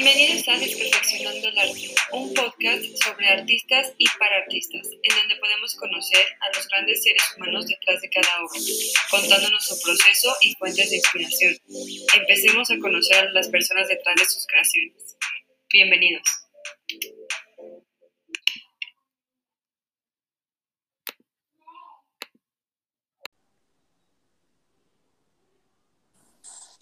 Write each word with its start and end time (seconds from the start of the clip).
Bienvenidos 0.00 0.46
a 0.46 0.56
Desperfeccionando 0.56 1.48
el 1.48 1.58
Arte, 1.58 1.94
un 2.12 2.32
podcast 2.32 2.84
sobre 3.02 3.30
artistas 3.30 3.92
y 3.98 4.04
para 4.16 4.36
artistas, 4.36 4.86
en 4.86 5.16
donde 5.16 5.34
podemos 5.40 5.74
conocer 5.74 6.24
a 6.40 6.56
los 6.56 6.68
grandes 6.68 7.02
seres 7.02 7.22
humanos 7.36 7.66
detrás 7.66 8.00
de 8.00 8.08
cada 8.08 8.44
obra, 8.44 8.60
contándonos 9.10 9.66
su 9.66 9.80
proceso 9.82 10.36
y 10.42 10.54
fuentes 10.54 10.90
de 10.90 10.96
inspiración. 10.98 11.56
Empecemos 12.14 12.70
a 12.70 12.78
conocer 12.78 13.16
a 13.16 13.32
las 13.32 13.48
personas 13.48 13.88
detrás 13.88 14.14
de 14.14 14.24
sus 14.24 14.46
creaciones. 14.46 15.16
Bienvenidos. 15.68 16.22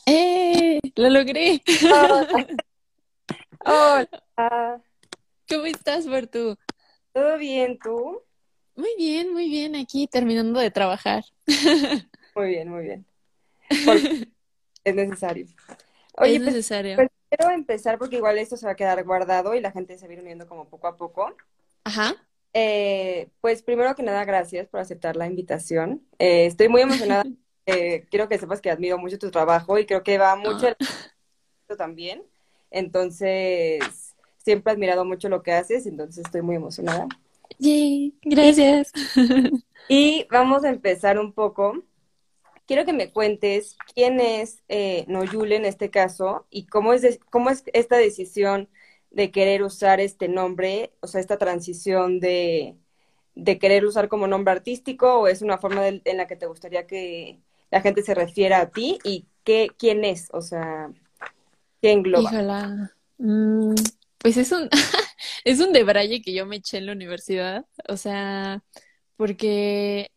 ¡Eh! 0.04 0.80
¡Lo 0.96 1.08
logré! 1.08 1.62
Hola. 3.68 4.80
¿Cómo 5.48 5.66
estás, 5.66 6.06
Bertu? 6.06 6.56
¿Todo 7.12 7.36
bien 7.36 7.80
tú? 7.82 8.22
Muy 8.76 8.94
bien, 8.96 9.32
muy 9.32 9.48
bien. 9.48 9.74
Aquí 9.74 10.06
terminando 10.06 10.60
de 10.60 10.70
trabajar. 10.70 11.24
Muy 12.36 12.48
bien, 12.48 12.68
muy 12.68 12.84
bien. 12.84 13.06
Porque 13.84 14.28
es 14.84 14.94
necesario. 14.94 15.46
Oye, 16.18 16.34
es 16.36 16.42
pues, 16.42 16.54
necesario. 16.54 16.94
pues, 16.94 17.08
quiero 17.28 17.52
empezar 17.52 17.98
porque 17.98 18.16
igual 18.16 18.38
esto 18.38 18.56
se 18.56 18.66
va 18.66 18.72
a 18.72 18.76
quedar 18.76 19.02
guardado 19.02 19.54
y 19.54 19.60
la 19.60 19.72
gente 19.72 19.98
se 19.98 20.06
va 20.06 20.12
a 20.12 20.14
ir 20.14 20.20
uniendo 20.20 20.46
como 20.46 20.68
poco 20.68 20.86
a 20.86 20.96
poco. 20.96 21.34
Ajá. 21.82 22.14
Eh, 22.52 23.30
pues 23.40 23.62
primero 23.62 23.96
que 23.96 24.04
nada, 24.04 24.24
gracias 24.24 24.68
por 24.68 24.78
aceptar 24.78 25.16
la 25.16 25.26
invitación. 25.26 26.06
Eh, 26.20 26.46
estoy 26.46 26.68
muy 26.68 26.82
emocionada. 26.82 27.24
Eh, 27.68 28.06
quiero 28.12 28.28
que 28.28 28.38
sepas 28.38 28.60
que 28.60 28.70
admiro 28.70 28.96
mucho 28.96 29.18
tu 29.18 29.28
trabajo 29.32 29.76
y 29.76 29.86
creo 29.86 30.04
que 30.04 30.18
va 30.18 30.36
mucho 30.36 30.68
Ah, 30.68 30.76
el 31.68 31.76
también. 31.76 32.22
Entonces, 32.70 34.14
siempre 34.38 34.72
he 34.72 34.74
admirado 34.74 35.04
mucho 35.04 35.28
lo 35.28 35.42
que 35.42 35.52
haces, 35.52 35.86
entonces 35.86 36.24
estoy 36.26 36.42
muy 36.42 36.56
emocionada. 36.56 37.06
yay, 37.58 38.14
gracias. 38.22 38.92
Y 39.88 40.26
vamos 40.30 40.64
a 40.64 40.70
empezar 40.70 41.18
un 41.18 41.32
poco. 41.32 41.82
Quiero 42.66 42.84
que 42.84 42.92
me 42.92 43.12
cuentes 43.12 43.76
quién 43.94 44.20
es 44.20 44.62
eh, 44.68 45.04
Noyule 45.08 45.56
en 45.56 45.64
este 45.64 45.90
caso 45.90 46.46
y 46.50 46.66
cómo 46.66 46.92
es, 46.92 47.02
de- 47.02 47.20
cómo 47.30 47.50
es 47.50 47.62
esta 47.72 47.96
decisión 47.96 48.68
de 49.10 49.30
querer 49.30 49.62
usar 49.62 50.00
este 50.00 50.28
nombre, 50.28 50.92
o 51.00 51.06
sea, 51.06 51.20
esta 51.20 51.38
transición 51.38 52.20
de, 52.20 52.76
de 53.36 53.58
querer 53.58 53.84
usar 53.86 54.08
como 54.08 54.26
nombre 54.26 54.52
artístico 54.52 55.20
o 55.20 55.28
es 55.28 55.42
una 55.42 55.58
forma 55.58 55.82
de- 55.82 56.02
en 56.04 56.16
la 56.16 56.26
que 56.26 56.36
te 56.36 56.46
gustaría 56.46 56.86
que 56.86 57.40
la 57.70 57.80
gente 57.82 58.02
se 58.02 58.14
refiera 58.14 58.60
a 58.60 58.70
ti 58.70 58.98
y 59.04 59.26
qué, 59.44 59.70
quién 59.78 60.04
es, 60.04 60.28
o 60.32 60.42
sea, 60.42 60.90
qué 61.86 61.92
engloba. 61.92 62.90
Mm, 63.18 63.74
pues 64.18 64.36
es 64.36 64.52
un, 64.52 64.68
es 65.44 65.60
un 65.60 65.72
debraye 65.72 66.22
que 66.22 66.32
yo 66.32 66.46
me 66.46 66.56
eché 66.56 66.78
en 66.78 66.86
la 66.86 66.92
universidad. 66.92 67.64
O 67.88 67.96
sea, 67.96 68.62
porque, 69.16 70.10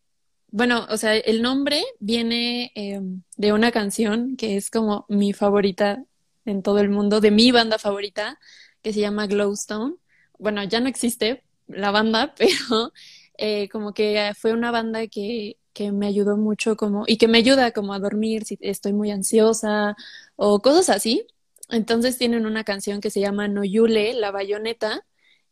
bueno, 0.52 0.88
o 0.90 0.98
sea, 0.98 1.16
el 1.16 1.42
nombre 1.42 1.84
viene 2.00 2.72
em, 2.76 3.22
de 3.38 3.54
una 3.54 3.72
canción 3.72 4.36
que 4.38 4.58
es 4.58 4.70
como 4.70 5.06
mi 5.10 5.34
favorita 5.34 6.04
en 6.46 6.64
todo 6.64 6.80
el 6.80 6.90
mundo, 6.90 7.22
de 7.22 7.32
mi 7.32 7.52
banda 7.52 7.78
favorita, 7.78 8.40
que 8.82 8.94
se 8.94 9.02
llama 9.02 9.28
Glowstone. 9.28 9.96
Bueno, 10.40 10.64
ya 10.64 10.80
no 10.80 10.90
existe 10.90 11.44
la 11.68 11.92
banda, 11.92 12.34
pero 12.38 12.92
eh, 13.38 13.70
como 13.70 13.94
que 13.94 14.34
fue 14.38 14.54
una 14.54 14.72
banda 14.72 15.08
que, 15.08 15.58
que 15.74 15.92
me 15.92 16.08
ayudó 16.08 16.38
mucho 16.38 16.76
como, 16.76 17.04
y 17.08 17.18
que 17.18 17.28
me 17.28 17.38
ayuda 17.38 17.72
como 17.72 17.94
a 17.94 18.00
dormir 18.00 18.46
si 18.46 18.58
estoy 18.62 18.94
muy 18.94 19.12
ansiosa 19.12 19.96
o 20.36 20.62
cosas 20.62 20.90
así. 20.90 21.26
Entonces 21.70 22.18
tienen 22.18 22.46
una 22.46 22.64
canción 22.64 23.02
que 23.02 23.12
se 23.12 23.20
llama 23.22 23.48
Noyule, 23.48 24.14
la 24.14 24.32
bayoneta, 24.32 25.06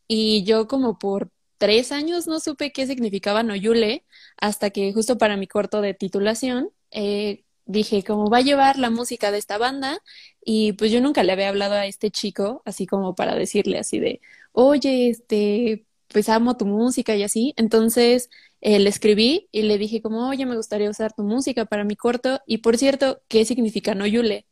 y 0.08 0.44
yo 0.44 0.68
como 0.68 0.98
por 0.98 1.30
tres 1.58 1.92
años 1.92 2.26
no 2.26 2.40
supe 2.40 2.72
qué 2.72 2.86
significaba 2.86 3.42
Noyule, 3.42 4.04
hasta 4.38 4.70
que 4.70 4.92
justo 4.92 5.18
para 5.18 5.36
mi 5.36 5.46
corto 5.46 5.80
de 5.80 5.94
titulación 5.94 6.70
eh, 6.90 7.44
dije 7.66 8.02
como 8.04 8.30
va 8.30 8.38
a 8.38 8.40
llevar 8.42 8.78
la 8.78 8.90
música 8.90 9.30
de 9.30 9.38
esta 9.38 9.58
banda, 9.58 10.02
y 10.44 10.72
pues 10.74 10.90
yo 10.92 11.00
nunca 11.00 11.22
le 11.22 11.32
había 11.32 11.50
hablado 11.50 11.74
a 11.74 11.86
este 11.86 12.10
chico, 12.10 12.62
así 12.64 12.86
como 12.86 13.14
para 13.14 13.34
decirle 13.36 13.78
así 13.78 13.98
de, 14.00 14.20
oye, 14.52 15.10
este, 15.10 15.86
pues 16.08 16.28
amo 16.28 16.56
tu 16.56 16.66
música 16.66 17.14
y 17.16 17.22
así. 17.22 17.54
Entonces 17.56 18.30
eh, 18.60 18.78
le 18.78 18.88
escribí 18.90 19.48
y 19.52 19.62
le 19.62 19.78
dije 19.78 20.02
como, 20.02 20.28
oye, 20.28 20.46
me 20.46 20.56
gustaría 20.56 20.90
usar 20.90 21.12
tu 21.14 21.22
música 21.24 21.66
para 21.66 21.84
mi 21.84 21.96
corto, 21.96 22.40
y 22.46 22.58
por 22.58 22.78
cierto, 22.78 23.22
¿qué 23.28 23.44
significa 23.44 23.94
Noyule? 23.94 24.47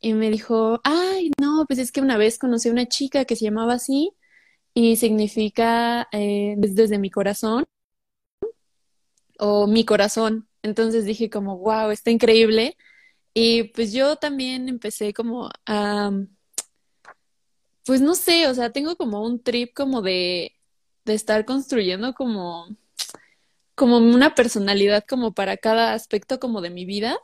Y 0.00 0.14
me 0.14 0.30
dijo, 0.30 0.80
ay, 0.84 1.30
no, 1.40 1.64
pues 1.66 1.78
es 1.80 1.92
que 1.92 2.00
una 2.00 2.16
vez 2.16 2.38
conocí 2.38 2.68
a 2.68 2.72
una 2.72 2.86
chica 2.86 3.24
que 3.24 3.36
se 3.36 3.44
llamaba 3.46 3.74
así 3.74 4.12
y 4.74 4.96
significa 4.96 6.08
eh, 6.12 6.54
des- 6.58 6.74
desde 6.76 6.98
mi 6.98 7.10
corazón 7.10 7.66
o 9.38 9.66
mi 9.66 9.84
corazón. 9.84 10.48
Entonces 10.62 11.04
dije 11.04 11.30
como, 11.30 11.58
wow, 11.58 11.90
está 11.90 12.10
increíble. 12.10 12.76
Y 13.34 13.64
pues 13.64 13.92
yo 13.92 14.16
también 14.16 14.68
empecé 14.70 15.14
como 15.14 15.50
a, 15.66 16.10
pues 17.84 18.00
no 18.00 18.14
sé, 18.14 18.48
o 18.48 18.54
sea, 18.54 18.72
tengo 18.72 18.96
como 18.96 19.22
un 19.24 19.42
trip 19.42 19.72
como 19.74 20.02
de, 20.02 20.52
de 21.04 21.14
estar 21.14 21.44
construyendo 21.44 22.14
como, 22.14 22.66
como 23.74 23.98
una 23.98 24.34
personalidad 24.34 25.04
como 25.08 25.32
para 25.34 25.56
cada 25.56 25.92
aspecto 25.94 26.40
como 26.40 26.60
de 26.60 26.70
mi 26.70 26.84
vida. 26.84 27.18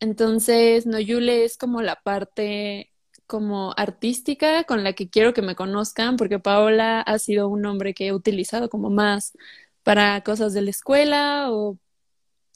Entonces, 0.00 0.86
Noyule 0.86 1.44
es 1.44 1.56
como 1.56 1.82
la 1.82 1.96
parte 2.02 2.92
como 3.26 3.74
artística 3.76 4.64
con 4.64 4.84
la 4.84 4.94
que 4.94 5.10
quiero 5.10 5.34
que 5.34 5.42
me 5.42 5.54
conozcan, 5.54 6.16
porque 6.16 6.38
Paola 6.38 7.00
ha 7.02 7.18
sido 7.18 7.48
un 7.48 7.62
nombre 7.62 7.94
que 7.94 8.08
he 8.08 8.12
utilizado 8.12 8.70
como 8.70 8.90
más 8.90 9.32
para 9.82 10.22
cosas 10.22 10.54
de 10.54 10.62
la 10.62 10.70
escuela 10.70 11.52
o 11.52 11.78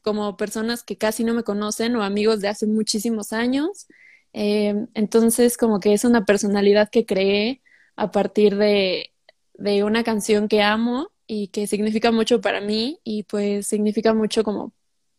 como 0.02 0.36
personas 0.36 0.82
que 0.84 0.98
casi 0.98 1.24
no 1.24 1.34
me 1.34 1.44
conocen 1.44 1.96
o 1.96 2.02
amigos 2.02 2.40
de 2.40 2.48
hace 2.48 2.66
muchísimos 2.66 3.32
años. 3.32 3.86
Eh, 4.32 4.86
entonces, 4.94 5.56
como 5.58 5.80
que 5.80 5.94
es 5.94 6.04
una 6.04 6.24
personalidad 6.24 6.90
que 6.90 7.06
creé 7.06 7.62
a 7.96 8.10
partir 8.10 8.56
de, 8.56 9.12
de 9.54 9.84
una 9.84 10.04
canción 10.04 10.48
que 10.48 10.62
amo 10.62 11.10
y 11.26 11.48
que 11.48 11.66
significa 11.66 12.12
mucho 12.12 12.40
para 12.40 12.60
mí 12.60 13.00
y 13.04 13.24
pues 13.24 13.66
significa 13.68 14.14
mucho 14.14 14.44
como 14.44 14.72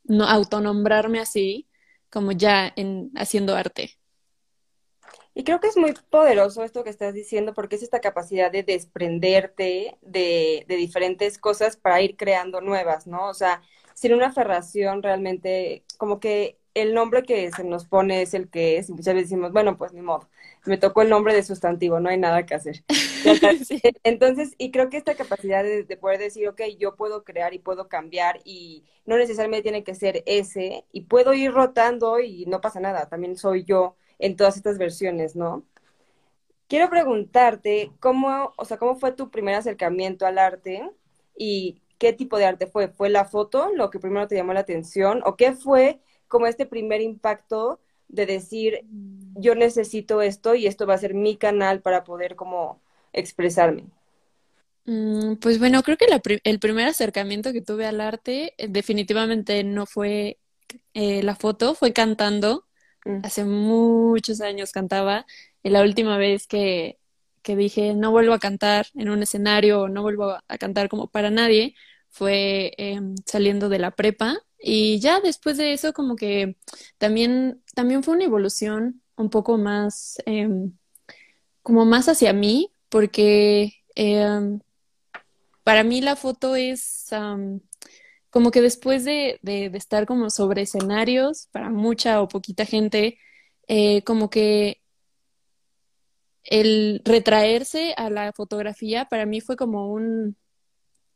no 0.05 0.25
autonombrarme 0.25 1.19
así 1.19 1.67
como 2.13 2.31
ya 2.31 2.71
en 2.75 3.11
haciendo 3.15 3.55
arte. 3.55 3.97
Y 5.33 5.43
creo 5.43 5.59
que 5.59 5.67
es 5.67 5.77
muy 5.77 5.93
poderoso 6.11 6.63
esto 6.63 6.83
que 6.83 6.91
estás 6.91 7.15
diciendo 7.15 7.55
porque 7.55 7.75
es 7.75 7.81
esta 7.81 8.01
capacidad 8.01 8.51
de 8.51 8.61
desprenderte 8.61 9.97
de, 10.01 10.63
de 10.67 10.75
diferentes 10.75 11.39
cosas 11.39 11.75
para 11.75 12.01
ir 12.01 12.15
creando 12.15 12.61
nuevas, 12.61 13.07
¿no? 13.07 13.29
O 13.29 13.33
sea, 13.33 13.63
sin 13.95 14.13
una 14.13 14.27
aferración 14.27 15.01
realmente, 15.01 15.85
como 15.97 16.19
que 16.19 16.59
el 16.75 16.93
nombre 16.93 17.23
que 17.23 17.51
se 17.51 17.63
nos 17.63 17.85
pone 17.87 18.21
es 18.21 18.35
el 18.35 18.47
que 18.51 18.77
es, 18.77 18.89
y 18.89 18.93
muchas 18.93 19.15
veces 19.15 19.29
decimos, 19.31 19.51
bueno, 19.51 19.75
pues 19.75 19.91
ni 19.93 20.01
modo, 20.01 20.29
me 20.65 20.77
tocó 20.77 21.01
el 21.01 21.09
nombre 21.09 21.33
de 21.33 21.43
sustantivo, 21.43 21.99
no 21.99 22.09
hay 22.09 22.17
nada 22.17 22.45
que 22.45 22.55
hacer. 22.55 22.83
Sí. 23.65 23.81
Entonces, 24.03 24.55
y 24.57 24.71
creo 24.71 24.89
que 24.89 24.97
esta 24.97 25.15
capacidad 25.15 25.63
de, 25.63 25.83
de 25.83 25.97
poder 25.97 26.19
decir, 26.19 26.47
ok, 26.47 26.61
yo 26.79 26.95
puedo 26.95 27.23
crear 27.23 27.53
y 27.53 27.59
puedo 27.59 27.87
cambiar 27.87 28.39
y 28.43 28.83
no 29.05 29.17
necesariamente 29.17 29.63
tiene 29.63 29.83
que 29.83 29.95
ser 29.95 30.23
ese, 30.25 30.85
y 30.91 31.01
puedo 31.01 31.33
ir 31.33 31.51
rotando 31.51 32.19
y 32.19 32.45
no 32.45 32.61
pasa 32.61 32.79
nada, 32.79 33.07
también 33.09 33.37
soy 33.37 33.63
yo 33.65 33.95
en 34.19 34.35
todas 34.35 34.57
estas 34.57 34.77
versiones, 34.77 35.35
¿no? 35.35 35.65
Quiero 36.67 36.89
preguntarte 36.89 37.91
cómo, 37.99 38.53
o 38.57 38.65
sea, 38.65 38.77
cómo 38.77 38.95
fue 38.95 39.11
tu 39.11 39.29
primer 39.29 39.55
acercamiento 39.55 40.25
al 40.25 40.39
arte 40.39 40.89
y 41.37 41.81
qué 41.99 42.13
tipo 42.13 42.37
de 42.37 42.45
arte 42.45 42.67
fue. 42.67 42.87
¿Fue 42.87 43.09
la 43.09 43.25
foto 43.25 43.69
lo 43.75 43.89
que 43.89 43.99
primero 43.99 44.27
te 44.27 44.35
llamó 44.35 44.53
la 44.53 44.61
atención? 44.61 45.21
¿O 45.25 45.35
qué 45.35 45.53
fue 45.53 46.01
como 46.27 46.47
este 46.47 46.65
primer 46.65 47.01
impacto 47.01 47.79
de 48.13 48.25
decir, 48.27 48.85
yo 49.35 49.55
necesito 49.55 50.21
esto 50.21 50.55
y 50.55 50.67
esto 50.67 50.85
va 50.85 50.93
a 50.93 50.99
ser 50.99 51.15
mi 51.15 51.35
canal 51.35 51.81
para 51.81 52.03
poder 52.03 52.35
como 52.35 52.79
expresarme? 53.11 53.85
Mm, 54.85 55.35
pues 55.37 55.59
bueno, 55.59 55.81
creo 55.81 55.97
que 55.97 56.07
la 56.07 56.21
el 56.43 56.59
primer 56.59 56.87
acercamiento 56.87 57.53
que 57.53 57.61
tuve 57.61 57.85
al 57.87 58.01
arte 58.01 58.53
eh, 58.57 58.67
definitivamente 58.69 59.63
no 59.63 59.85
fue 59.85 60.37
eh, 60.93 61.23
la 61.23 61.35
foto, 61.35 61.73
fue 61.73 61.91
cantando. 61.93 62.67
Mm. 63.05 63.21
Hace 63.23 63.45
muchos 63.45 64.41
años 64.41 64.71
cantaba 64.71 65.25
y 65.63 65.69
la 65.69 65.81
última 65.81 66.17
vez 66.17 66.45
que, 66.47 66.99
que 67.41 67.55
dije 67.55 67.95
no 67.95 68.11
vuelvo 68.11 68.33
a 68.33 68.39
cantar 68.39 68.87
en 68.95 69.09
un 69.09 69.23
escenario 69.23 69.87
no 69.89 70.03
vuelvo 70.03 70.31
a, 70.31 70.43
a 70.47 70.57
cantar 70.57 70.89
como 70.89 71.07
para 71.07 71.29
nadie 71.31 71.75
fue 72.09 72.73
em, 72.77 73.15
saliendo 73.25 73.69
de 73.69 73.79
la 73.79 73.91
prepa 73.91 74.37
y 74.65 74.99
ya 74.99 75.19
después 75.19 75.57
de 75.57 75.73
eso 75.73 75.91
como 75.91 76.15
que 76.15 76.55
también, 76.97 77.61
también 77.75 78.01
fue 78.01 78.15
una 78.15 78.23
evolución 78.23 79.01
un 79.17 79.29
poco 79.29 79.57
más 79.57 80.15
em, 80.25 80.71
como 81.61 81.85
más 81.85 82.07
hacia 82.07 82.31
mí 82.31 82.71
porque 82.87 83.73
em, 83.95 84.61
para 85.63 85.83
mí 85.83 85.99
la 86.01 86.15
foto 86.15 86.55
es 86.55 87.09
como 88.29 88.51
que 88.51 88.61
después 88.61 89.03
de, 89.03 89.37
de, 89.41 89.69
de 89.69 89.77
estar 89.77 90.05
como 90.05 90.29
sobre 90.29 90.61
escenarios 90.61 91.49
para 91.51 91.69
mucha 91.69 92.21
o 92.21 92.29
poquita 92.29 92.65
gente, 92.65 93.17
eh, 93.67 94.01
como 94.03 94.29
que 94.29 94.81
el 96.45 97.01
retraerse 97.03 97.93
a 97.97 98.09
la 98.09 98.31
fotografía 98.31 99.05
para 99.05 99.25
mí 99.25 99.41
fue 99.41 99.57
como 99.57 99.91
un, 99.91 100.37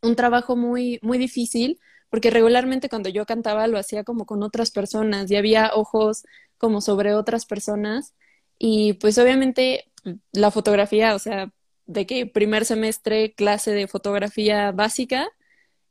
un 0.02 0.16
trabajo 0.16 0.56
muy, 0.56 1.00
muy 1.02 1.18
difícil, 1.18 1.80
porque 2.10 2.30
regularmente 2.32 2.90
cuando 2.90 3.10
yo 3.10 3.26
cantaba 3.26 3.68
lo 3.68 3.78
hacía 3.78 4.04
como 4.04 4.26
con 4.26 4.44
otras 4.44 4.72
personas 4.72 5.30
y 5.32 5.36
había 5.36 5.72
ojos 5.74 6.24
como 6.58 6.82
sobre 6.82 7.14
otras 7.14 7.46
personas. 7.46 8.14
Y 8.60 8.94
pues 8.94 9.18
obviamente 9.18 9.92
la 10.32 10.52
fotografía, 10.52 11.16
o 11.16 11.20
sea, 11.20 11.52
de 11.86 12.06
que 12.06 12.26
primer 12.26 12.66
semestre 12.66 13.34
clase 13.34 13.72
de 13.72 13.88
fotografía 13.88 14.72
básica 14.72 15.30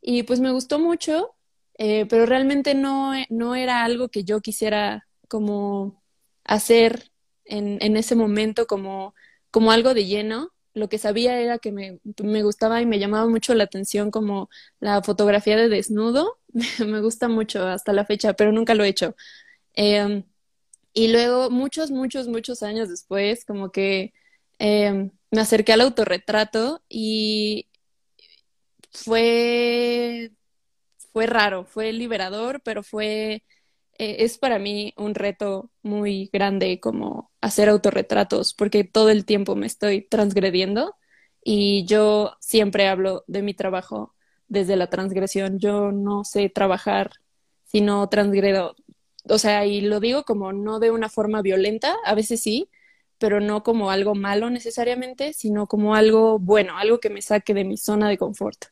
y 0.00 0.22
pues 0.24 0.40
me 0.40 0.52
gustó 0.52 0.78
mucho, 0.78 1.34
eh, 1.78 2.06
pero 2.06 2.26
realmente 2.26 2.74
no, 2.74 3.12
no 3.30 3.54
era 3.54 3.84
algo 3.84 4.08
que 4.08 4.24
yo 4.24 4.40
quisiera 4.40 5.06
como 5.28 6.02
hacer 6.44 7.10
en, 7.44 7.78
en 7.80 7.96
ese 7.96 8.14
momento 8.14 8.66
como, 8.66 9.14
como 9.50 9.72
algo 9.72 9.94
de 9.94 10.06
lleno. 10.06 10.52
Lo 10.76 10.90
que 10.90 10.98
sabía 10.98 11.40
era 11.40 11.58
que 11.58 11.72
me, 11.72 12.00
me 12.22 12.42
gustaba 12.42 12.82
y 12.82 12.86
me 12.86 12.98
llamaba 12.98 13.26
mucho 13.28 13.54
la 13.54 13.64
atención 13.64 14.10
como 14.10 14.50
la 14.78 15.02
fotografía 15.02 15.56
de 15.56 15.70
desnudo. 15.70 16.38
me 16.86 17.00
gusta 17.00 17.28
mucho 17.28 17.64
hasta 17.66 17.94
la 17.94 18.04
fecha, 18.04 18.34
pero 18.34 18.52
nunca 18.52 18.74
lo 18.74 18.84
he 18.84 18.88
hecho. 18.88 19.16
Em, 19.74 20.24
y 20.94 21.08
luego, 21.08 21.50
muchos, 21.50 21.90
muchos, 21.90 22.28
muchos 22.28 22.62
años 22.62 22.90
después, 22.90 23.44
como 23.46 23.72
que 23.72 24.14
em, 24.58 25.12
me 25.30 25.40
acerqué 25.40 25.72
al 25.74 25.82
autorretrato 25.82 26.82
y 26.88 27.68
fue, 28.90 30.32
fue 31.12 31.26
raro, 31.26 31.64
fue 31.64 31.92
liberador, 31.92 32.60
pero 32.62 32.82
fue, 32.82 33.44
eh, 33.98 34.16
es 34.20 34.38
para 34.38 34.58
mí 34.58 34.94
un 34.96 35.14
reto 35.14 35.70
muy 35.82 36.30
grande 36.32 36.80
como 36.80 37.30
hacer 37.40 37.68
autorretratos, 37.68 38.54
porque 38.54 38.84
todo 38.84 39.10
el 39.10 39.24
tiempo 39.24 39.56
me 39.56 39.66
estoy 39.66 40.02
transgrediendo 40.02 40.94
y 41.42 41.84
yo 41.86 42.36
siempre 42.40 42.88
hablo 42.88 43.24
de 43.26 43.42
mi 43.42 43.54
trabajo 43.54 44.14
desde 44.48 44.76
la 44.76 44.88
transgresión. 44.88 45.58
Yo 45.58 45.92
no 45.92 46.24
sé 46.24 46.48
trabajar 46.48 47.12
si 47.64 47.80
no 47.80 48.08
transgredo. 48.08 48.76
O 49.28 49.38
sea, 49.38 49.66
y 49.66 49.80
lo 49.80 50.00
digo 50.00 50.24
como 50.24 50.52
no 50.52 50.80
de 50.80 50.90
una 50.90 51.08
forma 51.08 51.42
violenta, 51.42 51.96
a 52.04 52.14
veces 52.14 52.42
sí, 52.42 52.70
pero 53.18 53.40
no 53.40 53.62
como 53.62 53.90
algo 53.90 54.14
malo 54.14 54.50
necesariamente, 54.50 55.32
sino 55.32 55.66
como 55.66 55.94
algo 55.94 56.38
bueno, 56.38 56.76
algo 56.78 57.00
que 57.00 57.10
me 57.10 57.22
saque 57.22 57.54
de 57.54 57.64
mi 57.64 57.76
zona 57.76 58.08
de 58.08 58.18
confort. 58.18 58.66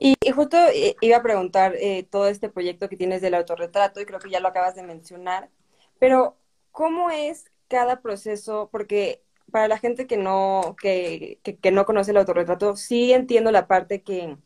Y, 0.00 0.16
justo 0.34 0.56
eh, 0.72 0.96
iba 1.00 1.16
a 1.18 1.22
preguntar 1.22 1.74
eh, 1.76 2.06
todo 2.10 2.28
este 2.28 2.48
proyecto 2.48 2.88
que 2.88 2.96
tienes 2.96 3.22
del 3.22 3.34
autorretrato, 3.34 4.00
y 4.00 4.06
creo 4.06 4.18
que 4.20 4.30
ya 4.30 4.40
lo 4.40 4.48
acabas 4.48 4.74
de 4.74 4.82
mencionar, 4.82 5.50
pero 5.98 6.36
¿cómo 6.72 7.10
es 7.10 7.50
cada 7.68 8.00
proceso? 8.02 8.68
Porque 8.72 9.22
para 9.50 9.68
la 9.68 9.78
gente 9.78 10.06
que 10.06 10.16
no, 10.16 10.76
que, 10.80 11.40
que, 11.42 11.70
no 11.70 11.86
conoce 11.86 12.10
el 12.10 12.16
autorretrato, 12.18 12.76
sí 12.76 13.12
entiendo 13.12 13.52
la 13.52 13.66
parte 13.68 14.02
que 14.02 14.36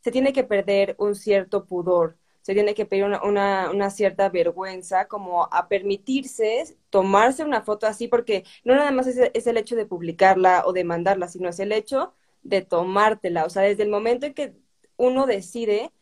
se 0.00 0.10
tiene 0.12 0.32
que 0.32 0.44
perder 0.44 0.94
un 0.98 1.14
cierto 1.14 1.64
pudor, 1.66 2.16
se 2.42 2.54
tiene 2.54 2.74
que 2.74 2.86
pedir 2.86 3.04
una, 3.04 3.22
una, 3.22 3.70
una, 3.70 3.90
cierta 3.90 4.28
vergüenza 4.28 5.06
como 5.08 5.44
a 5.52 5.68
permitirse 5.68 6.76
tomarse 6.90 7.44
una 7.44 7.62
foto 7.62 7.86
así, 7.86 8.08
porque 8.08 8.44
no 8.64 8.74
nada 8.74 8.90
más 8.90 9.06
es, 9.06 9.30
es, 9.34 9.46
el 9.46 9.56
hecho 9.56 9.76
de 9.76 9.86
publicarla 9.86 10.64
o 10.66 10.72
de 10.72 10.84
mandarla, 10.84 11.28
sino 11.28 11.48
es 11.48 11.60
el 11.60 11.72
hecho 11.72 12.14
de 12.42 12.62
tomártela. 12.62 13.44
O 13.44 13.50
sea, 13.50 13.62
desde 13.62 13.84
el 13.84 13.90
momento 13.90 14.26
en 14.26 14.34
que 14.34 14.54
uno 15.02 15.26
decide 15.26 15.92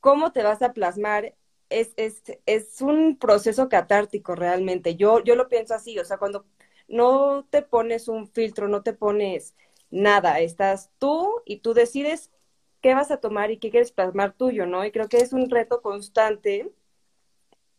cómo 0.00 0.32
te 0.32 0.42
vas 0.42 0.62
a 0.62 0.72
plasmar, 0.72 1.34
es, 1.68 1.92
es, 1.96 2.22
es 2.46 2.80
un 2.82 3.16
proceso 3.18 3.68
catártico 3.68 4.34
realmente. 4.34 4.96
Yo, 4.96 5.22
yo 5.22 5.36
lo 5.36 5.48
pienso 5.48 5.74
así, 5.74 5.98
o 5.98 6.04
sea, 6.04 6.18
cuando 6.18 6.46
no 6.88 7.46
te 7.50 7.62
pones 7.62 8.08
un 8.08 8.28
filtro, 8.28 8.68
no 8.68 8.82
te 8.82 8.92
pones 8.92 9.54
nada, 9.90 10.40
estás 10.40 10.90
tú 10.98 11.42
y 11.44 11.58
tú 11.58 11.74
decides 11.74 12.30
qué 12.80 12.94
vas 12.94 13.10
a 13.10 13.18
tomar 13.18 13.50
y 13.50 13.58
qué 13.58 13.70
quieres 13.70 13.92
plasmar 13.92 14.32
tuyo, 14.34 14.66
¿no? 14.66 14.84
Y 14.84 14.92
creo 14.92 15.08
que 15.08 15.18
es 15.18 15.32
un 15.32 15.50
reto 15.50 15.82
constante 15.82 16.72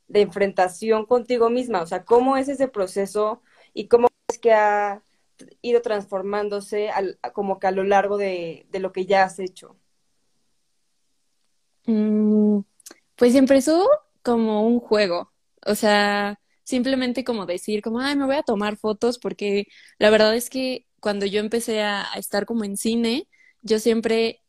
de 0.07 0.21
enfrentación 0.21 1.05
contigo 1.05 1.49
misma, 1.49 1.81
o 1.81 1.87
sea, 1.87 2.03
cómo 2.05 2.37
es 2.37 2.49
ese 2.49 2.67
proceso 2.67 3.41
y 3.73 3.87
cómo 3.87 4.07
es 4.27 4.39
que 4.39 4.53
ha 4.53 5.03
ido 5.61 5.81
transformándose 5.81 6.89
al, 6.89 7.19
como 7.33 7.59
que 7.59 7.67
a 7.67 7.71
lo 7.71 7.83
largo 7.83 8.17
de, 8.17 8.67
de 8.71 8.79
lo 8.79 8.91
que 8.91 9.05
ya 9.05 9.23
has 9.23 9.39
hecho. 9.39 9.77
Mm, 11.85 12.59
pues 13.15 13.35
empezó 13.35 13.89
como 14.23 14.65
un 14.67 14.79
juego, 14.79 15.31
o 15.65 15.75
sea, 15.75 16.39
simplemente 16.63 17.23
como 17.23 17.45
decir, 17.45 17.81
como, 17.81 17.99
ay, 17.99 18.15
me 18.15 18.25
voy 18.25 18.35
a 18.35 18.43
tomar 18.43 18.77
fotos, 18.77 19.19
porque 19.19 19.67
la 19.99 20.09
verdad 20.09 20.35
es 20.35 20.49
que 20.49 20.87
cuando 20.99 21.25
yo 21.25 21.39
empecé 21.39 21.81
a, 21.81 22.05
estar 22.17 22.45
como 22.45 22.63
en 22.63 22.77
cine, 22.77 23.27
yo 23.61 23.79
siempre 23.79 24.41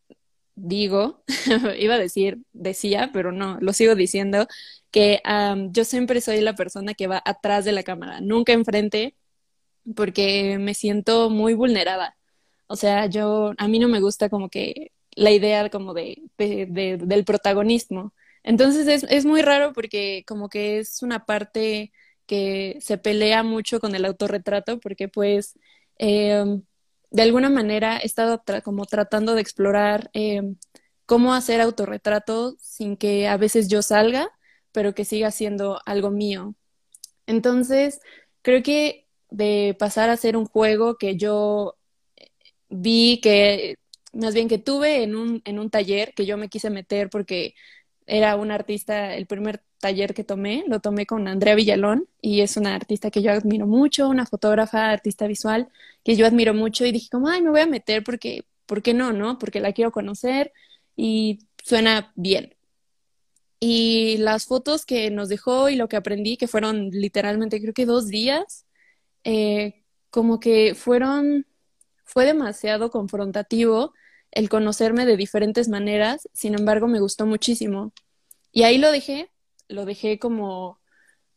digo, 0.55 1.25
iba 1.79 1.95
a 1.97 1.99
decir, 1.99 2.39
decía, 2.53 3.11
pero 3.13 3.33
no, 3.33 3.59
lo 3.61 3.73
sigo 3.73 3.95
diciendo, 3.95 4.47
que 4.91 5.23
yo 5.71 5.85
siempre 5.85 6.21
soy 6.21 6.41
la 6.41 6.55
persona 6.55 6.95
que 6.95 7.07
va 7.09 7.23
atrás 7.25 7.65
de 7.65 7.73
la 7.73 7.83
cámara, 7.83 8.21
nunca 8.21 8.53
enfrente, 8.53 9.17
porque 9.97 10.59
me 10.59 10.75
siento 10.75 11.31
muy 11.31 11.55
vulnerada. 11.55 12.17
O 12.69 12.77
sea, 12.77 13.07
yo, 13.07 13.55
a 13.59 13.69
mí 13.69 13.79
no 13.79 13.89
me 13.89 14.01
gusta 14.01 14.29
como 14.31 14.49
que 14.51 14.93
la 15.17 15.31
idea 15.31 15.69
como 15.71 15.95
de, 15.95 16.23
de, 16.39 16.99
del 16.99 17.25
protagonismo. 17.25 18.15
Entonces 18.43 18.89
es, 18.89 19.05
es 19.05 19.25
muy 19.25 19.43
raro 19.43 19.73
porque 19.73 20.25
como 20.27 20.49
que 20.49 20.79
es 20.79 21.03
una 21.03 21.25
parte 21.27 21.93
que 22.27 22.79
se 22.81 22.99
pelea 22.99 23.43
mucho 23.43 23.81
con 23.81 23.95
el 23.95 24.05
autorretrato 24.05 24.81
porque 24.81 25.09
pues 25.09 25.59
em, 25.99 26.63
de 27.11 27.23
alguna 27.23 27.51
manera 27.51 27.99
he 27.99 28.07
estado 28.07 28.43
como 28.65 28.87
tratando 28.87 29.35
de 29.35 29.43
explorar 29.43 30.11
em, 30.15 30.57
cómo 31.07 31.35
hacer 31.35 31.61
autorretrato 31.61 32.57
sin 32.59 32.97
que 32.97 33.29
a 33.29 33.37
veces 33.37 33.69
yo 33.69 33.83
salga, 33.83 34.31
pero 34.73 34.95
que 34.95 35.05
siga 35.05 35.31
siendo 35.31 35.81
algo 35.87 36.11
mío. 36.11 36.55
Entonces, 37.27 38.01
creo 38.43 38.63
que 38.63 39.09
de 39.31 39.77
pasar 39.79 40.11
a 40.11 40.17
ser 40.17 40.37
un 40.37 40.47
juego 40.47 40.97
que 40.99 41.17
yo 41.17 41.77
vi 42.71 43.21
que, 43.23 43.77
más 44.13 44.35
bien 44.35 44.49
que 44.49 44.59
tuve 44.59 45.03
en 45.03 45.17
un, 45.17 45.43
en 45.45 45.59
un 45.59 45.71
taller 45.71 46.15
que 46.15 46.27
yo 46.27 46.37
me 46.37 46.49
quise 46.49 46.71
meter 46.71 47.11
porque 47.11 47.55
era 48.07 48.37
un 48.37 48.51
artista, 48.51 49.15
el 49.15 49.27
primer 49.27 49.63
taller 49.79 50.15
que 50.15 50.25
tomé, 50.25 50.65
lo 50.69 50.81
tomé 50.81 51.07
con 51.07 51.29
Andrea 51.29 51.55
Villalón 51.55 52.09
y 52.21 52.41
es 52.41 52.57
una 52.57 52.75
artista 52.75 53.11
que 53.11 53.23
yo 53.23 53.33
admiro 53.33 53.67
mucho, 53.67 54.09
una 54.09 54.27
fotógrafa, 54.27 54.91
artista 54.91 55.27
visual 55.27 55.69
que 56.05 56.17
yo 56.17 56.27
admiro 56.27 56.55
mucho 56.55 56.85
y 56.85 56.93
dije 56.93 57.09
como, 57.11 57.29
ay, 57.29 57.43
me 57.43 57.51
voy 57.51 57.61
a 57.61 57.67
meter 57.67 58.05
porque, 58.05 58.45
¿por 58.67 58.83
qué 58.83 58.95
no, 58.95 59.13
no? 59.13 59.39
Porque 59.39 59.61
la 59.61 59.73
quiero 59.73 59.93
conocer 59.93 60.53
y 60.97 61.41
suena 61.65 62.13
bien. 62.17 62.55
Y 63.61 64.17
las 64.19 64.47
fotos 64.47 64.85
que 64.85 65.11
nos 65.11 65.29
dejó 65.29 65.69
y 65.69 65.77
lo 65.77 65.89
que 65.89 65.97
aprendí, 65.97 66.37
que 66.37 66.49
fueron 66.49 66.91
literalmente 66.91 67.61
creo 67.61 67.75
que 67.75 67.87
dos 67.87 68.09
días, 68.09 68.67
eh, 69.25 69.85
como 70.11 70.41
que 70.41 70.75
fueron, 70.75 71.47
fue 72.05 72.27
demasiado 72.27 72.91
confrontativo 72.91 73.95
el 74.33 74.49
conocerme 74.49 75.07
de 75.07 75.17
diferentes 75.17 75.69
maneras, 75.69 76.29
sin 76.33 76.55
embargo 76.55 76.89
me 76.89 77.01
gustó 77.01 77.27
muchísimo. 77.27 77.93
Y 78.51 78.65
ahí 78.65 78.79
lo 78.79 78.91
dejé, 78.91 79.31
lo 79.69 79.85
dejé 79.85 80.19
como, 80.19 80.81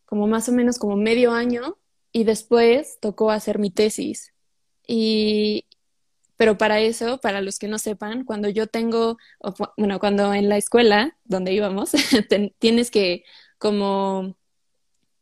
como 0.06 0.28
más 0.28 0.50
o 0.50 0.52
menos 0.54 0.80
como 0.80 0.96
medio 0.96 1.34
año 1.34 1.78
y 2.12 2.24
después 2.24 2.98
tocó 3.02 3.32
hacer 3.32 3.60
mi 3.60 3.70
tesis. 3.70 4.34
Y, 4.88 5.66
pero 6.38 6.58
para 6.58 6.80
eso, 6.80 7.20
para 7.20 7.42
los 7.42 7.60
que 7.60 7.68
no 7.68 7.80
sepan, 7.80 8.24
cuando 8.24 8.50
yo 8.50 8.68
tengo, 8.68 9.18
bueno, 9.78 10.00
cuando 10.00 10.34
en 10.34 10.50
la 10.50 10.58
escuela 10.58 11.18
donde 11.26 11.54
íbamos, 11.54 11.92
tienes 12.60 12.92
que 12.92 13.24
como 13.58 14.36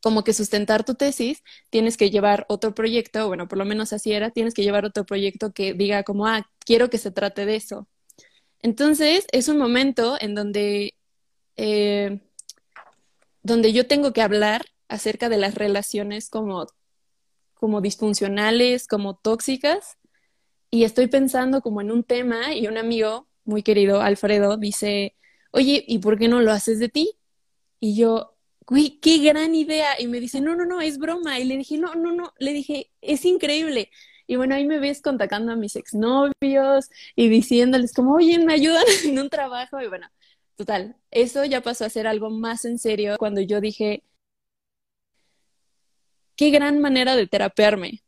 como 0.04 0.26
que 0.26 0.34
sustentar 0.34 0.84
tu 0.84 0.96
tesis, 0.96 1.44
tienes 1.70 1.96
que 1.96 2.10
llevar 2.10 2.46
otro 2.50 2.76
proyecto, 2.76 3.26
bueno, 3.28 3.48
por 3.48 3.58
lo 3.58 3.64
menos 3.64 3.94
así 3.94 4.12
era, 4.12 4.32
tienes 4.32 4.54
que 4.54 4.62
llevar 4.62 4.84
otro 4.84 5.06
proyecto 5.06 5.54
que 5.54 5.74
diga 5.74 6.04
como, 6.04 6.28
ah, 6.28 6.46
quiero 6.66 6.90
que 6.90 6.98
se 6.98 7.12
trate 7.12 7.46
de 7.46 7.56
eso. 7.56 7.88
Entonces, 8.62 9.26
es 9.32 9.48
un 9.50 9.58
momento 9.58 10.18
en 10.20 10.36
donde, 10.36 10.96
eh, 11.58 12.20
donde 13.42 13.74
yo 13.74 13.88
tengo 13.88 14.14
que 14.14 14.22
hablar 14.22 14.66
acerca 14.88 15.30
de 15.30 15.38
las 15.38 15.56
relaciones 15.56 16.30
como, 16.30 16.68
como 17.54 17.82
disfuncionales, 17.82 18.88
como 18.88 19.16
tóxicas, 19.16 19.98
y 20.74 20.86
estoy 20.86 21.08
pensando 21.08 21.62
como 21.62 21.82
en 21.82 21.92
un 21.92 22.04
tema 22.04 22.56
y 22.56 22.68
un 22.68 22.78
amigo 22.78 23.28
muy 23.44 23.62
querido, 23.64 24.02
Alfredo, 24.02 24.58
dice, 24.58 25.16
oye, 25.52 25.84
¿y 25.88 26.00
por 26.00 26.18
qué 26.18 26.28
no 26.28 26.42
lo 26.42 26.52
haces 26.52 26.80
de 26.80 26.90
ti? 26.90 27.12
Y 27.80 27.96
yo, 27.96 28.36
güey, 28.66 29.00
qué 29.00 29.20
gran 29.20 29.54
idea. 29.56 30.00
Y 30.00 30.08
me 30.08 30.20
dice, 30.20 30.42
no, 30.42 30.56
no, 30.56 30.66
no, 30.66 30.82
es 30.82 30.98
broma. 30.98 31.40
Y 31.40 31.46
le 31.46 31.58
dije, 31.58 31.78
no, 31.78 31.94
no, 31.96 32.12
no, 32.12 32.34
le 32.40 32.54
dije, 32.54 32.92
es 33.02 33.26
increíble. 33.26 33.92
Y 34.28 34.36
bueno, 34.38 34.56
ahí 34.56 34.66
me 34.66 34.80
ves 34.80 35.02
contactando 35.02 35.52
a 35.52 35.56
mis 35.56 35.76
exnovios 35.76 36.90
y 37.16 37.30
diciéndoles 37.30 37.94
como, 37.94 38.16
oye, 38.16 38.40
me 38.40 38.54
ayudan 38.54 38.84
en 39.06 39.20
un 39.20 39.30
trabajo. 39.30 39.82
Y 39.82 39.88
bueno, 39.88 40.08
total, 40.56 40.96
eso 41.12 41.46
ya 41.46 41.62
pasó 41.62 41.86
a 41.86 41.90
ser 41.90 42.08
algo 42.08 42.30
más 42.30 42.66
en 42.66 42.80
serio 42.80 43.18
cuando 43.18 43.42
yo 43.42 43.62
dije, 43.62 44.04
qué 46.36 46.50
gran 46.52 46.80
manera 46.80 47.16
de 47.16 47.28
terapearme. 47.28 48.04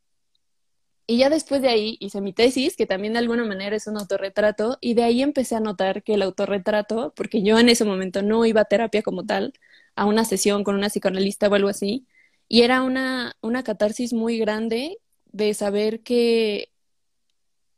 Y 1.08 1.20
ya 1.20 1.30
después 1.30 1.62
de 1.62 1.70
ahí 1.70 1.98
hice 2.00 2.20
mi 2.20 2.34
tesis, 2.34 2.76
que 2.76 2.88
también 2.88 3.14
de 3.14 3.20
alguna 3.20 3.46
manera 3.46 3.76
es 3.76 3.86
un 3.86 3.98
autorretrato, 3.98 4.78
y 4.82 4.96
de 4.96 5.04
ahí 5.04 5.22
empecé 5.22 5.56
a 5.56 5.60
notar 5.60 6.02
que 6.02 6.16
el 6.16 6.24
autorretrato, 6.24 7.14
porque 7.16 7.44
yo 7.44 7.60
en 7.60 7.70
ese 7.70 7.86
momento 7.86 8.24
no 8.24 8.44
iba 8.46 8.62
a 8.62 8.66
terapia 8.66 9.04
como 9.04 9.24
tal, 9.26 9.54
a 9.96 10.06
una 10.06 10.26
sesión 10.26 10.64
con 10.64 10.76
una 10.76 10.90
psicoanalista 10.90 11.48
o 11.48 11.54
algo 11.54 11.70
así, 11.70 12.08
y 12.48 12.62
era 12.64 12.82
una, 12.82 13.34
una 13.42 13.64
catarsis 13.64 14.14
muy 14.14 14.40
grande 14.40 14.98
de 15.36 15.54
saber 15.54 16.02
que, 16.02 16.72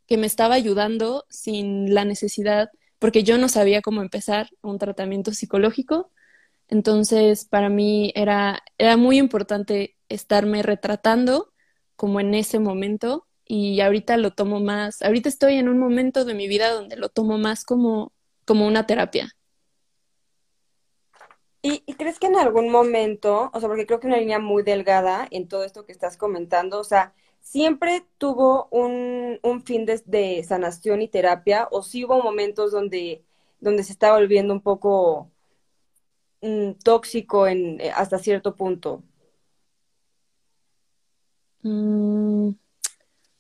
que 0.06 0.18
me 0.18 0.28
estaba 0.28 0.54
ayudando 0.54 1.26
sin 1.30 1.94
la 1.94 2.06
necesidad, 2.06 2.70
porque 3.00 3.24
yo 3.24 3.40
no 3.40 3.50
sabía 3.50 3.82
cómo 3.82 4.02
empezar 4.04 4.50
un 4.62 4.78
tratamiento 4.78 5.32
psicológico. 5.32 6.12
Entonces, 6.68 7.46
para 7.46 7.70
mí 7.70 8.12
era, 8.16 8.62
era 8.78 8.96
muy 8.96 9.18
importante 9.18 9.96
estarme 10.08 10.62
retratando 10.62 11.52
como 11.96 12.20
en 12.20 12.36
ese 12.36 12.60
momento 12.60 13.26
y 13.44 13.82
ahorita 13.82 14.18
lo 14.18 14.32
tomo 14.32 14.60
más, 14.60 15.02
ahorita 15.02 15.30
estoy 15.30 15.56
en 15.56 15.68
un 15.68 15.80
momento 15.80 16.26
de 16.26 16.36
mi 16.36 16.48
vida 16.48 16.70
donde 16.70 16.96
lo 16.96 17.10
tomo 17.10 17.40
más 17.40 17.64
como, 17.64 18.14
como 18.46 18.68
una 18.68 18.86
terapia. 18.86 19.36
¿Y, 21.64 21.82
crees 21.96 22.20
que 22.20 22.28
en 22.28 22.38
algún 22.38 22.70
momento, 22.70 23.50
o 23.52 23.60
sea, 23.60 23.68
porque 23.68 23.88
creo 23.88 24.00
que 24.00 24.08
una 24.08 24.18
línea 24.18 24.40
muy 24.40 24.64
delgada 24.64 25.28
en 25.32 25.48
todo 25.48 25.64
esto 25.64 25.86
que 25.86 25.92
estás 25.92 26.16
comentando, 26.16 26.80
o 26.80 26.84
sea, 26.84 27.14
siempre 27.50 28.06
tuvo 28.18 28.68
un, 28.72 29.40
un 29.42 29.64
fin 29.64 29.86
de, 29.86 30.44
sanación 30.44 31.02
y 31.02 31.08
terapia, 31.08 31.68
o 31.72 31.82
sí 31.82 32.04
hubo 32.04 32.22
momentos 32.22 32.72
donde, 32.72 33.24
donde 33.62 33.84
se 33.84 33.94
estaba 33.94 34.18
volviendo 34.18 34.54
un 34.54 34.62
poco 34.62 35.32
mm, 36.42 36.72
tóxico 36.84 37.48
en, 37.48 37.80
eh, 37.80 37.92
hasta 37.96 38.20
cierto 38.20 38.56
punto? 38.56 39.02
Mm, 41.64 42.50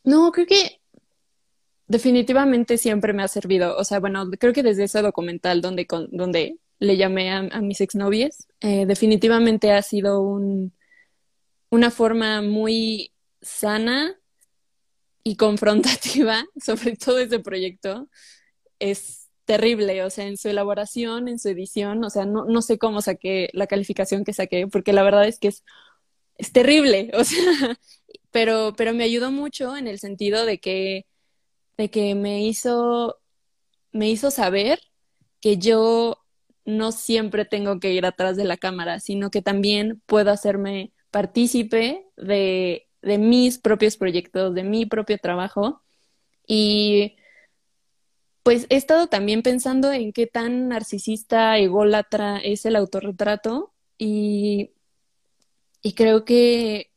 no, 0.05 0.31
creo 0.31 0.47
que 0.47 0.79
definitivamente 1.87 2.77
siempre 2.77 3.11
me 3.11 3.23
ha 3.23 3.27
servido. 3.27 3.75
O 3.77 3.83
sea, 3.83 3.99
bueno, 3.99 4.29
creo 4.39 4.53
que 4.53 4.63
desde 4.63 4.85
ese 4.85 5.01
documental 5.01 5.61
donde, 5.61 5.85
donde 6.11 6.57
le 6.79 6.95
llamé 6.95 7.31
a, 7.31 7.61
mis 7.61 7.81
exnovias, 7.81 8.47
eh, 8.61 8.85
definitivamente 8.85 9.73
ha 9.73 9.81
sido 9.81 10.21
un, 10.21 10.73
una 11.69 11.91
forma 11.91 12.41
muy 12.41 13.11
sana 13.47 14.15
y 15.23 15.35
confrontativa, 15.35 16.45
sobre 16.63 16.95
todo 16.95 17.19
ese 17.19 17.39
proyecto. 17.39 18.09
Es 18.79 19.29
terrible, 19.45 20.03
o 20.03 20.09
sea, 20.09 20.27
en 20.27 20.37
su 20.37 20.49
elaboración, 20.49 21.27
en 21.27 21.39
su 21.39 21.49
edición, 21.49 22.03
o 22.03 22.09
sea, 22.09 22.25
no, 22.25 22.45
no 22.45 22.61
sé 22.61 22.77
cómo 22.77 23.01
saqué 23.01 23.49
la 23.53 23.67
calificación 23.67 24.23
que 24.25 24.33
saqué, 24.33 24.67
porque 24.67 24.93
la 24.93 25.03
verdad 25.03 25.27
es 25.27 25.39
que 25.39 25.49
es, 25.49 25.63
es 26.37 26.51
terrible, 26.51 27.11
o 27.15 27.23
sea, 27.23 27.79
pero, 28.31 28.73
pero 28.77 28.93
me 28.93 29.05
ayudó 29.05 29.31
mucho 29.31 29.77
en 29.77 29.87
el 29.87 29.99
sentido 29.99 30.45
de 30.45 30.59
que, 30.59 31.05
de 31.77 31.89
que 31.89 32.15
me 32.15 32.43
hizo, 32.45 33.19
me 33.91 34.09
hizo 34.09 34.31
saber 34.31 34.79
que 35.41 35.57
yo 35.57 36.19
no 36.65 36.91
siempre 36.91 37.45
tengo 37.45 37.79
que 37.79 37.93
ir 37.93 38.05
atrás 38.05 38.37
de 38.37 38.45
la 38.45 38.57
cámara, 38.57 38.99
sino 38.99 39.31
que 39.31 39.41
también 39.41 40.01
puedo 40.05 40.31
hacerme 40.31 40.91
partícipe 41.11 42.05
de, 42.17 42.86
de 43.07 43.17
mis 43.17 43.57
propios 43.59 43.97
proyectos, 43.97 44.53
de 44.53 44.63
mi 44.63 44.85
propio 44.85 45.17
trabajo. 45.17 45.81
Y 46.45 47.17
pues 48.43 48.67
he 48.69 48.77
estado 48.77 49.07
también 49.07 49.43
pensando 49.43 49.91
en 49.91 50.13
qué 50.13 50.27
tan 50.27 50.69
narcisista, 50.69 51.57
ególatra 51.57 52.37
es 52.37 52.65
el 52.65 52.75
autorretrato 52.75 53.73
y, 53.97 54.71
y 55.81 55.93
creo 55.93 56.25
que 56.25 56.91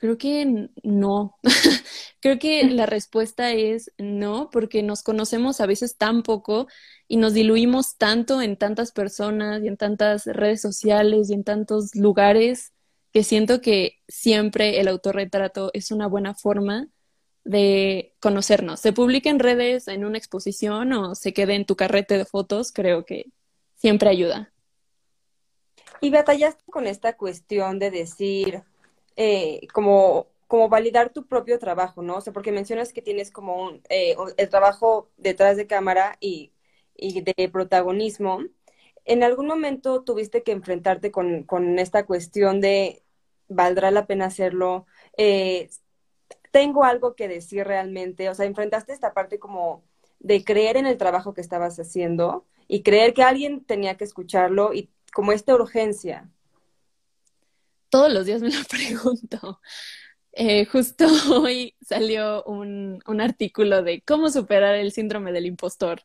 Creo 0.00 0.16
que 0.16 0.70
no. 0.82 1.36
Creo 2.20 2.38
que 2.38 2.64
la 2.70 2.86
respuesta 2.86 3.52
es 3.52 3.92
no, 3.98 4.48
porque 4.50 4.82
nos 4.82 5.02
conocemos 5.02 5.60
a 5.60 5.66
veces 5.66 5.98
tan 5.98 6.22
poco 6.22 6.68
y 7.06 7.18
nos 7.18 7.34
diluimos 7.34 7.98
tanto 7.98 8.40
en 8.40 8.56
tantas 8.56 8.92
personas 8.92 9.62
y 9.62 9.68
en 9.68 9.76
tantas 9.76 10.24
redes 10.24 10.62
sociales 10.62 11.28
y 11.28 11.34
en 11.34 11.44
tantos 11.44 11.94
lugares 11.94 12.72
que 13.12 13.24
siento 13.24 13.60
que 13.60 13.98
siempre 14.08 14.80
el 14.80 14.88
autorretrato 14.88 15.70
es 15.74 15.90
una 15.90 16.06
buena 16.06 16.34
forma 16.34 16.88
de 17.44 18.14
conocernos. 18.20 18.80
Se 18.80 18.92
publica 18.92 19.30
en 19.30 19.38
redes, 19.38 19.88
en 19.88 20.04
una 20.04 20.18
exposición 20.18 20.92
o 20.92 21.14
se 21.14 21.32
quede 21.32 21.54
en 21.54 21.64
tu 21.64 21.76
carrete 21.76 22.18
de 22.18 22.24
fotos, 22.24 22.72
creo 22.72 23.04
que 23.04 23.26
siempre 23.76 24.10
ayuda. 24.10 24.52
Y 26.00 26.10
batallaste 26.10 26.62
con 26.70 26.86
esta 26.86 27.16
cuestión 27.16 27.78
de 27.78 27.90
decir, 27.90 28.62
eh, 29.16 29.66
como, 29.72 30.28
como 30.46 30.68
validar 30.68 31.12
tu 31.12 31.26
propio 31.26 31.58
trabajo, 31.58 32.02
¿no? 32.02 32.16
O 32.16 32.20
sea, 32.20 32.32
porque 32.32 32.52
mencionas 32.52 32.92
que 32.92 33.02
tienes 33.02 33.30
como 33.30 33.62
un, 33.62 33.82
eh, 33.90 34.16
el 34.36 34.48
trabajo 34.48 35.10
detrás 35.16 35.56
de 35.56 35.66
cámara 35.66 36.16
y, 36.20 36.52
y, 36.96 37.20
de 37.20 37.48
protagonismo. 37.50 38.40
¿En 39.10 39.22
algún 39.22 39.46
momento 39.46 40.02
tuviste 40.04 40.42
que 40.42 40.52
enfrentarte 40.52 41.10
con, 41.10 41.42
con 41.42 41.78
esta 41.78 42.06
cuestión 42.06 42.60
de 42.60 43.02
valdrá 43.48 43.90
la 43.90 44.06
pena 44.06 44.26
hacerlo? 44.26 44.86
Eh, 45.16 45.68
¿Tengo 46.52 46.84
algo 46.84 47.14
que 47.14 47.28
decir 47.28 47.66
realmente? 47.66 48.28
O 48.28 48.34
sea, 48.34 48.46
enfrentaste 48.46 48.92
esta 48.92 49.12
parte 49.12 49.38
como 49.38 49.84
de 50.20 50.44
creer 50.44 50.76
en 50.76 50.86
el 50.86 50.96
trabajo 50.98 51.34
que 51.34 51.40
estabas 51.40 51.78
haciendo 51.78 52.46
y 52.68 52.82
creer 52.82 53.14
que 53.14 53.22
alguien 53.22 53.64
tenía 53.64 53.96
que 53.96 54.04
escucharlo 54.04 54.72
y 54.72 54.90
como 55.12 55.32
esta 55.32 55.54
urgencia 55.54 56.30
todos 57.90 58.12
los 58.12 58.24
días 58.24 58.40
me 58.40 58.50
lo 58.50 58.64
pregunto. 58.70 59.60
Eh, 60.32 60.64
justo 60.64 61.06
hoy 61.42 61.74
salió 61.82 62.44
un, 62.44 63.02
un, 63.06 63.20
artículo 63.20 63.82
de 63.82 64.00
cómo 64.02 64.30
superar 64.30 64.76
el 64.76 64.92
síndrome 64.92 65.32
del 65.32 65.46
impostor. 65.46 66.02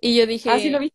Y 0.00 0.16
yo 0.16 0.26
dije... 0.26 0.50
Ah, 0.50 0.58
sí 0.58 0.70
lo 0.70 0.78
vi. 0.78 0.92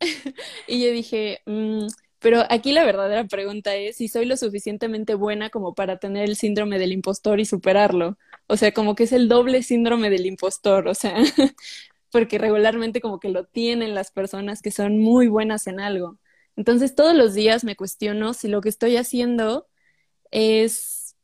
y 0.66 0.84
yo 0.84 0.92
dije, 0.92 1.42
mm, 1.46 1.86
pero 2.20 2.44
aquí 2.50 2.72
la 2.72 2.84
verdadera 2.84 3.24
pregunta 3.26 3.74
es 3.76 3.96
si 3.96 4.08
soy 4.08 4.26
lo 4.26 4.36
suficientemente 4.36 5.14
buena 5.14 5.50
como 5.50 5.74
para 5.74 5.98
tener 5.98 6.28
el 6.28 6.36
síndrome 6.36 6.78
del 6.78 6.92
impostor 6.92 7.40
y 7.40 7.46
superarlo. 7.46 8.18
O 8.46 8.56
sea, 8.56 8.72
como 8.72 8.94
que 8.94 9.04
es 9.04 9.12
el 9.12 9.28
doble 9.28 9.62
síndrome 9.62 10.10
del 10.10 10.26
impostor, 10.26 10.88
o 10.88 10.94
sea, 10.94 11.16
porque 12.12 12.38
regularmente 12.38 13.00
como 13.00 13.20
que 13.20 13.30
lo 13.30 13.44
tienen 13.46 13.94
las 13.94 14.10
personas 14.10 14.62
que 14.62 14.70
son 14.70 14.98
muy 14.98 15.28
buenas 15.28 15.66
en 15.66 15.80
algo. 15.80 16.18
Entonces 16.56 16.94
todos 16.94 17.14
los 17.14 17.34
días 17.34 17.64
me 17.64 17.76
cuestiono 17.76 18.34
si 18.34 18.48
lo 18.48 18.60
que 18.60 18.68
estoy 18.68 18.96
haciendo 18.96 19.66
es 20.30 21.16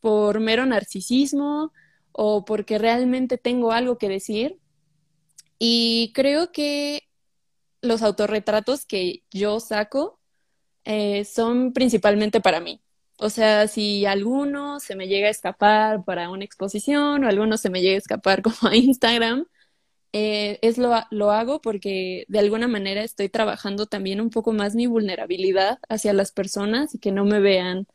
por 0.00 0.40
mero 0.40 0.66
narcisismo 0.66 1.72
o 2.12 2.44
porque 2.44 2.78
realmente 2.78 3.38
tengo 3.38 3.72
algo 3.72 3.98
que 3.98 4.08
decir. 4.08 4.58
Y 5.58 6.12
creo 6.14 6.52
que 6.52 7.07
los 7.82 8.02
autorretratos 8.02 8.84
que 8.86 9.22
yo 9.30 9.60
saco 9.60 10.20
eh, 10.84 11.24
son 11.24 11.72
principalmente 11.72 12.40
para 12.40 12.60
mí. 12.60 12.80
O 13.18 13.30
sea, 13.30 13.68
si 13.68 14.06
alguno 14.06 14.80
se 14.80 14.96
me 14.96 15.08
llega 15.08 15.28
a 15.28 15.30
escapar 15.30 16.04
para 16.04 16.30
una 16.30 16.44
exposición 16.44 17.24
o 17.24 17.28
alguno 17.28 17.56
se 17.58 17.70
me 17.70 17.82
llega 17.82 17.96
a 17.96 17.98
escapar 17.98 18.42
como 18.42 18.70
a 18.70 18.76
Instagram, 18.76 19.46
eh, 20.12 20.58
es 20.62 20.78
lo, 20.78 20.94
lo 21.10 21.30
hago 21.32 21.60
porque 21.60 22.24
de 22.28 22.38
alguna 22.38 22.68
manera 22.68 23.02
estoy 23.04 23.28
trabajando 23.28 23.86
también 23.86 24.20
un 24.20 24.30
poco 24.30 24.52
más 24.52 24.74
mi 24.74 24.86
vulnerabilidad 24.86 25.78
hacia 25.88 26.12
las 26.14 26.32
personas 26.32 26.94
y 26.94 26.98
que 26.98 27.12
no 27.12 27.24
me 27.24 27.40
vean, 27.40 27.86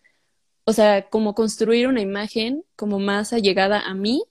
o 0.65 0.73
sea, 0.73 1.09
como 1.09 1.35
construir 1.35 1.87
una 1.87 2.01
imagen 2.01 2.63
como 2.75 2.99
más 2.99 3.33
allegada 3.33 3.81
a 3.81 3.93
mí 3.95 4.23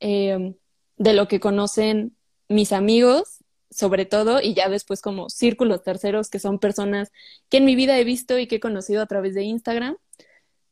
em, 0.00 0.56
de 0.96 1.14
lo 1.14 1.28
que 1.28 1.40
conocen 1.40 2.16
mis 2.48 2.72
amigos, 2.72 3.33
sobre 3.74 4.06
todo, 4.06 4.40
y 4.40 4.54
ya 4.54 4.68
después 4.68 5.02
como 5.02 5.28
círculos 5.28 5.82
terceros, 5.82 6.30
que 6.30 6.38
son 6.38 6.60
personas 6.60 7.10
que 7.48 7.56
en 7.56 7.64
mi 7.64 7.74
vida 7.74 7.98
he 7.98 8.04
visto 8.04 8.38
y 8.38 8.46
que 8.46 8.56
he 8.56 8.60
conocido 8.60 9.02
a 9.02 9.06
través 9.06 9.34
de 9.34 9.42
Instagram, 9.42 9.96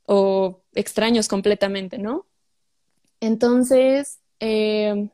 o 0.04 0.62
extraños 0.75 1.28
completamente, 1.28 1.99
¿no? 1.99 2.26
Entonces, 3.21 4.21
eh, 4.40 5.09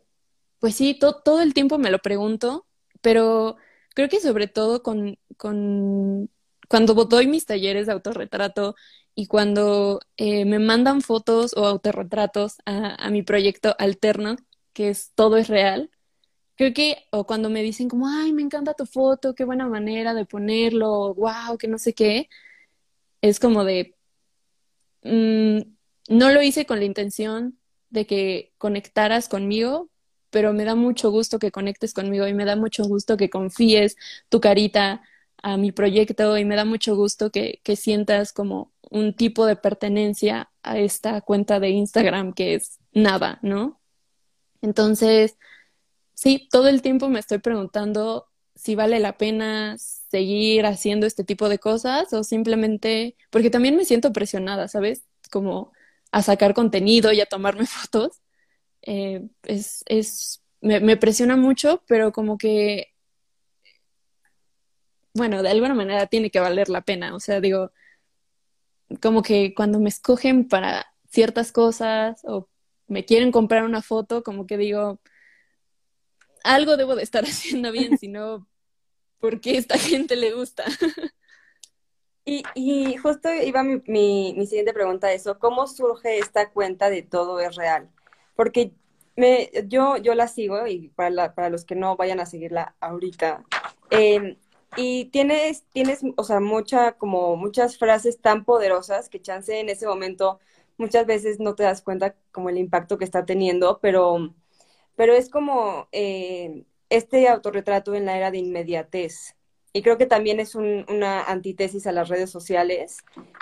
pues 0.60 0.74
sí, 0.74 0.98
todo 0.98 1.40
el 1.40 1.54
tiempo 1.54 1.78
me 1.78 1.90
lo 1.90 1.98
pregunto, 2.00 2.66
pero 3.00 3.56
creo 3.94 4.08
que 4.08 4.20
sobre 4.20 4.48
todo 4.48 4.82
con, 4.82 5.18
con 5.36 6.30
cuando 6.68 6.94
doy 6.94 7.26
mis 7.26 7.46
talleres 7.46 7.86
de 7.86 7.92
autorretrato 7.92 8.74
y 9.14 9.26
cuando 9.26 10.00
eh, 10.16 10.44
me 10.44 10.58
mandan 10.58 11.00
fotos 11.00 11.54
o 11.56 11.66
autorretratos 11.66 12.56
a, 12.66 12.94
a, 12.94 13.10
mi 13.10 13.22
proyecto 13.22 13.74
alterno, 13.78 14.36
que 14.74 14.90
es 14.90 15.12
Todo 15.14 15.38
es 15.38 15.48
Real, 15.48 15.90
creo 16.58 16.74
que, 16.74 17.06
o 17.12 17.24
cuando 17.26 17.50
me 17.50 17.62
dicen 17.62 17.88
como, 17.88 18.08
ay, 18.08 18.32
me 18.32 18.42
encanta 18.42 18.74
tu 18.74 18.84
foto, 18.84 19.34
qué 19.34 19.44
buena 19.44 19.68
manera 19.68 20.12
de 20.12 20.26
ponerlo, 20.26 21.14
wow, 21.14 21.56
que 21.56 21.68
no 21.68 21.78
sé 21.78 21.94
qué, 21.94 22.28
es 23.22 23.40
como 23.40 23.64
de, 23.64 23.94
mm, 25.04 25.60
no 26.08 26.30
lo 26.30 26.42
hice 26.42 26.66
con 26.66 26.80
la 26.80 26.84
intención 26.84 27.58
de 27.90 28.06
que 28.06 28.52
conectaras 28.58 29.28
conmigo, 29.28 29.88
pero 30.30 30.52
me 30.52 30.64
da 30.64 30.74
mucho 30.74 31.10
gusto 31.12 31.38
que 31.38 31.52
conectes 31.52 31.94
conmigo 31.94 32.26
y 32.26 32.34
me 32.34 32.44
da 32.44 32.56
mucho 32.56 32.84
gusto 32.84 33.16
que 33.16 33.30
confíes 33.30 33.96
tu 34.28 34.40
carita 34.40 35.02
a 35.42 35.56
mi 35.56 35.70
proyecto 35.70 36.36
y 36.38 36.44
me 36.44 36.56
da 36.56 36.64
mucho 36.64 36.96
gusto 36.96 37.30
que, 37.30 37.60
que 37.62 37.76
sientas 37.76 38.32
como 38.32 38.72
un 38.90 39.14
tipo 39.14 39.46
de 39.46 39.54
pertenencia 39.56 40.50
a 40.64 40.78
esta 40.78 41.20
cuenta 41.20 41.60
de 41.60 41.70
Instagram 41.70 42.32
que 42.32 42.54
es 42.54 42.80
nada, 42.92 43.38
¿no? 43.42 43.80
Entonces, 44.60 45.36
sí, 46.18 46.48
todo 46.50 46.68
el 46.68 46.82
tiempo 46.82 47.08
me 47.08 47.20
estoy 47.20 47.38
preguntando 47.38 48.26
si 48.56 48.74
vale 48.74 48.98
la 48.98 49.16
pena 49.16 49.76
seguir 49.78 50.66
haciendo 50.66 51.06
este 51.06 51.22
tipo 51.22 51.48
de 51.48 51.60
cosas 51.60 52.12
o 52.12 52.24
simplemente, 52.24 53.16
porque 53.30 53.50
también 53.50 53.76
me 53.76 53.84
siento 53.84 54.12
presionada, 54.12 54.66
¿sabes? 54.66 55.04
Como 55.30 55.72
a 56.10 56.22
sacar 56.22 56.54
contenido 56.54 57.12
y 57.12 57.20
a 57.20 57.26
tomarme 57.26 57.66
fotos. 57.66 58.20
Eh, 58.82 59.28
es, 59.44 59.84
es, 59.86 60.42
me, 60.60 60.80
me 60.80 60.96
presiona 60.96 61.36
mucho, 61.36 61.84
pero 61.86 62.10
como 62.12 62.36
que, 62.36 62.88
bueno, 65.14 65.42
de 65.42 65.50
alguna 65.50 65.74
manera 65.74 66.06
tiene 66.06 66.30
que 66.30 66.40
valer 66.40 66.68
la 66.68 66.82
pena. 66.82 67.14
O 67.14 67.20
sea, 67.20 67.40
digo, 67.40 67.70
como 69.00 69.22
que 69.22 69.54
cuando 69.54 69.78
me 69.78 69.88
escogen 69.88 70.48
para 70.48 70.86
ciertas 71.10 71.52
cosas 71.52 72.22
o 72.24 72.48
me 72.88 73.04
quieren 73.04 73.30
comprar 73.32 73.64
una 73.64 73.82
foto, 73.82 74.22
como 74.24 74.46
que 74.46 74.56
digo, 74.56 75.00
algo 76.44 76.76
debo 76.76 76.96
de 76.96 77.02
estar 77.02 77.24
haciendo 77.26 77.72
bien, 77.72 77.98
si 77.98 78.08
no, 78.08 78.46
¿por 79.20 79.40
qué 79.40 79.58
esta 79.58 79.78
gente 79.78 80.16
le 80.16 80.32
gusta? 80.32 80.64
Y, 82.24 82.42
y 82.54 82.94
justo 82.98 83.32
iba 83.32 83.62
mi, 83.62 83.80
mi, 83.86 84.46
siguiente 84.46 84.74
pregunta 84.74 85.10
eso, 85.14 85.38
¿cómo 85.38 85.66
surge 85.66 86.18
esta 86.18 86.50
cuenta 86.50 86.90
de 86.90 87.00
todo 87.00 87.40
es 87.40 87.56
real? 87.56 87.88
Porque 88.36 88.72
me, 89.16 89.50
yo, 89.66 89.96
yo 89.96 90.14
la 90.14 90.28
sigo 90.28 90.66
y 90.66 90.88
para, 90.88 91.08
la, 91.08 91.34
para 91.34 91.48
los 91.48 91.64
que 91.64 91.74
no 91.74 91.96
vayan 91.96 92.20
a 92.20 92.26
seguirla 92.26 92.76
ahorita, 92.80 93.46
eh, 93.90 94.36
y 94.76 95.06
tienes, 95.06 95.64
tienes, 95.72 96.02
o 96.16 96.24
sea, 96.24 96.40
mucha, 96.40 96.92
como 96.92 97.36
muchas 97.36 97.78
frases 97.78 98.20
tan 98.20 98.44
poderosas 98.44 99.08
que 99.08 99.22
chance 99.22 99.58
en 99.58 99.70
ese 99.70 99.86
momento 99.86 100.38
muchas 100.76 101.06
veces 101.06 101.40
no 101.40 101.54
te 101.54 101.62
das 101.64 101.82
cuenta 101.82 102.14
como 102.30 102.50
el 102.50 102.58
impacto 102.58 102.98
que 102.98 103.04
está 103.04 103.24
teniendo, 103.24 103.78
pero, 103.80 104.34
pero 104.98 105.14
es 105.14 105.30
como 105.30 105.86
eh, 105.92 106.64
este 106.90 107.28
autorretrato 107.28 107.94
en 107.94 108.04
la 108.04 108.16
era 108.16 108.32
de 108.32 108.38
inmediatez. 108.38 109.36
Y 109.72 109.82
creo 109.82 109.96
que 109.96 110.06
también 110.06 110.40
es 110.40 110.56
un, 110.56 110.84
una 110.88 111.22
antítesis 111.22 111.86
a 111.86 111.92
las 111.92 112.08
redes 112.08 112.30
sociales, 112.30 112.96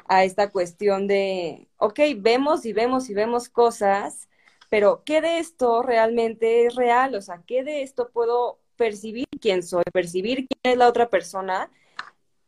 a 0.06 0.22
esta 0.24 0.50
cuestión 0.50 1.06
de, 1.06 1.66
ok, 1.78 1.98
vemos 2.18 2.66
y 2.66 2.74
vemos 2.74 3.08
y 3.08 3.14
vemos 3.14 3.48
cosas, 3.48 4.28
pero 4.68 5.02
¿qué 5.06 5.22
de 5.22 5.38
esto 5.38 5.80
realmente 5.82 6.66
es 6.66 6.74
real? 6.74 7.14
O 7.14 7.22
sea, 7.22 7.42
¿qué 7.46 7.64
de 7.64 7.80
esto 7.80 8.10
puedo 8.12 8.60
percibir 8.76 9.26
quién 9.40 9.62
soy, 9.62 9.84
percibir 9.94 10.46
quién 10.46 10.74
es 10.74 10.76
la 10.76 10.88
otra 10.88 11.08
persona? 11.08 11.70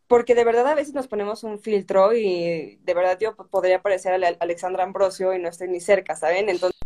Porque 0.06 0.34
de 0.34 0.44
verdad 0.44 0.66
a 0.66 0.74
veces 0.74 0.92
nos 0.92 1.08
ponemos 1.08 1.44
un 1.44 1.60
filtro 1.60 2.12
y 2.12 2.76
de 2.82 2.94
verdad 2.94 3.18
yo 3.18 3.34
podría 3.36 3.80
parecer 3.80 4.22
a 4.22 4.36
Alexandra 4.40 4.84
Ambrosio 4.84 5.32
y 5.32 5.38
no 5.38 5.48
estoy 5.48 5.68
ni 5.68 5.80
cerca, 5.80 6.14
¿saben? 6.14 6.50
Entonces, 6.50 6.78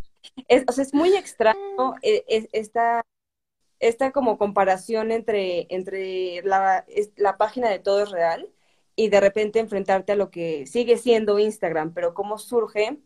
es, 0.49 0.65
o 0.69 0.73
sea, 0.73 0.83
es 0.83 0.95
muy 0.95 1.15
extraño 1.17 1.95
eh, 2.03 2.49
esta 2.53 3.05
esta 3.83 4.13
como 4.13 4.39
comparación 4.39 5.11
entre, 5.11 5.67
entre 5.69 6.41
la, 6.43 6.87
la 7.17 7.37
página 7.37 7.69
de 7.69 7.81
Todo 7.81 8.05
es 8.05 8.11
Real 8.11 8.49
y 8.95 9.09
de 9.09 9.21
repente 9.21 9.59
enfrentarte 9.59 10.13
a 10.13 10.17
lo 10.17 10.31
que 10.31 10.67
sigue 10.67 10.97
siendo 10.97 11.41
Instagram, 11.41 11.93
pero 11.93 12.15
cómo 12.15 12.39
surge 12.39 12.99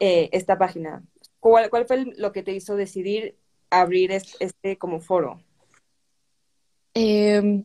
eh, 0.00 0.28
esta 0.32 0.58
página. 0.58 1.02
¿Cuál, 1.40 1.70
¿Cuál, 1.70 1.86
fue 1.86 2.04
lo 2.16 2.32
que 2.32 2.42
te 2.42 2.52
hizo 2.52 2.76
decidir 2.76 3.36
abrir 3.70 4.12
este, 4.12 4.44
este 4.44 4.76
como 4.76 5.00
foro? 5.00 5.40
Eh, 6.92 7.64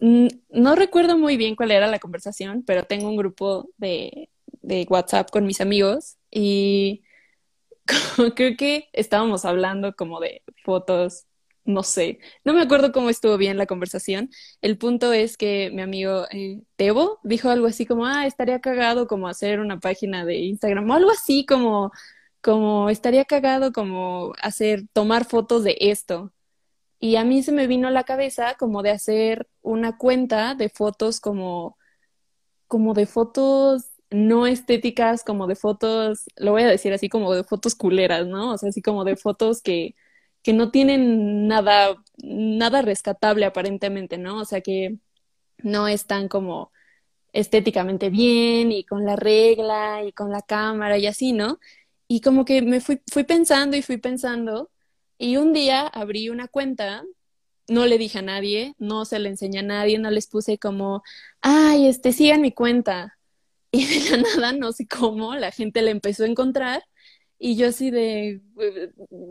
no 0.00 0.74
recuerdo 0.74 1.16
muy 1.16 1.36
bien 1.36 1.54
cuál 1.54 1.70
era 1.70 1.86
la 1.86 2.00
conversación, 2.00 2.64
pero 2.66 2.82
tengo 2.82 3.08
un 3.08 3.16
grupo 3.16 3.70
de, 3.76 4.30
de 4.62 4.84
WhatsApp 4.90 5.30
con 5.30 5.46
mis 5.46 5.60
amigos 5.60 6.16
y 6.30 7.04
creo 8.36 8.56
que 8.56 8.88
estábamos 8.92 9.44
hablando 9.44 9.94
como 9.94 10.20
de 10.20 10.42
fotos 10.64 11.26
no 11.64 11.82
sé, 11.82 12.18
no 12.44 12.52
me 12.52 12.62
acuerdo 12.62 12.92
cómo 12.92 13.08
estuvo 13.10 13.36
bien 13.38 13.56
la 13.56 13.66
conversación. 13.66 14.30
El 14.60 14.78
punto 14.78 15.12
es 15.12 15.36
que 15.36 15.70
mi 15.72 15.82
amigo 15.82 16.26
eh, 16.30 16.62
Tebo 16.76 17.20
dijo 17.24 17.48
algo 17.50 17.66
así 17.66 17.86
como, 17.86 18.06
ah, 18.06 18.26
estaría 18.26 18.60
cagado 18.60 19.06
como 19.06 19.28
hacer 19.28 19.60
una 19.60 19.80
página 19.80 20.24
de 20.24 20.36
Instagram 20.36 20.90
o 20.90 20.94
algo 20.94 21.10
así 21.10 21.46
como, 21.46 21.90
como 22.42 22.90
estaría 22.90 23.24
cagado 23.24 23.72
como 23.72 24.34
hacer, 24.42 24.84
tomar 24.92 25.24
fotos 25.24 25.64
de 25.64 25.76
esto. 25.80 26.32
Y 27.00 27.16
a 27.16 27.24
mí 27.24 27.42
se 27.42 27.52
me 27.52 27.66
vino 27.66 27.88
a 27.88 27.90
la 27.90 28.04
cabeza 28.04 28.56
como 28.58 28.82
de 28.82 28.90
hacer 28.90 29.48
una 29.62 29.96
cuenta 29.98 30.54
de 30.54 30.68
fotos 30.70 31.20
como, 31.20 31.78
como 32.68 32.94
de 32.94 33.06
fotos 33.06 33.93
no 34.14 34.46
estéticas, 34.46 35.24
como 35.24 35.46
de 35.46 35.56
fotos, 35.56 36.24
lo 36.36 36.52
voy 36.52 36.62
a 36.62 36.68
decir 36.68 36.92
así 36.92 37.08
como 37.08 37.34
de 37.34 37.44
fotos 37.44 37.74
culeras, 37.74 38.26
¿no? 38.26 38.52
O 38.52 38.58
sea, 38.58 38.70
así 38.70 38.82
como 38.82 39.04
de 39.04 39.16
fotos 39.16 39.62
que 39.62 39.94
que 40.44 40.52
no 40.52 40.70
tienen 40.70 41.48
nada, 41.48 41.96
nada 42.18 42.82
rescatable 42.82 43.46
aparentemente, 43.46 44.18
¿no? 44.18 44.40
O 44.40 44.44
sea, 44.44 44.60
que 44.60 44.98
no 45.58 45.88
están 45.88 46.28
como 46.28 46.72
estéticamente 47.32 48.10
bien 48.10 48.72
y 48.72 48.84
con 48.84 49.06
la 49.06 49.16
regla 49.16 50.04
y 50.04 50.12
con 50.12 50.30
la 50.30 50.42
cámara 50.42 50.98
y 50.98 51.06
así, 51.06 51.32
¿no? 51.32 51.60
Y 52.08 52.20
como 52.22 52.44
que 52.44 52.62
me 52.62 52.80
fui, 52.80 53.00
fui 53.12 53.24
pensando 53.24 53.76
y 53.76 53.82
fui 53.82 53.98
pensando 53.98 54.70
y 55.18 55.38
un 55.38 55.52
día 55.54 55.86
abrí 55.88 56.28
una 56.30 56.48
cuenta, 56.48 57.04
no 57.68 57.86
le 57.86 57.98
dije 57.98 58.18
a 58.20 58.22
nadie, 58.22 58.74
no 58.78 59.06
se 59.06 59.18
le 59.20 59.30
enseñé 59.30 59.60
a 59.60 59.62
nadie, 59.62 59.98
no 59.98 60.10
les 60.10 60.26
puse 60.28 60.58
como, 60.58 61.02
ay, 61.40 61.88
este, 61.88 62.12
sigan 62.12 62.42
mi 62.42 62.52
cuenta. 62.52 63.13
Y 63.74 63.86
de 63.86 64.10
la 64.10 64.22
nada, 64.36 64.52
no 64.52 64.72
sé 64.72 64.86
cómo, 64.86 65.34
la 65.34 65.50
gente 65.50 65.82
la 65.82 65.90
empezó 65.90 66.24
a 66.24 66.28
encontrar 66.28 66.84
y 67.38 67.56
yo 67.56 67.68
así 67.68 67.90
de, 67.90 68.40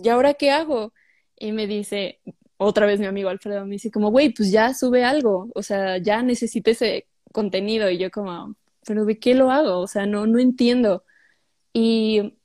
¿y 0.03 0.09
ahora 0.09 0.33
qué 0.33 0.51
hago? 0.51 0.93
y 1.37 1.51
me 1.51 1.67
dice, 1.67 2.19
otra 2.57 2.85
vez 2.85 2.99
mi 2.99 3.05
amigo 3.05 3.29
Alfredo 3.29 3.65
me 3.65 3.73
dice 3.73 3.91
como, 3.91 4.11
güey, 4.11 4.33
pues 4.33 4.51
ya 4.51 4.73
sube 4.73 5.03
algo, 5.05 5.49
o 5.55 5.63
sea, 5.63 5.97
ya 5.97 6.21
necesito 6.23 6.71
ese 6.71 7.07
contenido 7.33 7.89
y 7.89 7.97
yo 7.97 8.11
como, 8.11 8.55
pero 8.85 9.05
¿de 9.05 9.19
qué 9.19 9.33
lo 9.35 9.51
hago? 9.51 9.79
O 9.79 9.87
sea, 9.87 10.05
no, 10.05 10.27
no 10.27 10.39
entiendo. 10.39 11.03
Y, 11.73 12.35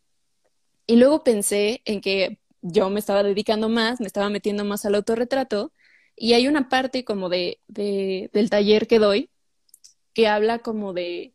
y 0.87 0.97
luego 0.97 1.25
pensé 1.25 1.83
en 1.85 2.01
que 2.01 2.41
yo 2.63 2.91
me 2.91 3.01
estaba 3.01 3.23
dedicando 3.23 3.69
más, 3.69 4.01
me 4.01 4.07
estaba 4.07 4.31
metiendo 4.31 4.65
más 4.65 4.85
al 4.85 4.95
autorretrato 4.97 5.73
y 6.17 6.35
hay 6.35 6.49
una 6.49 6.69
parte 6.69 7.05
como 7.05 7.29
de, 7.29 7.61
de 7.69 8.31
del 8.33 8.51
taller 8.51 8.87
que 8.87 8.99
doy 8.99 9.31
que 10.15 10.29
habla 10.29 10.59
como 10.61 10.93
de, 10.93 11.35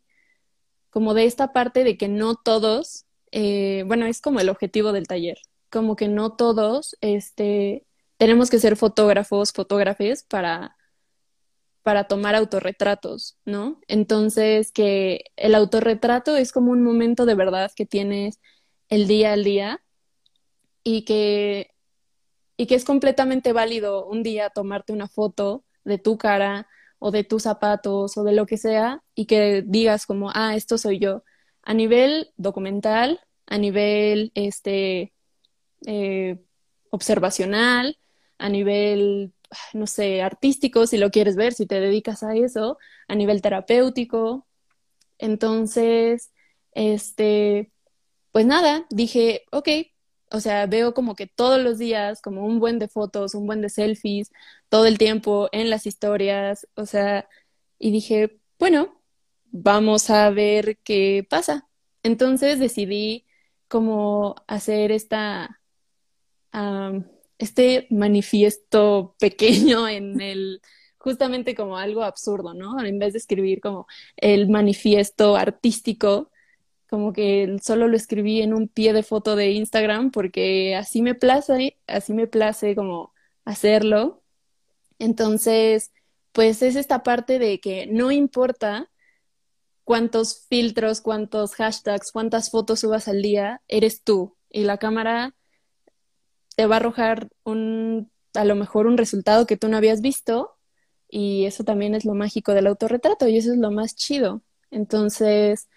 como 0.94 1.12
de 1.12 1.24
esta 1.24 1.52
parte 1.52 1.82
de 1.82 1.96
que 1.98 2.06
no 2.06 2.36
todos, 2.36 3.04
eh, 3.32 3.82
bueno, 3.88 4.06
es 4.06 4.20
como 4.20 4.38
el 4.38 4.48
objetivo 4.48 4.92
del 4.92 5.08
taller, 5.08 5.38
como 5.68 5.96
que 5.96 6.06
no 6.06 6.36
todos 6.36 6.96
este, 7.00 7.84
tenemos 8.16 8.48
que 8.48 8.60
ser 8.60 8.76
fotógrafos, 8.76 9.52
fotógrafes 9.52 10.22
para, 10.22 10.76
para 11.82 12.04
tomar 12.04 12.36
autorretratos, 12.36 13.36
¿no? 13.44 13.80
Entonces, 13.88 14.70
que 14.70 15.24
el 15.34 15.56
autorretrato 15.56 16.36
es 16.36 16.52
como 16.52 16.70
un 16.70 16.84
momento 16.84 17.26
de 17.26 17.34
verdad 17.34 17.72
que 17.74 17.86
tienes 17.86 18.38
el 18.88 19.08
día 19.08 19.32
al 19.32 19.42
día 19.42 19.82
y 20.84 21.04
que, 21.04 21.72
y 22.56 22.66
que 22.68 22.76
es 22.76 22.84
completamente 22.84 23.52
válido 23.52 24.06
un 24.06 24.22
día 24.22 24.50
tomarte 24.50 24.92
una 24.92 25.08
foto 25.08 25.64
de 25.82 25.98
tu 25.98 26.18
cara 26.18 26.68
o 27.06 27.10
de 27.10 27.22
tus 27.22 27.42
zapatos 27.42 28.16
o 28.16 28.24
de 28.24 28.32
lo 28.32 28.46
que 28.46 28.56
sea 28.56 29.02
y 29.14 29.26
que 29.26 29.62
digas 29.66 30.06
como, 30.06 30.30
ah, 30.32 30.56
esto 30.56 30.78
soy 30.78 30.98
yo. 30.98 31.22
A 31.62 31.74
nivel 31.74 32.32
documental, 32.38 33.20
a 33.46 33.58
nivel 33.58 34.32
este, 34.34 35.12
eh, 35.86 36.38
observacional, 36.88 37.98
a 38.38 38.48
nivel, 38.48 39.34
no 39.74 39.86
sé, 39.86 40.22
artístico, 40.22 40.86
si 40.86 40.96
lo 40.96 41.10
quieres 41.10 41.36
ver, 41.36 41.52
si 41.52 41.66
te 41.66 41.78
dedicas 41.78 42.22
a 42.22 42.34
eso, 42.36 42.78
a 43.06 43.14
nivel 43.14 43.42
terapéutico. 43.42 44.46
Entonces, 45.18 46.32
este, 46.72 47.70
pues 48.32 48.46
nada, 48.46 48.86
dije, 48.88 49.44
ok, 49.52 49.68
o 50.34 50.40
sea, 50.40 50.66
veo 50.66 50.94
como 50.94 51.14
que 51.14 51.28
todos 51.28 51.60
los 51.62 51.78
días, 51.78 52.20
como 52.20 52.44
un 52.44 52.58
buen 52.58 52.80
de 52.80 52.88
fotos, 52.88 53.36
un 53.36 53.46
buen 53.46 53.60
de 53.60 53.68
selfies, 53.68 54.32
todo 54.68 54.86
el 54.86 54.98
tiempo 54.98 55.48
en 55.52 55.70
las 55.70 55.86
historias, 55.86 56.66
o 56.74 56.86
sea, 56.86 57.28
y 57.78 57.92
dije, 57.92 58.40
bueno, 58.58 59.00
vamos 59.52 60.10
a 60.10 60.30
ver 60.30 60.78
qué 60.82 61.24
pasa. 61.30 61.68
Entonces 62.02 62.58
decidí 62.58 63.26
como 63.68 64.34
hacer 64.48 64.90
esta, 64.90 65.60
este 67.38 67.86
manifiesto 67.90 69.14
pequeño 69.20 69.88
en 69.88 70.20
el, 70.20 70.60
justamente 70.98 71.54
como 71.54 71.78
algo 71.78 72.02
absurdo, 72.02 72.54
¿no? 72.54 72.84
En 72.84 72.98
vez 72.98 73.12
de 73.12 73.20
escribir 73.20 73.60
como 73.60 73.86
el 74.16 74.48
manifiesto 74.48 75.36
artístico, 75.36 76.32
como 76.94 77.12
que 77.12 77.56
solo 77.60 77.88
lo 77.88 77.96
escribí 77.96 78.40
en 78.40 78.54
un 78.54 78.68
pie 78.68 78.92
de 78.92 79.02
foto 79.02 79.34
de 79.34 79.50
Instagram 79.50 80.12
porque 80.12 80.76
así 80.76 81.02
me 81.02 81.16
place, 81.16 81.76
así 81.88 82.12
me 82.14 82.28
place 82.28 82.76
como 82.76 83.12
hacerlo. 83.44 84.22
Entonces, 85.00 85.90
pues 86.30 86.62
es 86.62 86.76
esta 86.76 87.02
parte 87.02 87.40
de 87.40 87.58
que 87.58 87.88
no 87.88 88.12
importa 88.12 88.92
cuántos 89.82 90.46
filtros, 90.48 91.00
cuántos 91.00 91.56
hashtags, 91.56 92.12
cuántas 92.12 92.52
fotos 92.52 92.78
subas 92.78 93.08
al 93.08 93.22
día, 93.22 93.60
eres 93.66 94.04
tú. 94.04 94.36
Y 94.48 94.62
la 94.62 94.78
cámara 94.78 95.34
te 96.54 96.66
va 96.66 96.76
a 96.76 96.78
arrojar 96.78 97.28
un, 97.42 98.08
a 98.34 98.44
lo 98.44 98.54
mejor 98.54 98.86
un 98.86 98.98
resultado 98.98 99.48
que 99.48 99.56
tú 99.56 99.66
no 99.66 99.76
habías 99.78 100.00
visto. 100.00 100.56
Y 101.08 101.46
eso 101.46 101.64
también 101.64 101.96
es 101.96 102.04
lo 102.04 102.14
mágico 102.14 102.54
del 102.54 102.68
autorretrato 102.68 103.26
y 103.26 103.36
eso 103.38 103.50
es 103.50 103.58
lo 103.58 103.72
más 103.72 103.96
chido. 103.96 104.42
Entonces, 104.70 105.68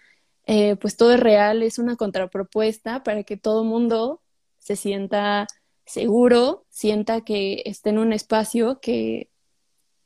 eh, 0.50 0.76
pues 0.76 0.96
todo 0.96 1.12
es 1.12 1.20
real, 1.20 1.62
es 1.62 1.78
una 1.78 1.96
contrapropuesta 1.96 3.02
para 3.02 3.22
que 3.22 3.36
todo 3.36 3.64
mundo 3.64 4.22
se 4.58 4.76
sienta 4.76 5.46
seguro, 5.84 6.64
sienta 6.70 7.20
que 7.20 7.62
está 7.66 7.90
en 7.90 7.98
un 7.98 8.14
espacio 8.14 8.80
que, 8.80 9.28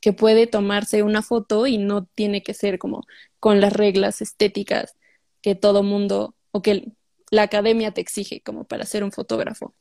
que 0.00 0.12
puede 0.12 0.48
tomarse 0.48 1.05
una 1.05 1.22
foto 1.22 1.68
y 1.68 1.78
no 1.78 2.07
tiene 2.07 2.42
que 2.42 2.55
ser 2.55 2.81
como 2.81 3.07
con 3.38 3.61
las 3.61 3.72
reglas 3.72 4.20
estéticas 4.20 4.96
que 5.42 5.55
todo 5.55 5.85
mundo 5.85 6.35
o 6.50 6.61
que 6.61 6.90
la 7.31 7.42
academia 7.42 7.92
te 7.92 8.00
exige 8.00 8.40
como 8.40 8.64
para 8.64 8.85
ser 8.85 9.05
un 9.05 9.12
fotógrafo. 9.12 9.74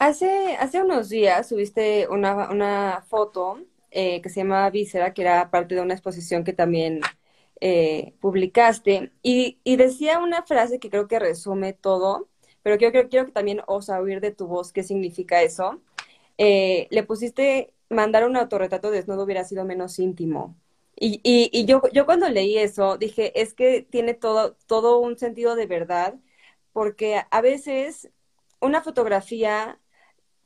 Hace, 0.00 0.56
hace 0.56 0.82
unos 0.82 1.08
días 1.08 1.48
subiste 1.48 2.08
una, 2.08 2.50
una 2.50 3.04
foto 3.08 3.60
eh, 3.92 4.20
que 4.22 4.28
se 4.28 4.40
llamaba 4.40 4.70
Víscera, 4.70 5.14
que 5.14 5.22
era 5.22 5.52
parte 5.52 5.76
de 5.76 5.82
una 5.82 5.94
exposición 5.94 6.42
que 6.42 6.52
también 6.52 7.00
eh, 7.60 8.14
publicaste 8.20 9.12
y, 9.22 9.58
decía 9.76 10.18
una 10.18 10.42
frase 10.44 10.78
que 10.78 10.90
creo 10.90 11.08
que 11.08 11.18
resume 11.18 11.72
todo, 11.74 12.28
pero 12.62 12.78
quiero, 12.78 13.08
quiero, 13.08 13.26
que 13.26 13.32
también 13.32 13.62
osa 13.66 14.00
oír 14.00 14.20
de 14.20 14.30
tu 14.32 14.46
voz 14.46 14.72
qué 14.72 14.82
significa 14.82 15.42
eso. 15.42 15.80
Eh, 16.38 16.88
le 16.90 17.02
pusiste 17.02 17.74
mandar 17.90 18.26
un 18.26 18.36
autorretrato 18.36 18.90
desnudo 18.90 19.24
hubiera 19.24 19.44
sido 19.44 19.64
menos 19.64 19.98
íntimo. 19.98 20.56
Y, 20.96 21.20
y, 21.22 21.50
y, 21.52 21.66
yo, 21.66 21.82
yo 21.92 22.06
cuando 22.06 22.28
leí 22.28 22.58
eso 22.58 22.98
dije, 22.98 23.40
es 23.40 23.54
que 23.54 23.82
tiene 23.82 24.14
todo, 24.14 24.56
todo 24.66 24.98
un 24.98 25.18
sentido 25.18 25.54
de 25.56 25.66
verdad, 25.66 26.14
porque 26.72 27.22
a 27.30 27.40
veces 27.40 28.10
una 28.60 28.82
fotografía 28.82 29.80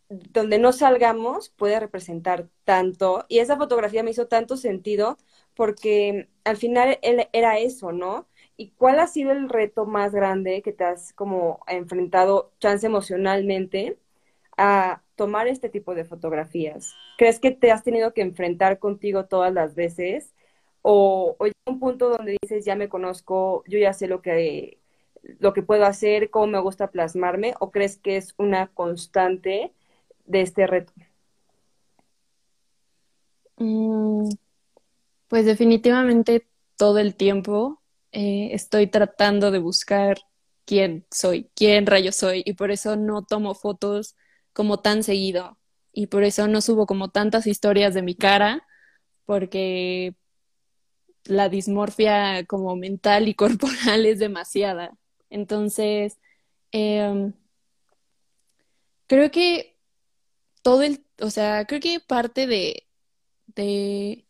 donde 0.09 0.59
no 0.59 0.72
salgamos 0.72 1.50
puede 1.50 1.81
representar 1.81 2.48
tanto, 2.64 3.24
y 3.29 3.38
esa 3.38 3.57
fotografía 3.57 4.03
me 4.03 4.11
hizo 4.11 4.29
tanto 4.29 4.57
sentido 4.57 5.18
porque 5.55 6.29
al 6.45 6.57
final 6.57 6.99
él 7.03 7.29
era 7.33 7.59
eso, 7.59 7.93
¿no? 7.93 8.29
¿Y 8.57 8.71
cuál 8.73 9.01
ha 9.01 9.07
sido 9.07 9.33
el 9.33 9.49
reto 9.49 9.87
más 9.87 10.12
grande 10.14 10.62
que 10.62 10.73
te 10.73 10.85
has 10.85 11.12
como 11.12 11.61
enfrentado, 11.67 12.53
chance 12.61 12.87
emocionalmente, 12.87 13.99
a 14.57 15.03
tomar 15.17 15.49
este 15.49 15.69
tipo 15.69 15.95
de 15.95 16.05
fotografías? 16.05 16.95
¿Crees 17.19 17.40
que 17.40 17.51
te 17.53 17.73
has 17.73 17.83
tenido 17.85 18.14
que 18.14 18.23
enfrentar 18.23 18.79
contigo 18.79 19.27
todas 19.27 19.53
las 19.53 19.75
veces? 19.75 20.35
¿O, 20.83 21.37
o 21.38 21.47
un 21.67 21.81
punto 21.81 22.11
donde 22.11 22.37
dices, 22.43 22.64
ya 22.64 22.77
me 22.77 22.88
conozco, 22.88 23.64
yo 23.67 23.79
ya 23.79 23.93
sé 23.93 24.07
lo 24.07 24.23
que, 24.23 24.79
lo 25.40 25.53
que 25.55 25.62
puedo 25.62 25.85
hacer, 25.87 26.31
cómo 26.31 26.47
me 26.47 26.61
gusta 26.61 26.90
plasmarme? 26.90 27.55
¿O 27.61 27.71
crees 27.71 27.99
que 27.99 28.17
es 28.17 28.35
una 28.38 28.69
constante 28.69 29.73
de 30.27 30.40
este 30.43 30.67
reto? 30.67 30.93
Mm, 33.59 34.31
pues 35.35 35.47
definitivamente 35.47 36.47
todo 36.77 37.01
el 37.01 37.16
tiempo 37.16 37.83
eh, 38.12 38.51
estoy 38.53 38.87
tratando 38.87 39.51
de 39.51 39.59
buscar 39.59 40.18
quién 40.64 41.09
soy, 41.11 41.51
quién 41.57 41.87
rayo 41.87 42.12
soy, 42.12 42.44
y 42.47 42.53
por 42.53 42.70
eso 42.70 42.94
no 42.94 43.25
tomo 43.25 43.57
fotos 43.57 44.14
como 44.53 44.79
tan 44.79 45.03
seguido, 45.03 45.59
y 45.92 46.07
por 46.07 46.23
eso 46.23 46.47
no 46.47 46.61
subo 46.61 46.87
como 46.87 47.11
tantas 47.11 47.49
historias 47.49 47.94
de 47.94 48.03
mi 48.03 48.14
cara, 48.14 48.64
porque 49.25 50.14
la 51.25 51.49
dismorfia 51.49 52.44
como 52.47 52.77
mental 52.77 53.27
y 53.27 53.35
corporal 53.35 54.07
es 54.07 54.20
demasiada. 54.20 54.97
Entonces, 55.31 56.16
em, 56.70 57.33
creo 59.09 59.33
que 59.33 59.77
todo 60.62 60.83
el, 60.85 61.05
o 61.20 61.31
sea, 61.31 61.66
creo 61.66 61.81
que 61.81 61.99
parte 61.99 62.47
de, 62.47 62.87
de 63.57 64.25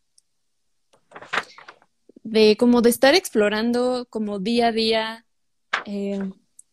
de 2.22 2.56
como 2.56 2.82
de 2.82 2.90
estar 2.90 3.14
explorando 3.14 4.06
como 4.10 4.38
día 4.38 4.68
a 4.68 4.72
día 4.72 5.26
eh, 5.84 6.18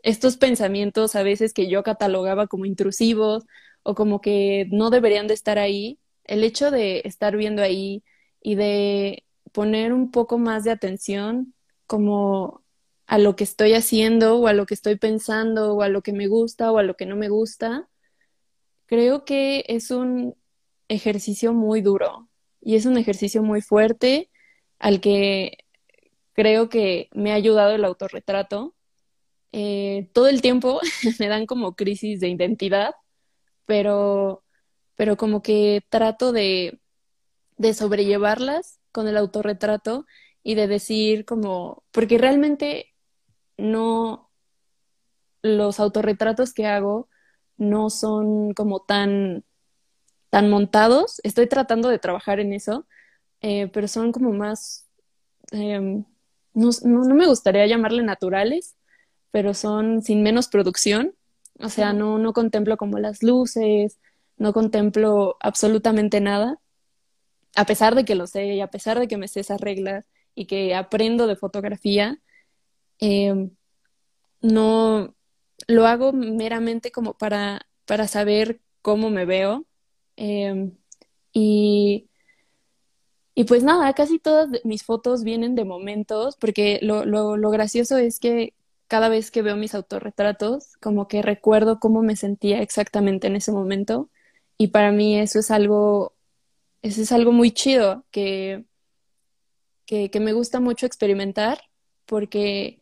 estos 0.04 0.38
pensamientos 0.38 1.16
a 1.16 1.24
veces 1.24 1.54
que 1.54 1.70
yo 1.70 1.84
catalogaba 1.84 2.48
como 2.48 2.66
intrusivos 2.66 3.46
o 3.84 3.96
como 3.96 4.22
que 4.22 4.68
no 4.72 4.90
deberían 4.90 5.28
de 5.28 5.34
estar 5.34 5.60
ahí, 5.60 6.00
el 6.24 6.44
hecho 6.44 6.72
de 6.72 7.02
estar 7.06 7.36
viendo 7.36 7.62
ahí 7.62 8.04
y 8.42 8.56
de 8.56 9.26
poner 9.52 9.94
un 9.94 10.12
poco 10.12 10.38
más 10.38 10.64
de 10.64 10.72
atención 10.72 11.54
como 11.86 12.64
a 13.06 13.18
lo 13.18 13.36
que 13.36 13.44
estoy 13.44 13.74
haciendo 13.74 14.38
o 14.40 14.48
a 14.48 14.54
lo 14.54 14.66
que 14.66 14.74
estoy 14.74 14.96
pensando 14.96 15.76
o 15.76 15.82
a 15.82 15.90
lo 15.90 16.02
que 16.02 16.14
me 16.14 16.28
gusta 16.28 16.72
o 16.72 16.78
a 16.78 16.84
lo 16.84 16.96
que 16.96 17.06
no 17.06 17.16
me 17.16 17.30
gusta, 17.30 17.90
creo 18.86 19.26
que 19.26 19.66
es 19.68 19.92
un 19.92 20.36
ejercicio 20.88 21.54
muy 21.54 21.82
duro 21.82 22.30
y 22.62 22.76
es 22.76 22.86
un 22.86 22.98
ejercicio 22.98 23.44
muy 23.44 23.62
fuerte 23.62 24.31
al 24.82 25.00
que 25.00 25.60
creo 26.34 26.68
que 26.68 27.10
me 27.14 27.32
ha 27.32 27.36
ayudado 27.36 27.76
el 27.76 27.86
autorretrato. 27.86 28.76
Eh, 29.52 30.10
todo 30.14 30.28
el 30.28 30.42
tiempo 30.42 30.82
me 31.20 31.28
dan 31.28 31.46
como 31.46 31.76
crisis 31.76 32.20
de 32.20 32.30
identidad, 32.30 32.96
pero, 33.66 34.44
pero 34.96 35.18
como 35.18 35.44
que 35.44 35.84
trato 35.90 36.32
de, 36.32 36.80
de 37.58 37.74
sobrellevarlas 37.74 38.80
con 38.92 39.08
el 39.08 39.18
autorretrato 39.18 40.06
y 40.44 40.56
de 40.56 40.68
decir 40.68 41.26
como, 41.26 41.84
porque 41.92 42.18
realmente 42.18 42.88
no, 43.58 44.32
los 45.44 45.80
autorretratos 45.80 46.54
que 46.54 46.66
hago 46.66 47.08
no 47.58 47.92
son 47.92 48.54
como 48.56 48.82
tan, 48.82 49.46
tan 50.32 50.50
montados. 50.50 51.22
Estoy 51.24 51.48
tratando 51.48 51.90
de 51.90 52.00
trabajar 52.00 52.40
en 52.40 52.54
eso, 52.54 52.88
eh, 53.42 53.68
pero 53.68 53.88
son 53.88 54.12
como 54.12 54.32
más, 54.34 54.88
em, 55.52 56.06
no, 56.54 56.70
no, 56.84 57.16
me 57.16 57.28
gustaría 57.28 57.66
llamarle 57.68 58.04
naturales, 58.04 58.76
pero 59.32 59.54
son 59.54 60.02
sin 60.02 60.24
menos 60.24 60.48
producción. 60.48 61.16
O 61.60 61.70
sea, 61.70 61.94
no, 61.94 62.18
no 62.18 62.34
contemplo 62.34 62.78
como 62.78 63.00
las 63.00 63.24
luces, 63.24 64.00
no 64.38 64.54
contemplo 64.54 65.38
absolutamente 65.42 66.22
nada, 66.22 66.60
a 67.56 67.66
pesar 67.66 67.96
de 67.96 68.06
que 68.06 68.16
lo 68.16 68.28
sé 68.28 68.46
y 68.56 68.62
a 68.62 68.68
pesar 68.72 69.00
de 69.00 69.08
que 69.08 69.18
me 69.18 69.28
sé 69.28 69.42
esas 69.42 69.62
reglas 69.62 70.06
y 70.36 70.46
que 70.46 70.76
aprendo 70.76 71.28
de 71.28 71.36
fotografía, 71.36 72.20
em, 73.00 73.52
no 74.42 75.16
lo 75.68 75.88
hago 75.88 76.14
meramente 76.14 76.92
como 76.92 77.18
para, 77.18 77.68
para 77.86 78.08
saber 78.08 78.62
cómo 78.82 79.10
me 79.10 79.26
veo. 79.26 79.66
Em, 80.18 80.78
y 81.34 82.10
y 83.34 83.46
pues 83.46 83.64
nada, 83.64 83.94
casi 83.94 84.20
todas 84.20 84.50
mis 84.64 84.84
fotos 84.84 85.24
vienen 85.24 85.56
de 85.56 85.66
momentos, 85.66 86.36
porque 86.38 86.80
lo, 86.82 87.06
lo, 87.06 87.38
lo 87.38 87.50
gracioso 87.50 87.98
es 87.98 88.20
que 88.20 88.54
cada 88.88 89.08
vez 89.08 89.32
que 89.32 89.42
veo 89.42 89.56
mis 89.56 89.74
autorretratos, 89.74 90.76
como 90.82 91.08
que 91.08 91.22
recuerdo 91.22 91.80
cómo 91.80 92.02
me 92.02 92.18
sentía 92.18 92.62
exactamente 92.62 93.28
en 93.28 93.38
ese 93.38 93.54
momento. 93.54 94.10
Y 94.58 94.68
para 94.68 94.92
mí 94.92 95.18
eso 95.18 95.40
es 95.40 95.50
algo, 95.50 96.14
eso 96.82 97.02
es 97.02 97.14
algo 97.14 97.32
muy 97.32 97.52
chido, 97.52 98.04
que, 98.12 98.66
que, 99.86 100.12
que 100.12 100.20
me 100.20 100.34
gusta 100.34 100.60
mucho 100.60 100.86
experimentar, 100.86 101.62
porque, 102.06 102.82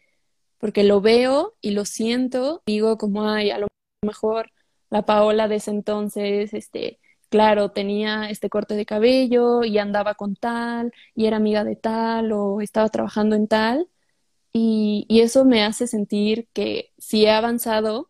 porque 0.57 0.83
lo 0.83 0.99
veo 0.99 1.55
y 1.61 1.71
lo 1.71 1.85
siento, 1.85 2.63
digo 2.65 2.97
como, 2.97 3.29
ay, 3.29 3.51
a 3.51 3.59
lo 3.59 3.67
mejor 4.01 4.51
la 4.89 5.05
Paola 5.05 5.47
de 5.47 5.57
ese 5.57 5.69
entonces, 5.69 6.55
este, 6.55 6.99
claro, 7.29 7.71
tenía 7.71 8.29
este 8.29 8.49
corte 8.49 8.75
de 8.75 8.85
cabello 8.85 9.63
y 9.63 9.77
andaba 9.77 10.15
con 10.15 10.35
tal 10.35 10.93
y 11.15 11.25
era 11.27 11.37
amiga 11.37 11.63
de 11.63 11.75
tal 11.75 12.31
o 12.31 12.61
estaba 12.61 12.89
trabajando 12.89 13.35
en 13.35 13.47
tal. 13.47 13.89
Y, 14.53 15.05
eso 15.09 15.45
me 15.45 15.63
hace 15.63 15.87
sentir 15.87 16.49
que 16.53 16.93
si 16.97 17.25
he 17.25 17.31
avanzado, 17.31 18.09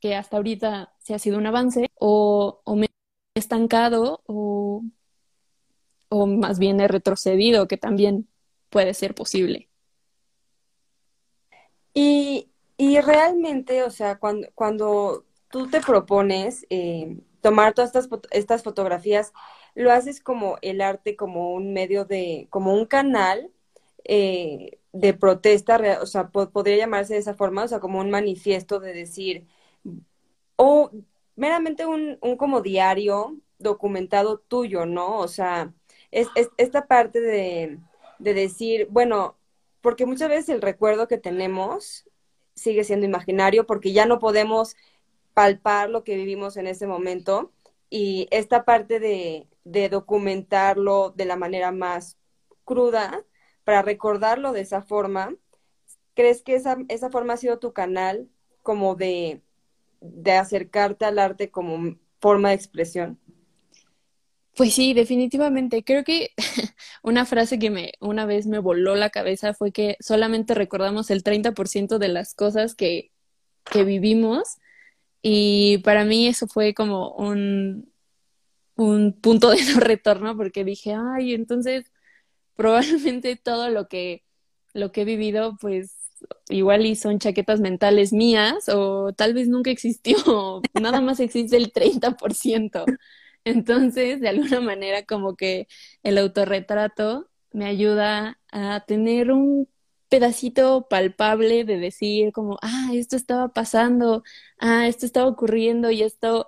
que 0.00 0.14
hasta 0.14 0.36
ahorita 0.36 0.94
se 0.98 1.14
ha 1.14 1.18
sido 1.18 1.38
un 1.38 1.46
avance, 1.46 1.90
o, 1.96 2.62
me 2.76 2.86
he 3.34 3.38
estancado 3.40 4.22
o, 4.26 4.82
más 6.26 6.58
bien 6.58 6.80
he 6.80 6.88
retrocedido, 6.88 7.66
que 7.68 7.76
también 7.78 8.28
puede 8.70 8.94
ser 8.94 9.14
posible. 9.14 9.68
Y, 11.94 12.50
y 12.76 13.00
realmente, 13.00 13.82
o 13.84 13.90
sea, 13.90 14.18
cuando, 14.18 14.48
cuando 14.54 15.24
tú 15.48 15.68
te 15.68 15.80
propones 15.80 16.66
eh, 16.70 17.18
tomar 17.44 17.74
todas 17.74 17.94
estas, 17.94 18.08
estas 18.30 18.62
fotografías, 18.62 19.34
lo 19.74 19.92
haces 19.92 20.22
como 20.22 20.56
el 20.62 20.80
arte, 20.80 21.14
como 21.14 21.52
un 21.52 21.74
medio 21.74 22.06
de, 22.06 22.46
como 22.48 22.72
un 22.72 22.86
canal 22.86 23.50
eh, 24.04 24.78
de 24.92 25.12
protesta, 25.12 25.78
o 26.00 26.06
sea, 26.06 26.30
podría 26.30 26.78
llamarse 26.78 27.12
de 27.14 27.20
esa 27.20 27.34
forma, 27.34 27.64
o 27.64 27.68
sea, 27.68 27.80
como 27.80 28.00
un 28.00 28.10
manifiesto 28.10 28.80
de 28.80 28.94
decir, 28.94 29.46
o 30.56 30.90
meramente 31.36 31.84
un, 31.86 32.16
un 32.22 32.36
como 32.38 32.62
diario 32.62 33.36
documentado 33.58 34.38
tuyo, 34.38 34.86
¿no? 34.86 35.18
O 35.18 35.28
sea, 35.28 35.74
es, 36.10 36.28
esta 36.56 36.86
parte 36.86 37.20
de, 37.20 37.78
de 38.20 38.34
decir, 38.34 38.88
bueno, 38.90 39.36
porque 39.82 40.06
muchas 40.06 40.30
veces 40.30 40.48
el 40.48 40.62
recuerdo 40.62 41.08
que 41.08 41.18
tenemos 41.18 42.08
sigue 42.54 42.84
siendo 42.84 43.04
imaginario 43.06 43.66
porque 43.66 43.92
ya 43.92 44.06
no 44.06 44.18
podemos 44.18 44.76
palpar 45.34 45.90
lo 45.90 46.04
que 46.04 46.16
vivimos 46.16 46.56
en 46.56 46.66
ese 46.66 46.86
momento 46.86 47.52
y 47.90 48.28
esta 48.30 48.64
parte 48.64 49.00
de, 49.00 49.48
documentarlo 49.90 51.10
de 51.10 51.24
la 51.24 51.36
manera 51.36 51.72
más 51.72 52.18
cruda 52.64 53.24
para 53.64 53.82
recordarlo 53.82 54.52
de 54.52 54.60
esa 54.60 54.82
forma, 54.82 55.34
¿crees 56.14 56.42
que 56.42 56.54
esa, 56.54 56.78
esa 56.88 57.10
forma 57.10 57.34
ha 57.34 57.38
sido 57.38 57.58
tu 57.58 57.72
canal 57.72 58.28
como 58.62 58.94
de, 58.94 59.42
de 60.00 60.32
acercarte 60.32 61.04
al 61.04 61.18
arte 61.18 61.50
como 61.50 61.96
forma 62.20 62.50
de 62.50 62.56
expresión? 62.56 63.18
Pues 64.56 64.74
sí, 64.74 64.94
definitivamente. 64.94 65.82
Creo 65.82 66.04
que 66.04 66.30
una 67.02 67.26
frase 67.26 67.58
que 67.58 67.70
me 67.70 67.92
una 68.00 68.24
vez 68.26 68.46
me 68.46 68.58
voló 68.58 68.94
la 68.94 69.10
cabeza 69.10 69.54
fue 69.54 69.72
que 69.72 69.96
solamente 70.00 70.54
recordamos 70.54 71.10
el 71.10 71.24
30% 71.24 71.98
de 71.98 72.08
las 72.08 72.34
cosas 72.34 72.74
que, 72.74 73.10
que 73.64 73.84
vivimos 73.84 74.58
y 75.26 75.78
para 75.78 76.04
mí 76.04 76.26
eso 76.26 76.46
fue 76.46 76.74
como 76.74 77.12
un, 77.12 77.90
un 78.76 79.18
punto 79.18 79.50
de 79.50 79.64
no 79.72 79.80
retorno 79.80 80.36
porque 80.36 80.64
dije, 80.64 80.94
ay, 80.94 81.32
entonces 81.32 81.90
probablemente 82.56 83.36
todo 83.36 83.70
lo 83.70 83.88
que, 83.88 84.22
lo 84.74 84.92
que 84.92 85.02
he 85.02 85.04
vivido, 85.06 85.56
pues 85.58 85.96
igual 86.50 86.84
y 86.84 86.94
son 86.94 87.18
chaquetas 87.20 87.60
mentales 87.60 88.12
mías 88.12 88.68
o 88.68 89.14
tal 89.14 89.32
vez 89.32 89.48
nunca 89.48 89.70
existió, 89.70 90.60
nada 90.74 91.00
más 91.00 91.20
existe 91.20 91.56
el 91.56 91.72
30%. 91.72 92.84
Entonces, 93.44 94.20
de 94.20 94.28
alguna 94.28 94.60
manera, 94.60 95.04
como 95.06 95.36
que 95.36 95.68
el 96.02 96.18
autorretrato 96.18 97.30
me 97.50 97.64
ayuda 97.64 98.38
a 98.52 98.84
tener 98.86 99.32
un 99.32 99.68
pedacito 100.14 100.86
palpable 100.88 101.64
de 101.64 101.76
decir 101.76 102.32
como, 102.32 102.56
ah, 102.62 102.90
esto 102.92 103.16
estaba 103.16 103.48
pasando, 103.48 104.22
ah, 104.60 104.86
esto 104.86 105.06
estaba 105.06 105.26
ocurriendo 105.26 105.90
y 105.90 106.04
esto, 106.04 106.46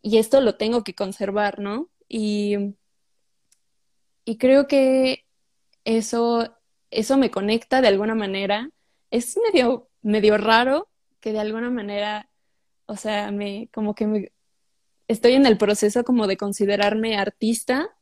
y 0.00 0.16
esto 0.16 0.40
lo 0.40 0.56
tengo 0.56 0.82
que 0.82 0.94
conservar, 0.94 1.58
¿no? 1.58 1.90
Y, 2.08 2.74
y 4.24 4.38
creo 4.38 4.66
que 4.68 5.26
eso, 5.84 6.56
eso 6.90 7.18
me 7.18 7.30
conecta 7.30 7.82
de 7.82 7.88
alguna 7.88 8.14
manera. 8.14 8.70
Es 9.10 9.38
medio, 9.52 9.90
medio 10.00 10.38
raro 10.38 10.88
que 11.20 11.32
de 11.32 11.40
alguna 11.40 11.68
manera, 11.68 12.30
o 12.86 12.96
sea, 12.96 13.30
me, 13.32 13.68
como 13.70 13.94
que 13.94 14.06
me, 14.06 14.32
estoy 15.08 15.34
en 15.34 15.44
el 15.44 15.58
proceso 15.58 16.04
como 16.04 16.26
de 16.26 16.38
considerarme 16.38 17.18
artista, 17.18 17.95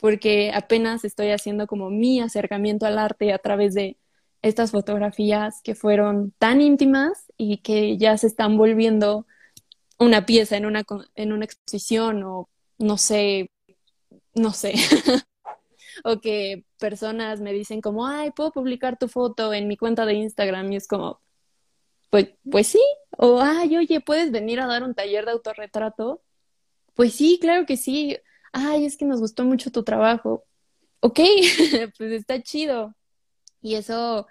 porque 0.00 0.52
apenas 0.54 1.04
estoy 1.04 1.30
haciendo 1.30 1.66
como 1.66 1.90
mi 1.90 2.20
acercamiento 2.20 2.86
al 2.86 2.98
arte 2.98 3.32
a 3.32 3.38
través 3.38 3.74
de 3.74 3.98
estas 4.42 4.70
fotografías 4.70 5.60
que 5.62 5.74
fueron 5.74 6.32
tan 6.38 6.60
íntimas 6.60 7.32
y 7.36 7.58
que 7.58 7.98
ya 7.98 8.16
se 8.16 8.26
están 8.26 8.56
volviendo 8.56 9.26
una 9.98 10.24
pieza 10.26 10.56
en 10.56 10.66
una, 10.66 10.84
en 11.14 11.32
una 11.32 11.44
exposición 11.44 12.22
o 12.22 12.48
no 12.78 12.96
sé, 12.96 13.50
no 14.34 14.52
sé. 14.52 14.74
o 16.04 16.20
que 16.20 16.64
personas 16.78 17.40
me 17.40 17.52
dicen 17.52 17.80
como, 17.82 18.06
ay, 18.06 18.30
puedo 18.30 18.52
publicar 18.52 18.98
tu 18.98 19.08
foto 19.08 19.52
en 19.52 19.68
mi 19.68 19.76
cuenta 19.76 20.06
de 20.06 20.14
Instagram 20.14 20.72
y 20.72 20.76
es 20.76 20.88
como, 20.88 21.20
pues, 22.10 22.30
pues 22.50 22.68
sí, 22.68 22.82
o 23.18 23.40
ay, 23.40 23.76
oye, 23.76 24.00
puedes 24.00 24.30
venir 24.32 24.60
a 24.60 24.66
dar 24.66 24.82
un 24.82 24.94
taller 24.94 25.26
de 25.26 25.32
autorretrato 25.32 26.22
pues 27.00 27.14
sí, 27.14 27.38
claro 27.40 27.64
que 27.64 27.78
sí. 27.78 28.18
Ay, 28.52 28.86
es 28.86 28.96
que 28.96 29.04
nos 29.04 29.20
gustó 29.20 29.44
mucho 29.44 29.70
tu 29.70 29.82
trabajo. 29.82 30.44
Ok, 31.00 31.20
pues 31.98 32.12
está 32.12 32.42
chido. 32.42 32.94
Y 33.62 33.74
eso, 33.74 34.26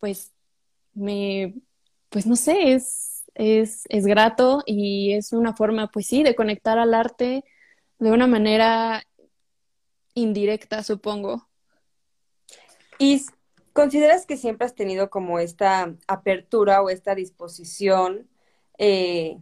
pues, 0.00 0.32
me, 0.92 1.54
pues 2.10 2.26
no 2.26 2.36
sé, 2.36 2.74
es, 2.74 3.24
es, 3.34 3.84
es 3.88 4.06
grato 4.06 4.62
y 4.66 5.14
es 5.14 5.32
una 5.32 5.54
forma, 5.54 5.90
pues 5.90 6.06
sí, 6.06 6.22
de 6.22 6.34
conectar 6.34 6.78
al 6.78 6.94
arte 6.94 7.44
de 7.98 8.10
una 8.10 8.26
manera 8.26 9.02
indirecta, 10.14 10.82
supongo. 10.82 11.48
¿Y 12.98 13.22
consideras 13.72 14.26
que 14.26 14.36
siempre 14.36 14.66
has 14.66 14.74
tenido 14.74 15.10
como 15.10 15.38
esta 15.40 15.94
apertura 16.06 16.82
o 16.82 16.90
esta 16.90 17.14
disposición 17.14 18.28
eh, 18.78 19.38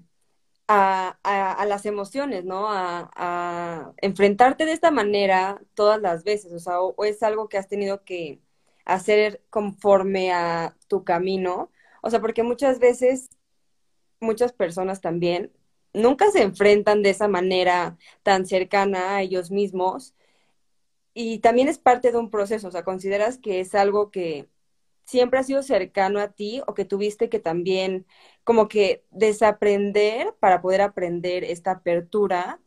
a, 0.69 1.65
las 1.67 1.87
emociones, 1.87 2.45
¿no? 2.45 2.67
A, 2.69 3.93
enfrentarte 3.99 4.65
de 4.65 4.73
esta 4.73 4.91
manera 4.91 5.61
todas 5.75 6.01
las 6.01 6.25
veces, 6.25 6.53
o 6.53 6.59
sea, 6.59 6.81
o, 6.81 7.05
es 7.05 7.23
algo 7.23 7.49
que 7.49 7.59
has 7.59 7.69
tenido 7.69 8.05
que 8.05 8.41
hacer 8.85 9.43
conforme 9.51 10.33
a 10.33 10.77
tu 10.89 11.05
camino, 11.05 11.71
o 12.03 12.11
sea, 12.11 12.21
porque 12.21 12.43
muchas 12.43 12.79
veces, 12.79 13.31
muchas 14.21 14.53
personas 14.53 15.01
también 15.01 15.53
nunca 15.95 16.31
se 16.31 16.43
enfrentan 16.43 17.03
de 17.03 17.11
esa 17.11 17.29
manera 17.29 17.99
tan 18.23 18.47
cercana 18.47 19.17
a 19.17 19.23
ellos 19.23 19.51
mismos 19.51 20.15
y 21.15 21.41
también 21.41 21.69
es 21.69 21.79
parte 21.79 22.13
de 22.13 22.19
un 22.19 22.31
proceso, 22.31 22.69
o 22.69 22.71
sea, 22.71 22.85
consideras 22.85 23.39
que 23.39 23.61
es 23.61 23.75
algo 23.75 24.11
que 24.11 24.49
siempre 25.05 25.39
ha 25.41 25.43
sido 25.43 25.63
cercano 25.63 26.21
a 26.21 26.29
ti 26.29 26.63
o 26.67 26.75
que 26.75 26.85
tuviste 26.85 27.29
que 27.29 27.39
también 27.39 28.07
como 28.45 28.69
que 28.69 29.05
desaprender 29.11 30.35
para 30.41 30.63
poder 30.63 30.81
aprender 30.81 31.45
esta 31.45 31.73
apertura 31.73 32.61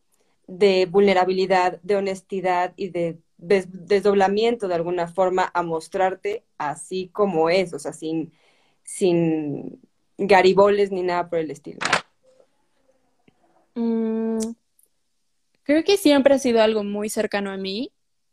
de 0.48 0.86
vulnerabilidad, 0.86 1.80
de 1.82 1.96
honestidad 1.96 2.74
y 2.76 2.90
de 2.90 3.20
desdoblamiento 3.38 4.68
de 4.68 4.76
alguna 4.76 5.08
forma 5.08 5.52
a 5.54 5.64
mostrarte 5.64 6.46
así 6.58 7.10
como 7.12 7.50
es, 7.50 7.74
o 7.74 7.80
sea, 7.80 7.94
sin, 7.94 8.32
sin 8.84 9.82
gariboles 10.18 10.92
ni 10.92 11.04
nada 11.04 11.30
por 11.30 11.40
el 11.40 11.52
estilo. 11.52 11.80
Mm, 13.76 14.40
creo 15.64 15.84
que 15.84 15.98
siempre 15.98 16.36
ha 16.36 16.40
sido 16.40 16.62
algo 16.62 16.84
muy 16.84 17.10
cercano 17.10 17.52
a 17.52 17.58
mí. 17.58 17.92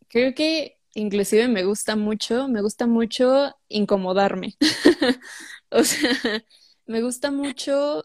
Creo 0.08 0.34
que 0.34 0.78
inclusive 0.94 1.48
me 1.48 1.64
gusta 1.64 1.96
mucho, 1.96 2.48
me 2.48 2.62
gusta 2.62 2.86
mucho 2.86 3.54
incomodarme. 3.68 4.56
o 5.70 5.84
sea, 5.84 6.10
me 6.86 7.02
gusta 7.02 7.30
mucho 7.30 8.02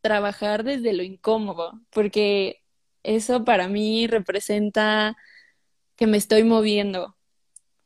trabajar 0.00 0.64
desde 0.64 0.92
lo 0.92 1.02
incómodo, 1.02 1.80
porque 1.90 2.62
eso 3.02 3.44
para 3.44 3.68
mí 3.68 4.06
representa 4.06 5.16
que 5.96 6.06
me 6.06 6.16
estoy 6.18 6.44
moviendo, 6.44 7.16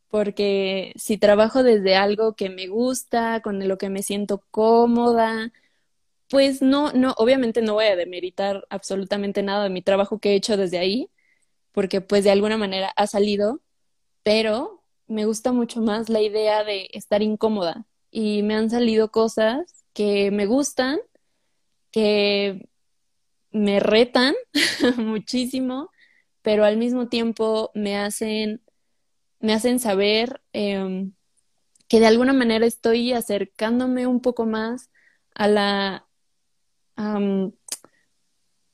porque 0.08 0.92
si 0.96 1.18
trabajo 1.18 1.62
desde 1.62 1.96
algo 1.96 2.34
que 2.34 2.50
me 2.50 2.68
gusta, 2.68 3.40
con 3.42 3.66
lo 3.66 3.78
que 3.78 3.90
me 3.90 4.02
siento 4.02 4.44
cómoda, 4.50 5.52
pues 6.28 6.62
no, 6.62 6.92
no, 6.92 7.14
obviamente 7.18 7.62
no 7.62 7.74
voy 7.74 7.86
a 7.86 7.96
demeritar 7.96 8.66
absolutamente 8.70 9.42
nada 9.42 9.64
de 9.64 9.70
mi 9.70 9.82
trabajo 9.82 10.18
que 10.18 10.32
he 10.32 10.36
hecho 10.36 10.56
desde 10.56 10.78
ahí, 10.78 11.10
porque 11.72 12.00
pues 12.00 12.24
de 12.24 12.30
alguna 12.32 12.58
manera 12.58 12.92
ha 12.96 13.06
salido, 13.06 13.60
pero 14.24 14.82
me 15.06 15.26
gusta 15.26 15.52
mucho 15.52 15.80
más 15.80 16.08
la 16.08 16.20
idea 16.20 16.64
de 16.64 16.88
estar 16.92 17.22
incómoda. 17.22 17.86
Y 18.10 18.42
me 18.42 18.54
han 18.56 18.70
salido 18.70 19.12
cosas 19.12 19.84
que 19.92 20.32
me 20.32 20.46
gustan, 20.46 20.98
que 21.92 22.68
me 23.52 23.78
retan 23.78 24.34
muchísimo, 24.96 25.90
pero 26.42 26.64
al 26.64 26.76
mismo 26.76 27.08
tiempo 27.08 27.70
me 27.74 27.96
hacen, 27.96 28.62
me 29.40 29.52
hacen 29.52 29.78
saber 29.78 30.42
em, 30.52 31.12
que 31.86 32.00
de 32.00 32.06
alguna 32.06 32.32
manera 32.32 32.66
estoy 32.66 33.12
acercándome 33.12 34.06
un 34.06 34.20
poco 34.20 34.46
más 34.46 34.90
a 35.34 35.48
la 35.48 36.08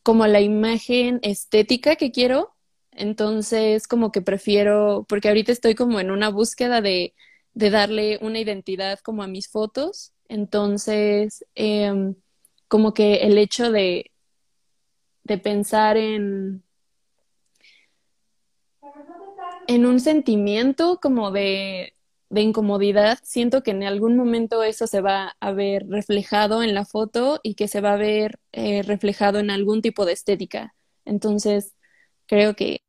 como 0.03 0.25
a 0.25 0.29
la 0.29 0.41
imagen 0.41 1.21
estética 1.23 1.97
que 1.97 2.13
quiero 2.13 2.55
entonces, 3.01 3.89
como 3.89 4.13
que 4.13 4.23
prefiero, 4.23 5.07
porque 5.09 5.29
ahorita 5.29 5.53
estoy 5.53 5.75
como 5.75 6.01
en 6.01 6.11
una 6.11 6.29
búsqueda 6.29 6.83
de, 6.83 7.15
de 7.55 7.71
darle 7.71 8.19
una 8.23 8.41
identidad 8.41 9.01
como 9.01 9.23
a 9.23 9.27
mis 9.27 9.49
fotos. 9.49 10.13
Entonces, 10.29 11.45
em, 11.55 12.15
como 12.69 12.93
que 12.95 13.17
el 13.27 13.39
hecho 13.39 13.73
de, 13.73 14.13
de 15.25 15.39
pensar 15.39 15.97
en, 15.97 16.63
en 19.67 19.87
un 19.87 19.99
sentimiento 20.01 20.99
como 21.01 21.31
de, 21.31 21.95
de 22.29 22.41
incomodidad, 22.43 23.19
siento 23.23 23.63
que 23.63 23.71
en 23.73 23.83
algún 23.85 24.17
momento 24.17 24.63
eso 24.63 24.87
se 24.87 25.01
va 25.01 25.37
a 25.41 25.53
ver 25.53 25.87
reflejado 25.89 26.63
en 26.63 26.75
la 26.75 26.85
foto 26.85 27.41
y 27.43 27.55
que 27.55 27.69
se 27.69 27.81
va 27.81 27.95
a 27.95 27.97
ver 27.97 28.39
eh, 28.53 28.83
reflejado 28.83 29.39
en 29.39 29.51
algún 29.51 29.83
tipo 29.83 30.05
de 30.05 30.13
estética. 30.13 30.75
Entonces, 31.07 31.75
creo 32.27 32.55
que 32.55 32.83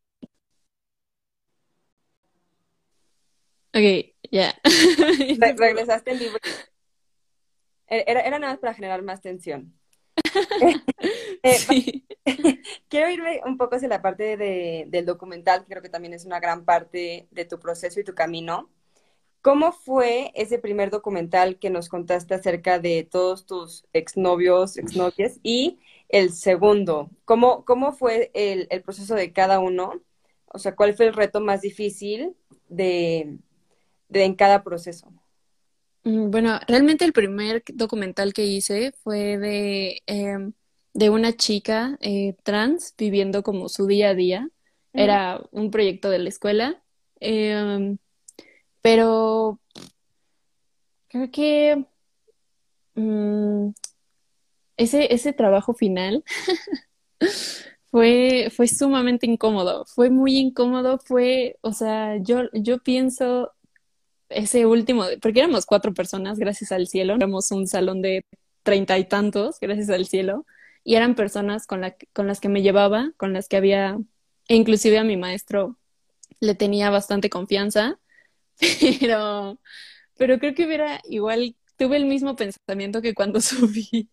Ok, 3.73 4.13
ya. 4.31 4.53
regresaste 5.57 6.11
en 6.11 6.19
vivo. 6.19 6.37
E-, 7.87 8.03
era, 8.07 8.21
era 8.21 8.39
nada 8.39 8.53
más 8.53 8.59
para 8.59 8.73
generar 8.73 9.01
más 9.03 9.21
tensión. 9.21 9.73
Eh, 11.43 11.55
sí. 11.55 12.05
Quiero 12.87 13.09
irme 13.09 13.41
un 13.43 13.57
poco 13.57 13.75
hacia 13.75 13.87
la 13.87 14.03
parte 14.03 14.37
de, 14.37 14.85
del 14.89 15.07
documental, 15.07 15.61
que 15.61 15.69
creo 15.69 15.81
que 15.81 15.89
también 15.89 16.13
es 16.13 16.23
una 16.23 16.39
gran 16.39 16.65
parte 16.65 17.27
de 17.31 17.45
tu 17.45 17.57
proceso 17.57 17.99
y 17.99 18.03
tu 18.03 18.13
camino. 18.13 18.69
¿Cómo 19.41 19.71
fue 19.71 20.31
ese 20.35 20.59
primer 20.59 20.91
documental 20.91 21.57
que 21.57 21.71
nos 21.71 21.89
contaste 21.89 22.35
acerca 22.35 22.77
de 22.77 23.07
todos 23.09 23.47
tus 23.47 23.85
exnovios, 23.91 24.77
exnovias? 24.77 25.39
Y 25.41 25.79
el 26.09 26.31
segundo, 26.31 27.09
¿cómo, 27.25 27.65
cómo 27.65 27.91
fue 27.91 28.29
el, 28.35 28.67
el 28.69 28.83
proceso 28.83 29.15
de 29.15 29.33
cada 29.33 29.59
uno? 29.59 29.99
O 30.45 30.59
sea, 30.59 30.75
¿cuál 30.75 30.93
fue 30.93 31.07
el 31.07 31.13
reto 31.13 31.41
más 31.41 31.61
difícil 31.61 32.35
de, 32.69 33.39
de 34.11 34.25
en 34.25 34.35
cada 34.35 34.63
proceso? 34.63 35.11
Mm, 36.03 36.31
Bueno, 36.31 36.59
realmente 36.67 37.05
el 37.05 37.13
primer 37.13 37.63
documental 37.73 38.33
que 38.33 38.45
hice 38.45 38.93
fue 39.03 39.37
de, 39.37 40.01
em, 40.07 40.53
de 40.93 41.09
una 41.09 41.33
chica 41.33 41.97
eh, 42.01 42.35
trans 42.43 42.95
viviendo 42.97 43.43
como 43.43 43.69
su 43.69 43.85
día 43.87 44.09
a 44.09 44.15
día. 44.15 44.49
Era 44.93 45.41
un 45.51 45.71
proyecto 45.71 46.09
de 46.09 46.19
la 46.19 46.29
escuela, 46.29 46.83
em, 47.21 47.97
pero 48.81 49.59
creo 51.09 51.29
que 51.31 51.85
mm, 52.95 53.73
ese, 54.77 55.13
ese 55.13 55.33
trabajo 55.33 55.73
final 55.73 56.23
fue, 57.91 58.49
fue 58.55 58.67
sumamente 58.67 59.25
incómodo. 59.27 59.85
Fue 59.85 60.09
muy 60.09 60.37
incómodo, 60.37 60.99
fue, 60.99 61.57
o 61.61 61.73
sea, 61.73 62.17
yo, 62.17 62.43
yo 62.53 62.79
pienso 62.79 63.51
ese 64.31 64.65
último, 64.65 65.05
porque 65.21 65.39
éramos 65.39 65.65
cuatro 65.65 65.93
personas, 65.93 66.39
gracias 66.39 66.71
al 66.71 66.87
cielo, 66.87 67.15
éramos 67.15 67.51
un 67.51 67.67
salón 67.67 68.01
de 68.01 68.25
treinta 68.63 68.97
y 68.97 69.05
tantos, 69.05 69.59
gracias 69.59 69.89
al 69.89 70.05
cielo, 70.05 70.45
y 70.83 70.95
eran 70.95 71.15
personas 71.15 71.67
con 71.67 71.81
la, 71.81 71.95
con 72.13 72.27
las 72.27 72.39
que 72.39 72.49
me 72.49 72.61
llevaba, 72.61 73.11
con 73.17 73.33
las 73.33 73.47
que 73.47 73.57
había, 73.57 73.97
e 74.47 74.55
inclusive 74.55 74.97
a 74.97 75.03
mi 75.03 75.17
maestro 75.17 75.77
le 76.39 76.55
tenía 76.55 76.89
bastante 76.89 77.29
confianza, 77.29 77.99
pero, 78.99 79.59
pero 80.17 80.39
creo 80.39 80.55
que 80.55 80.65
hubiera 80.65 81.01
igual, 81.05 81.55
tuve 81.77 81.97
el 81.97 82.05
mismo 82.05 82.35
pensamiento 82.35 83.01
que 83.01 83.13
cuando 83.13 83.41
subí, 83.41 84.09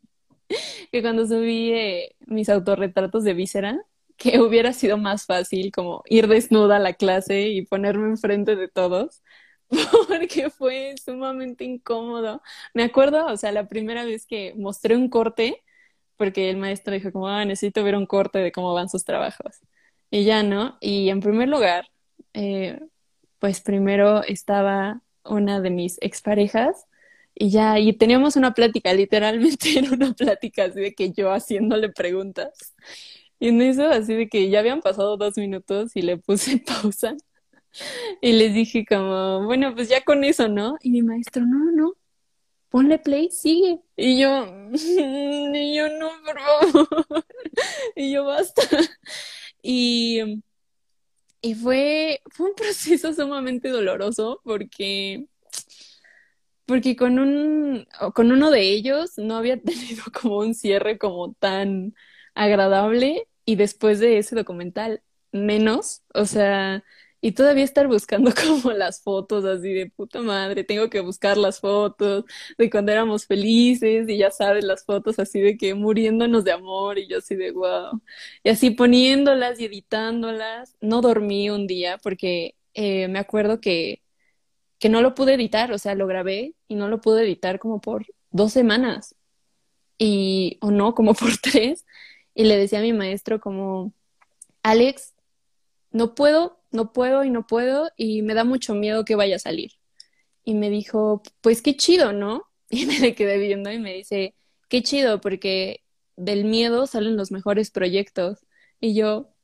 que 0.92 1.02
cuando 1.02 1.26
subí 1.26 1.72
eh, 1.72 2.16
mis 2.26 2.48
autorretratos 2.48 3.24
de 3.24 3.34
víscera, 3.34 3.78
que 4.16 4.40
hubiera 4.40 4.72
sido 4.72 4.98
más 4.98 5.26
fácil 5.26 5.70
como 5.72 6.02
ir 6.06 6.26
desnuda 6.26 6.76
a 6.76 6.80
la 6.80 6.94
clase 6.94 7.48
y 7.48 7.64
ponerme 7.64 8.08
enfrente 8.08 8.56
de 8.56 8.68
todos 8.68 9.22
porque 10.08 10.50
fue 10.50 10.94
sumamente 11.04 11.64
incómodo. 11.64 12.42
Me 12.74 12.84
acuerdo, 12.84 13.26
o 13.26 13.36
sea, 13.36 13.52
la 13.52 13.68
primera 13.68 14.04
vez 14.04 14.26
que 14.26 14.54
mostré 14.56 14.96
un 14.96 15.08
corte, 15.08 15.62
porque 16.16 16.50
el 16.50 16.56
maestro 16.56 16.94
dijo 16.94 17.12
como, 17.12 17.28
ah, 17.28 17.44
necesito 17.44 17.84
ver 17.84 17.96
un 17.96 18.06
corte 18.06 18.38
de 18.38 18.52
cómo 18.52 18.74
van 18.74 18.88
sus 18.88 19.04
trabajos. 19.04 19.60
Y 20.10 20.24
ya, 20.24 20.42
¿no? 20.42 20.78
Y 20.80 21.10
en 21.10 21.20
primer 21.20 21.48
lugar, 21.48 21.88
eh, 22.34 22.80
pues 23.38 23.60
primero 23.60 24.22
estaba 24.24 25.02
una 25.24 25.60
de 25.60 25.70
mis 25.70 25.98
exparejas 26.00 26.86
y 27.34 27.50
ya, 27.50 27.78
y 27.78 27.92
teníamos 27.92 28.36
una 28.36 28.52
plática, 28.54 28.92
literalmente 28.92 29.78
era 29.78 29.90
una 29.92 30.12
plática 30.14 30.64
así 30.64 30.80
de 30.80 30.94
que 30.94 31.12
yo 31.12 31.32
haciéndole 31.32 31.88
preguntas. 31.90 32.74
Y 33.38 33.48
en 33.48 33.62
eso, 33.62 33.88
así 33.88 34.14
de 34.14 34.28
que 34.28 34.50
ya 34.50 34.60
habían 34.60 34.80
pasado 34.80 35.16
dos 35.16 35.36
minutos 35.38 35.94
y 35.96 36.02
le 36.02 36.16
puse 36.18 36.58
pausa. 36.82 37.16
Y 38.20 38.32
les 38.32 38.54
dije 38.54 38.84
como, 38.86 39.44
bueno, 39.44 39.74
pues 39.74 39.88
ya 39.88 40.02
con 40.02 40.24
eso, 40.24 40.48
¿no? 40.48 40.76
Y 40.82 40.90
mi 40.90 41.02
maestro, 41.02 41.44
no, 41.46 41.70
no, 41.72 41.94
ponle 42.68 42.98
play, 42.98 43.30
sigue. 43.30 43.80
Y 43.96 44.20
yo, 44.20 44.46
y 44.72 45.76
yo 45.76 45.88
no, 45.98 46.10
por 46.24 46.40
favor. 46.40 47.26
Y 47.96 48.12
yo, 48.12 48.24
basta. 48.24 48.62
Y, 49.62 50.40
y 51.40 51.54
fue, 51.54 52.22
fue 52.30 52.50
un 52.50 52.54
proceso 52.54 53.12
sumamente 53.12 53.68
doloroso 53.68 54.40
porque, 54.44 55.26
porque 56.66 56.96
con 56.96 57.18
un, 57.18 57.86
con 58.14 58.30
uno 58.32 58.50
de 58.50 58.62
ellos 58.62 59.18
no 59.18 59.36
había 59.36 59.60
tenido 59.60 60.04
como 60.20 60.38
un 60.38 60.54
cierre 60.54 60.98
como 60.98 61.34
tan 61.34 61.94
agradable 62.34 63.28
y 63.44 63.56
después 63.56 63.98
de 64.00 64.18
ese 64.18 64.36
documental 64.36 65.02
menos, 65.32 66.02
o 66.14 66.24
sea... 66.26 66.84
Y 67.20 67.32
todavía 67.32 67.64
estar 67.64 67.88
buscando 67.88 68.32
como 68.62 68.72
las 68.72 69.02
fotos 69.02 69.44
así 69.44 69.72
de 69.72 69.90
puta 69.90 70.22
madre, 70.22 70.64
tengo 70.64 70.88
que 70.90 71.00
buscar 71.00 71.36
las 71.36 71.60
fotos 71.60 72.24
de 72.56 72.70
cuando 72.70 72.92
éramos 72.92 73.26
felices 73.26 74.08
y 74.08 74.18
ya 74.18 74.30
sabes, 74.30 74.64
las 74.64 74.84
fotos 74.84 75.18
así 75.18 75.40
de 75.40 75.56
que 75.56 75.74
muriéndonos 75.74 76.44
de 76.44 76.52
amor 76.52 76.98
y 76.98 77.08
yo 77.08 77.18
así 77.18 77.34
de 77.36 77.50
wow. 77.52 78.00
Y 78.44 78.50
así 78.50 78.70
poniéndolas 78.70 79.60
y 79.60 79.66
editándolas. 79.66 80.76
No 80.80 81.00
dormí 81.00 81.50
un 81.50 81.66
día 81.66 81.98
porque 81.98 82.54
eh, 82.74 83.08
me 83.08 83.18
acuerdo 83.18 83.60
que, 83.60 84.02
que 84.78 84.88
no 84.88 85.02
lo 85.02 85.14
pude 85.14 85.34
editar, 85.34 85.72
o 85.72 85.78
sea, 85.78 85.94
lo 85.94 86.06
grabé 86.06 86.54
y 86.68 86.76
no 86.76 86.88
lo 86.88 87.00
pude 87.00 87.22
editar 87.24 87.58
como 87.58 87.80
por 87.80 88.06
dos 88.30 88.52
semanas 88.52 89.16
y, 89.98 90.58
o 90.60 90.70
no, 90.70 90.94
como 90.94 91.14
por 91.14 91.36
tres. 91.38 91.84
Y 92.34 92.44
le 92.44 92.56
decía 92.56 92.78
a 92.78 92.82
mi 92.82 92.92
maestro 92.92 93.40
como, 93.40 93.92
Alex, 94.62 95.14
no 95.90 96.14
puedo, 96.14 96.57
no 96.70 96.92
puedo 96.92 97.24
y 97.24 97.30
no 97.30 97.46
puedo 97.46 97.90
y 97.96 98.22
me 98.22 98.34
da 98.34 98.44
mucho 98.44 98.74
miedo 98.74 99.04
que 99.04 99.16
vaya 99.16 99.36
a 99.36 99.40
salir. 99.40 99.72
Y 100.44 100.54
me 100.54 100.70
dijo, 100.70 101.22
pues 101.40 101.62
qué 101.62 101.76
chido, 101.76 102.12
¿no? 102.12 102.44
Y 102.70 102.84
me 102.84 102.98
le 102.98 103.14
quedé 103.14 103.38
viendo 103.38 103.72
y 103.72 103.78
me 103.78 103.94
dice, 103.94 104.34
qué 104.68 104.82
chido, 104.82 105.20
porque 105.22 105.82
del 106.16 106.44
miedo 106.44 106.86
salen 106.86 107.16
los 107.16 107.30
mejores 107.30 107.70
proyectos. 107.70 108.40
Y 108.80 108.94
yo, 108.94 109.34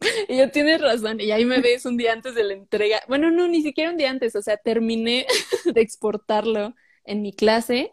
y 0.28 0.38
yo 0.38 0.50
tienes 0.50 0.80
razón. 0.80 1.20
Y 1.20 1.30
ahí 1.30 1.44
me 1.44 1.60
ves 1.62 1.86
un 1.86 1.96
día 1.96 2.12
antes 2.12 2.34
de 2.34 2.44
la 2.44 2.54
entrega. 2.54 3.02
Bueno, 3.08 3.30
no, 3.30 3.46
ni 3.48 3.62
siquiera 3.62 3.90
un 3.90 3.96
día 3.96 4.10
antes, 4.10 4.34
o 4.34 4.42
sea, 4.42 4.56
terminé 4.56 5.26
de 5.64 5.80
exportarlo 5.80 6.74
en 7.04 7.22
mi 7.22 7.32
clase 7.32 7.92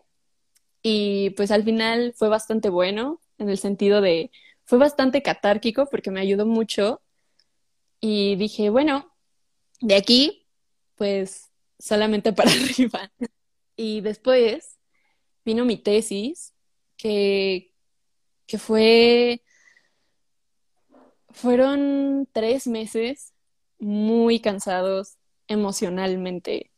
y 0.82 1.32
pues 1.32 1.52
al 1.52 1.63
final 1.63 2.13
fue 2.15 2.30
bastante 2.30 2.69
bueno 2.69 3.19
en 3.38 3.49
el 3.49 3.58
sentido 3.58 4.02
de, 4.02 4.32
fue 4.63 4.78
bastante 4.78 5.21
catárquico 5.21 5.88
porque 5.89 6.12
me 6.12 6.21
ayudó 6.21 6.45
mucho 6.45 7.02
y 8.02 8.36
dije, 8.36 8.70
bueno, 8.70 9.12
de 9.82 9.96
aquí, 9.96 10.48
pues 10.96 11.50
solamente 11.78 12.34
para 12.34 12.52
arriba. 12.52 13.12
Y 13.76 14.02
después 14.02 14.78
vino 15.46 15.66
mi 15.66 15.78
tesis, 15.78 16.54
que, 16.98 17.74
que 18.46 18.58
fue, 18.58 19.42
fueron 21.30 22.28
tres 22.32 22.68
meses 22.68 23.34
muy 23.80 24.40
cansados 24.42 25.18
emocionalmente, 25.48 26.72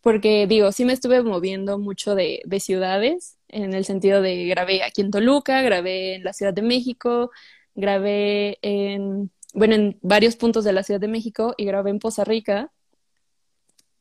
porque 0.00 0.46
digo, 0.46 0.72
sí 0.72 0.84
me 0.84 0.92
estuve 0.92 1.22
moviendo 1.22 1.78
mucho 1.78 2.14
de, 2.14 2.42
de 2.44 2.60
ciudades, 2.60 3.38
en 3.48 3.72
el 3.74 3.84
sentido 3.84 4.20
de 4.20 4.46
grabé 4.46 4.82
aquí 4.82 5.00
en 5.00 5.10
Toluca, 5.10 5.62
grabé 5.62 6.16
en 6.16 6.24
la 6.24 6.32
Ciudad 6.32 6.52
de 6.52 6.62
México, 6.62 7.30
grabé 7.74 8.58
en 8.62 9.30
bueno, 9.54 9.74
en 9.74 9.98
varios 10.02 10.36
puntos 10.36 10.64
de 10.64 10.72
la 10.72 10.82
Ciudad 10.82 11.00
de 11.00 11.08
México 11.08 11.54
y 11.56 11.64
grabé 11.64 11.90
en 11.90 11.98
Poza 11.98 12.24
Rica, 12.24 12.72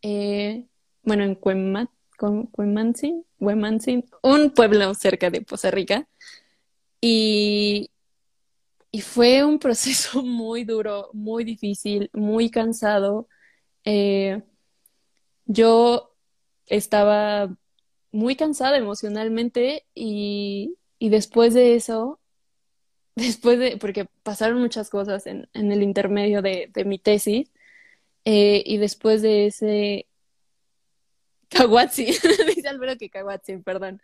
eh, 0.02 0.66
bueno, 1.04 1.24
en 1.24 1.36
Cuema, 1.36 1.92
Cu- 2.18 2.50
Cuemansi, 2.52 3.24
Huemansi, 3.40 4.06
un 4.24 4.52
pueblo 4.52 4.94
cerca 4.94 5.30
de 5.30 5.42
Poza 5.42 5.72
Rica. 5.72 6.08
Y, 7.02 7.90
y 8.92 9.02
fue 9.02 9.44
un 9.46 9.60
proceso 9.60 10.24
muy 10.24 10.64
duro, 10.64 11.10
muy 11.14 11.44
difícil, 11.44 12.10
muy 12.14 12.50
cansado. 12.50 13.28
Eh, 13.86 14.44
yo 15.46 16.16
estaba 16.68 17.56
muy 18.12 18.36
cansada 18.36 18.78
emocionalmente 18.78 19.86
y, 19.96 20.78
y 21.00 21.10
después 21.10 21.54
de 21.54 21.76
eso 21.76 22.20
después 23.20 23.59
de, 23.59 23.78
porque 23.78 24.05
pasaron 24.24 24.59
muchas 24.59 24.89
cosas 24.89 25.26
en, 25.28 25.47
en 25.53 25.72
el 25.72 25.84
intermedio 25.84 26.41
de, 26.41 26.70
de 26.74 26.86
mi 26.86 26.99
tesis, 26.99 27.51
eh, 28.26 28.63
y 28.65 28.78
después 28.78 29.22
de 29.22 29.47
ese 29.47 30.07
Kawatsi, 31.49 32.05
dice 32.55 32.67
Alberto 32.70 32.97
que 32.99 33.09
Kawatsi, 33.09 33.57
perdón, 33.57 34.01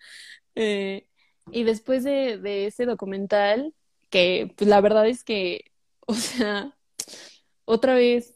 Eh, 0.56 1.06
y 1.52 1.64
después 1.64 2.04
de, 2.04 2.38
de 2.40 2.68
ese 2.68 2.86
documental, 2.86 3.74
que 4.10 4.54
pues 4.56 4.70
la 4.70 4.82
verdad 4.82 5.08
es 5.08 5.24
que, 5.24 5.72
o 6.08 6.14
sea, 6.16 6.76
otra 7.66 7.96
vez 7.96 8.36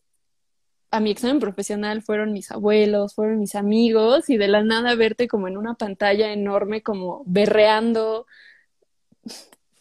a 0.92 1.00
mi 1.00 1.12
examen 1.12 1.40
profesional 1.40 2.02
fueron 2.02 2.34
mis 2.34 2.52
abuelos, 2.52 3.16
fueron 3.16 3.40
mis 3.40 3.56
amigos, 3.56 4.30
y 4.30 4.38
de 4.38 4.48
la 4.48 4.64
nada 4.64 4.96
verte 4.96 5.28
como 5.28 5.48
en 5.48 5.58
una 5.58 5.76
pantalla 5.76 6.34
enorme, 6.34 6.82
como 6.84 7.24
berreando, 7.26 8.26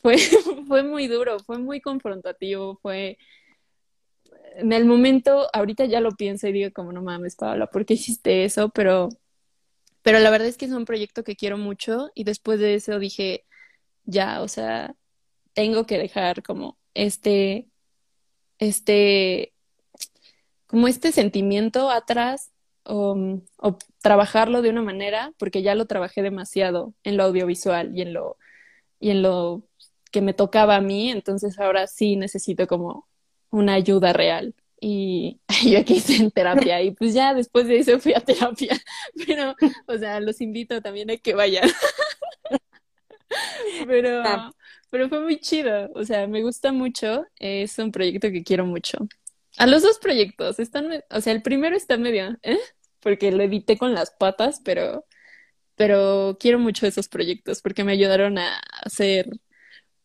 fue, 0.09 0.17
fue 0.69 0.83
muy 0.83 1.07
duro, 1.07 1.39
fue 1.41 1.59
muy 1.59 1.81
confrontativo, 1.81 2.79
fue 2.81 3.19
en 4.57 4.73
el 4.73 4.87
momento, 4.87 5.49
ahorita 5.53 5.85
ya 5.85 6.01
lo 6.01 6.13
pienso 6.13 6.49
y 6.49 6.53
digo 6.53 6.73
como 6.73 6.93
no 6.93 7.03
mames, 7.03 7.37
Paola, 7.37 7.69
¿por 7.69 7.85
qué 7.85 7.95
hiciste 7.95 8.45
eso? 8.45 8.71
Pero, 8.71 9.11
pero 10.03 10.19
la 10.19 10.31
verdad 10.31 10.49
es 10.49 10.57
que 10.57 10.65
es 10.65 10.73
un 10.73 10.85
proyecto 10.85 11.25
que 11.25 11.37
quiero 11.37 11.59
mucho 11.59 12.11
y 12.15 12.25
después 12.25 12.59
de 12.59 12.75
eso 12.75 12.99
dije, 12.99 13.45
ya, 14.05 14.43
o 14.43 14.49
sea, 14.49 14.95
tengo 15.53 15.87
que 15.87 15.99
dejar 15.99 16.43
como 16.43 16.79
este, 16.95 17.69
este, 18.59 19.53
como 20.67 20.89
este 20.89 21.13
sentimiento 21.13 21.91
atrás 21.91 22.51
o, 22.85 23.43
o, 23.59 23.79
trabajarlo 24.01 24.63
de 24.63 24.71
una 24.71 24.83
manera, 24.83 25.33
porque 25.39 25.63
ya 25.63 25.75
lo 25.75 25.87
trabajé 25.87 26.23
demasiado 26.23 26.95
en 27.05 27.17
lo 27.17 27.25
audiovisual 27.25 27.97
y 27.97 28.03
en 28.03 28.15
lo, 28.15 28.39
y 28.99 29.11
en 29.11 29.23
lo 29.23 29.68
que 30.09 30.21
me 30.23 30.35
tocaba 30.35 30.77
a 30.77 30.81
mí, 30.81 31.11
entonces 31.11 31.59
ahora 31.59 31.87
sí 31.87 32.17
necesito 32.17 32.67
como 32.67 33.07
una 33.51 33.75
ayuda 33.75 34.13
real. 34.13 34.55
Y 34.81 35.41
yo 35.65 35.79
aquí 35.79 35.95
hice 35.95 36.17
en 36.17 36.31
terapia 36.31 36.83
y 36.83 36.93
pues 36.93 37.15
ya 37.15 37.35
después 37.35 37.67
de 37.67 37.79
eso 37.79 37.99
fui 37.99 38.15
a 38.15 38.21
terapia, 38.21 38.79
pero, 39.27 39.55
o 39.87 39.99
sea, 39.99 40.21
los 40.21 40.41
invito 40.41 40.81
también 40.81 41.11
a 41.11 41.17
que 41.17 41.35
vayan. 41.35 41.69
pero, 43.87 44.23
ah. 44.25 44.53
pero 44.91 45.09
fue 45.09 45.21
muy 45.21 45.41
chido, 45.41 45.91
o 45.95 46.05
sea, 46.05 46.27
me 46.27 46.43
gusta 46.43 46.73
mucho, 46.73 47.27
es 47.39 47.79
un 47.79 47.93
proyecto 47.93 48.31
que 48.31 48.45
quiero 48.45 48.67
mucho. 48.67 48.99
A 49.57 49.67
los 49.67 49.83
dos 49.83 49.99
proyectos, 49.99 50.61
están, 50.61 51.03
o 51.11 51.21
sea, 51.21 51.33
el 51.33 51.43
primero 51.43 51.77
está 51.77 51.97
medio, 51.97 52.39
¿eh? 52.43 52.59
Porque 53.01 53.33
lo 53.33 53.43
edité 53.43 53.77
con 53.77 53.93
las 53.93 54.13
patas, 54.13 54.61
pero, 54.65 55.05
pero 55.75 56.37
quiero 56.39 56.61
mucho 56.61 56.87
esos 56.87 57.09
proyectos 57.09 57.61
porque 57.61 57.83
me 57.83 57.93
ayudaron 57.93 58.39
a 58.39 58.61
hacer 58.83 59.29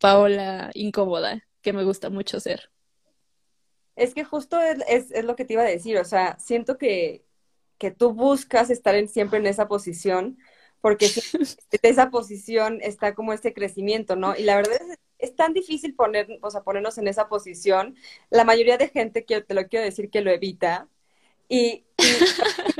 Paola 0.03 0.69
incómoda, 0.73 1.47
que 1.61 1.71
me 1.71 1.85
gusta 1.85 2.09
mucho 2.09 2.41
ser. 2.41 2.69
Es 3.95 4.13
que 4.13 4.25
justo 4.25 4.59
es, 4.59 5.09
es, 5.11 5.23
lo 5.23 5.37
que 5.37 5.45
te 5.45 5.53
iba 5.53 5.61
a 5.61 5.65
decir, 5.65 5.97
o 5.97 6.03
sea, 6.03 6.37
siento 6.39 6.77
que, 6.77 7.23
que 7.77 7.89
tú 7.89 8.11
buscas 8.13 8.69
estar 8.69 8.95
en, 8.95 9.07
siempre 9.07 9.39
en 9.39 9.47
esa 9.47 9.69
posición, 9.69 10.37
porque 10.81 11.07
de 11.07 11.79
esa 11.83 12.09
posición 12.09 12.79
está 12.81 13.15
como 13.15 13.31
este 13.31 13.53
crecimiento, 13.53 14.17
¿no? 14.17 14.35
Y 14.35 14.43
la 14.43 14.57
verdad 14.57 14.75
es, 14.81 14.97
es 15.19 15.37
tan 15.37 15.53
difícil 15.53 15.95
poner, 15.95 16.27
o 16.41 16.51
sea, 16.51 16.63
ponernos 16.63 16.97
en 16.97 17.07
esa 17.07 17.29
posición. 17.29 17.95
La 18.29 18.43
mayoría 18.43 18.77
de 18.77 18.89
gente, 18.89 19.23
que 19.23 19.39
te 19.39 19.53
lo 19.53 19.69
quiero 19.69 19.85
decir, 19.85 20.09
que 20.09 20.19
lo 20.19 20.31
evita. 20.31 20.89
Y, 21.47 21.85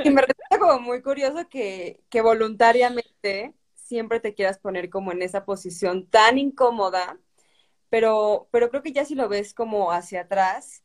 y, 0.04 0.10
me 0.10 0.20
resulta 0.20 0.58
como 0.58 0.78
muy 0.78 1.00
curioso 1.00 1.48
que, 1.48 2.02
que 2.10 2.20
voluntariamente 2.20 3.54
siempre 3.84 4.20
te 4.20 4.34
quieras 4.34 4.58
poner 4.58 4.90
como 4.90 5.12
en 5.12 5.22
esa 5.22 5.44
posición 5.46 6.08
tan 6.08 6.38
incómoda, 6.38 7.20
pero, 7.90 8.48
pero 8.52 8.70
creo 8.70 8.82
que 8.82 8.92
ya 8.92 9.04
si 9.04 9.14
lo 9.14 9.28
ves 9.28 9.54
como 9.54 9.92
hacia 9.92 10.22
atrás, 10.22 10.84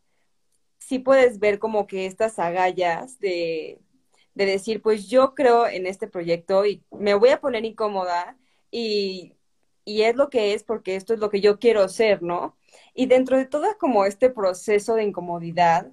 sí 0.80 1.00
puedes 1.00 1.39
ver 1.39 1.60
como 1.60 1.88
que 1.88 2.06
estas 2.06 2.39
agallas 2.39 3.20
de, 3.20 3.82
de 4.34 4.45
decir, 4.45 4.82
pues 4.82 5.10
yo 5.10 5.36
creo 5.36 5.68
en 5.68 5.88
este 5.88 6.08
proyecto 6.08 6.66
y 6.66 6.84
me 6.91 7.14
voy 7.16 7.30
a 7.30 7.41
poner 7.41 7.66
incómoda 7.66 8.38
y, 8.72 9.36
y 9.86 10.04
es 10.04 10.16
lo 10.16 10.30
que 10.30 10.54
es 10.54 10.64
porque 10.64 10.95
esto 10.95 11.14
es 11.14 11.20
lo 11.20 11.30
que 11.30 11.41
yo 11.41 11.60
quiero 11.60 11.88
ser, 11.89 12.24
¿no? 12.24 12.58
Y 12.93 13.08
dentro 13.08 13.38
de 13.38 13.45
todo 13.45 13.66
como 13.80 14.06
este 14.06 14.30
proceso 14.30 14.95
de 14.95 15.04
incomodidad, 15.04 15.91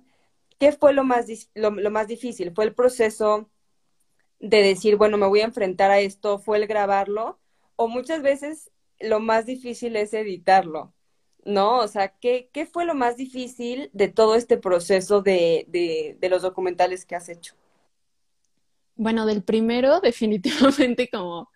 ¿qué 0.59 0.73
fue 0.73 0.93
lo 0.93 1.05
más, 1.05 1.27
lo, 1.55 1.71
lo 1.71 1.91
más 1.91 2.09
difícil? 2.09 2.53
¿Fue 2.55 2.65
el 2.65 2.75
proceso 2.75 3.51
de 4.41 4.62
decir, 4.62 4.97
bueno, 4.97 5.16
me 5.18 5.26
voy 5.26 5.41
a 5.41 5.45
enfrentar 5.45 5.91
a 5.91 6.01
esto? 6.01 6.39
¿Fue 6.39 6.59
el 6.59 6.66
grabarlo? 6.66 7.39
O 7.76 7.89
muchas 7.89 8.22
veces 8.22 8.70
lo 9.01 9.20
más 9.20 9.47
difícil 9.47 9.97
es 9.97 10.14
editarlo. 10.14 10.93
¿no? 11.47 11.78
O 11.78 11.89
sea, 11.89 12.09
¿qué, 12.09 12.51
¿qué, 12.53 12.66
fue 12.66 12.84
lo 12.84 12.95
más 12.95 13.16
difícil 13.16 13.89
de 13.93 14.09
todo 14.09 14.34
este 14.34 14.59
proceso 14.59 15.22
de, 15.22 15.64
de, 15.68 16.16
de, 16.20 16.28
los 16.28 16.43
documentales 16.43 17.07
que 17.07 17.14
has 17.14 17.28
hecho? 17.28 17.55
Bueno, 18.97 19.26
del 19.26 19.43
primero, 19.43 20.01
definitivamente 20.03 21.09
como 21.09 21.51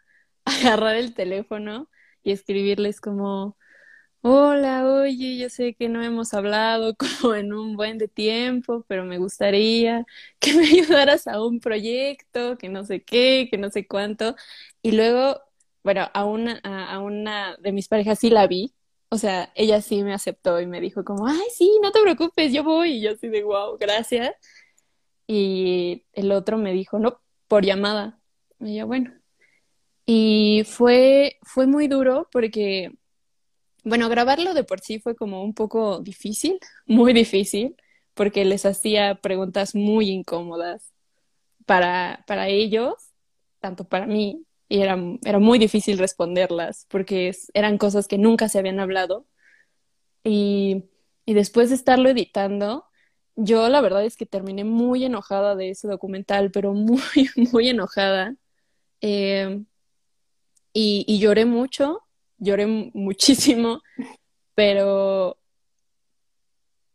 agarrar 0.45 0.97
el 0.97 1.13
teléfono 1.15 1.91
y 2.23 2.33
escribirles 2.33 3.01
como, 3.01 3.57
hola, 4.23 4.87
oye, 4.87 5.39
yo 5.39 5.49
sé 5.51 5.75
que 5.75 5.89
no 5.89 6.03
hemos 6.03 6.35
hablado 6.35 6.95
como 7.23 7.35
en 7.35 7.53
un 7.53 7.77
buen 7.77 7.99
de 7.99 8.09
tiempo, 8.09 8.85
pero 8.89 9.05
me 9.05 9.19
gustaría 9.19 10.07
que 10.39 10.55
me 10.55 10.65
ayudaras 10.67 11.27
a 11.27 11.43
un 11.43 11.61
proyecto, 11.61 12.59
que 12.59 12.69
no 12.69 12.85
sé 12.85 13.03
qué, 13.03 13.49
que 13.51 13.59
no 13.59 13.71
sé 13.71 13.87
cuánto. 13.87 14.37
Y 14.83 14.93
luego, 14.93 15.41
bueno, 15.83 16.09
a 16.13 16.25
una, 16.25 16.59
a, 16.65 16.99
una 17.01 17.57
de 17.59 17.73
mis 17.73 17.89
parejas 17.89 18.19
sí 18.19 18.31
la 18.31 18.47
vi, 18.47 18.75
o 19.09 19.19
sea, 19.19 19.53
ella 19.55 19.81
sí 19.83 20.03
me 20.05 20.15
aceptó 20.15 20.61
y 20.61 20.67
me 20.67 20.81
dijo 20.81 21.05
como, 21.05 21.27
ay, 21.27 21.39
sí, 21.55 21.79
no 21.83 21.91
te 21.93 22.01
preocupes, 22.03 22.53
yo 22.53 22.63
voy. 22.65 22.93
Y 22.99 23.01
yo 23.03 23.13
así 23.13 23.29
de, 23.29 23.43
wow, 23.43 23.77
gracias. 23.79 24.33
Y 25.27 26.05
el 26.13 26.33
otro 26.33 26.59
me 26.59 26.73
dijo, 26.73 26.99
no, 26.99 27.21
por 27.49 27.65
llamada. 27.65 28.21
Y 28.61 28.77
yo, 28.77 28.87
bueno. 28.87 29.13
Y 30.07 30.65
fue, 30.67 31.39
fue 31.43 31.67
muy 31.67 31.89
duro 31.89 32.29
porque, 32.33 32.93
bueno, 33.85 34.09
grabarlo 34.09 34.55
de 34.55 34.65
por 34.65 34.81
sí 34.81 34.99
fue 35.01 35.15
como 35.17 35.45
un 35.45 35.55
poco 35.55 36.01
difícil, 36.01 36.59
muy 36.87 37.13
difícil, 37.13 37.77
porque 38.15 38.45
les 38.45 38.67
hacía 38.67 39.17
preguntas 39.17 39.75
muy 39.75 40.11
incómodas 40.11 40.93
para, 41.67 42.25
para 42.27 42.49
ellos, 42.49 42.95
tanto 43.61 43.85
para 43.85 44.07
mí, 44.07 44.45
y 44.69 44.81
era, 44.83 44.97
era 45.25 45.39
muy 45.41 45.59
difícil 45.59 45.99
responderlas 45.99 46.87
porque 46.89 47.33
eran 47.55 47.79
cosas 47.79 48.07
que 48.09 48.19
nunca 48.19 48.49
se 48.49 48.59
habían 48.59 48.81
hablado. 48.81 49.27
Y, 50.25 50.85
y 51.27 51.35
después 51.35 51.71
de 51.71 51.77
estarlo 51.77 52.09
editando, 52.11 52.87
yo 53.37 53.69
la 53.69 53.81
verdad 53.81 54.05
es 54.05 54.17
que 54.17 54.27
terminé 54.27 54.65
muy 54.65 55.05
enojada 55.05 55.57
de 55.57 55.71
ese 55.71 55.89
documental, 55.89 56.51
pero 56.53 56.73
muy, 56.75 57.01
muy 57.53 57.69
enojada. 57.69 58.37
Eh, 59.01 59.65
y, 60.73 61.05
y, 61.09 61.19
lloré 61.19 61.47
mucho, 61.47 62.03
lloré 62.41 62.67
muchísimo, 62.67 63.83
pero, 64.55 65.39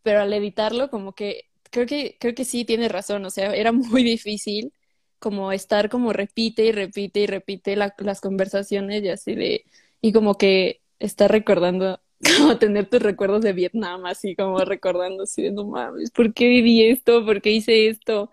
pero 0.03 0.21
al 0.21 0.33
editarlo 0.33 0.89
como 0.89 1.13
que 1.13 1.49
creo 1.71 1.85
que 1.87 2.17
creo 2.19 2.35
que 2.35 2.45
sí 2.45 2.65
tiene 2.65 2.89
razón, 2.89 3.25
o 3.25 3.29
sea, 3.29 3.53
era 3.55 3.71
muy 3.71 4.03
difícil 4.03 4.73
como 5.19 5.51
estar 5.51 5.89
como 5.89 6.13
repite 6.13 6.65
y 6.65 6.71
repite 6.71 7.21
y 7.21 7.27
repite 7.27 7.75
las 7.75 8.21
conversaciones 8.21 9.03
y 9.03 9.09
así 9.09 9.35
de, 9.35 9.65
y 10.01 10.11
como 10.13 10.37
que 10.37 10.81
estar 10.99 11.31
recordando, 11.31 12.01
como 12.37 12.57
tener 12.59 12.89
tus 12.89 13.01
recuerdos 13.01 13.41
de 13.41 13.53
Vietnam, 13.53 14.05
así 14.05 14.35
como 14.35 14.59
recordando 14.59 15.23
así 15.23 15.43
de, 15.43 15.51
no 15.51 15.65
mames, 15.65 16.11
¿por 16.11 16.33
qué 16.33 16.47
viví 16.49 16.83
esto? 16.85 17.25
¿Por 17.25 17.41
qué 17.41 17.51
hice 17.51 17.87
esto? 17.87 18.31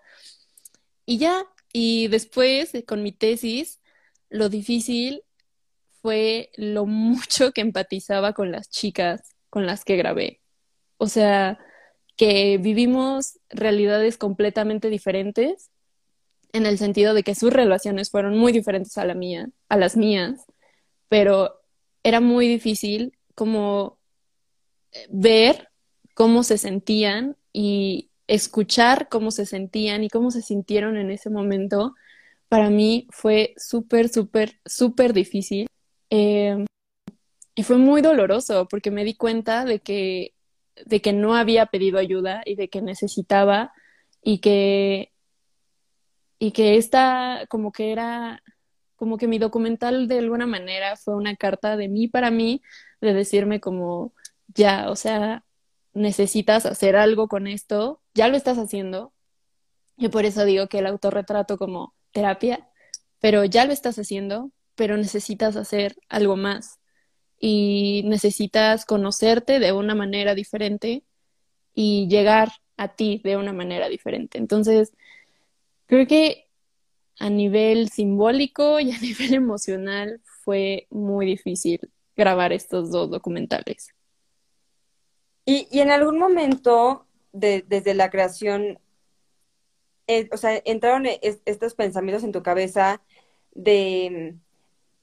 Y 1.05 1.17
ya, 1.17 1.45
y 1.73 2.07
después 2.09 2.71
con 2.87 3.03
mi 3.03 3.11
tesis, 3.11 3.81
lo 4.29 4.49
difícil 4.49 5.23
fue 6.03 6.51
lo 6.55 6.85
mucho 6.87 7.51
que 7.53 7.61
empatizaba 7.61 8.33
con 8.33 8.51
las 8.51 8.69
chicas 8.69 9.35
con 9.49 9.65
las 9.65 9.85
que 9.85 9.97
grabé. 9.97 10.41
O 10.97 11.07
sea, 11.07 11.59
que 12.17 12.57
vivimos 12.59 13.39
realidades 13.49 14.17
completamente 14.17 14.89
diferentes 14.89 15.71
en 16.53 16.65
el 16.67 16.77
sentido 16.77 17.13
de 17.15 17.23
que 17.23 17.35
sus 17.35 17.51
relaciones 17.51 18.11
fueron 18.11 18.37
muy 18.37 18.51
diferentes 18.51 18.97
a 18.97 19.05
la 19.05 19.15
mía, 19.15 19.49
a 19.69 19.77
las 19.77 19.97
mías, 19.97 20.45
pero 21.09 21.61
era 22.03 22.19
muy 22.19 22.47
difícil 22.47 23.17
como 23.35 23.97
eh, 24.91 25.07
ver 25.09 25.69
cómo 26.13 26.43
se 26.43 26.57
sentían 26.57 27.37
y 27.51 28.09
escuchar 28.27 29.09
cómo 29.09 29.31
se 29.31 29.45
sentían 29.45 30.03
y 30.03 30.09
cómo 30.09 30.31
se 30.31 30.41
sintieron 30.41 30.97
en 30.97 31.11
ese 31.11 31.29
momento, 31.29 31.95
para 32.49 32.69
mí 32.69 33.07
fue 33.11 33.53
súper, 33.57 34.09
súper, 34.09 34.59
súper 34.65 35.13
difícil. 35.13 35.67
Eh, 36.15 36.63
y 37.55 37.63
fue 37.63 37.77
muy 37.77 38.03
doloroso 38.03 38.67
porque 38.69 38.91
me 38.91 39.03
di 39.03 39.15
cuenta 39.15 39.65
de 39.65 39.79
que, 39.79 40.35
de 40.85 41.01
que 41.01 41.11
no 41.11 41.33
había 41.35 41.65
pedido 41.65 41.97
ayuda 41.97 42.43
y 42.45 42.55
de 42.55 42.69
que 42.69 42.83
necesitaba 42.83 43.73
y 44.21 44.37
que 44.39 45.11
y 46.37 46.51
que 46.51 46.77
esta 46.77 47.47
como 47.49 47.71
que 47.71 47.91
era 47.91 48.43
como 48.95 49.17
que 49.17 49.27
mi 49.27 49.39
documental 49.39 50.07
de 50.07 50.19
alguna 50.19 50.45
manera 50.45 50.97
fue 50.97 51.15
una 51.15 51.35
carta 51.35 51.77
de 51.77 51.89
mí 51.89 52.07
para 52.07 52.29
mí 52.29 52.61
de 53.01 53.13
decirme 53.15 53.59
como 53.59 54.13
ya, 54.53 54.91
o 54.91 54.95
sea, 54.95 55.43
necesitas 55.93 56.65
hacer 56.67 56.95
algo 56.95 57.27
con 57.27 57.47
esto, 57.47 58.01
ya 58.13 58.27
lo 58.27 58.37
estás 58.37 58.57
haciendo. 58.59 59.13
Y 59.97 60.09
por 60.09 60.25
eso 60.25 60.45
digo 60.45 60.67
que 60.67 60.79
el 60.79 60.87
autorretrato 60.87 61.57
como 61.57 61.95
terapia, 62.11 62.69
pero 63.19 63.45
ya 63.45 63.65
lo 63.65 63.73
estás 63.73 63.97
haciendo, 63.99 64.51
pero 64.75 64.97
necesitas 64.97 65.55
hacer 65.55 65.97
algo 66.09 66.35
más 66.35 66.79
y 67.39 68.03
necesitas 68.05 68.85
conocerte 68.85 69.59
de 69.59 69.73
una 69.73 69.95
manera 69.95 70.35
diferente 70.35 71.03
y 71.73 72.07
llegar 72.07 72.51
a 72.77 72.95
ti 72.95 73.21
de 73.23 73.37
una 73.37 73.53
manera 73.53 73.89
diferente. 73.89 74.37
Entonces, 74.37 74.93
Creo 75.93 76.07
que 76.07 76.47
a 77.19 77.29
nivel 77.29 77.89
simbólico 77.89 78.79
y 78.79 78.91
a 78.91 78.97
nivel 79.01 79.35
emocional 79.35 80.21
fue 80.23 80.87
muy 80.89 81.25
difícil 81.25 81.79
grabar 82.15 82.53
estos 82.53 82.91
dos 82.91 83.09
documentales. 83.09 83.93
Y, 85.45 85.67
y 85.71 85.81
en 85.81 85.91
algún 85.91 86.17
momento, 86.17 87.05
de, 87.31 87.63
desde 87.67 87.93
la 87.93 88.09
creación, 88.09 88.79
eh, 90.07 90.29
o 90.31 90.37
sea, 90.37 90.61
entraron 90.65 91.05
estos 91.21 91.75
pensamientos 91.75 92.23
en 92.23 92.31
tu 92.31 92.41
cabeza 92.41 93.01
de, 93.53 94.35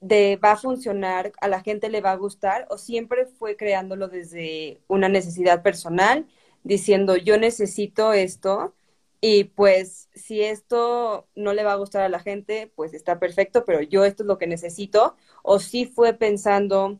de 0.01 0.37
va 0.37 0.53
a 0.53 0.57
funcionar, 0.57 1.33
a 1.41 1.49
la 1.49 1.61
gente 1.63 1.89
le 1.89 2.01
va 2.01 2.11
a 2.13 2.17
gustar, 2.17 2.67
o 2.71 2.77
siempre 2.79 3.27
fue 3.27 3.57
creándolo 3.57 4.09
desde 4.09 4.81
una 4.89 5.09
necesidad 5.09 5.63
personal, 5.63 6.27
diciendo 6.63 7.17
yo 7.17 7.37
necesito 7.39 8.13
esto 8.13 8.75
Y 9.21 9.45
pues 9.45 10.09
si 10.15 10.41
esto 10.43 11.27
no 11.35 11.53
le 11.53 11.63
va 11.63 11.73
a 11.73 11.75
gustar 11.77 12.01
a 12.03 12.09
la 12.09 12.19
gente, 12.19 12.71
pues 12.75 12.93
está 12.95 13.19
perfecto, 13.19 13.65
pero 13.65 13.81
yo 13.81 14.03
esto 14.05 14.23
es 14.23 14.27
lo 14.27 14.37
que 14.39 14.47
necesito. 14.47 15.15
O 15.43 15.59
si 15.59 15.85
fue 15.85 16.13
pensando 16.15 16.99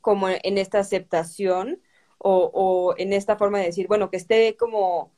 como 0.00 0.28
en 0.28 0.58
esta 0.58 0.78
aceptación 0.80 1.82
o, 2.18 2.50
o 2.54 2.94
en 2.98 3.12
esta 3.12 3.36
forma 3.36 3.58
de 3.58 3.66
decir, 3.66 3.88
bueno, 3.88 4.10
que 4.10 4.16
esté 4.18 4.56
como 4.56 5.12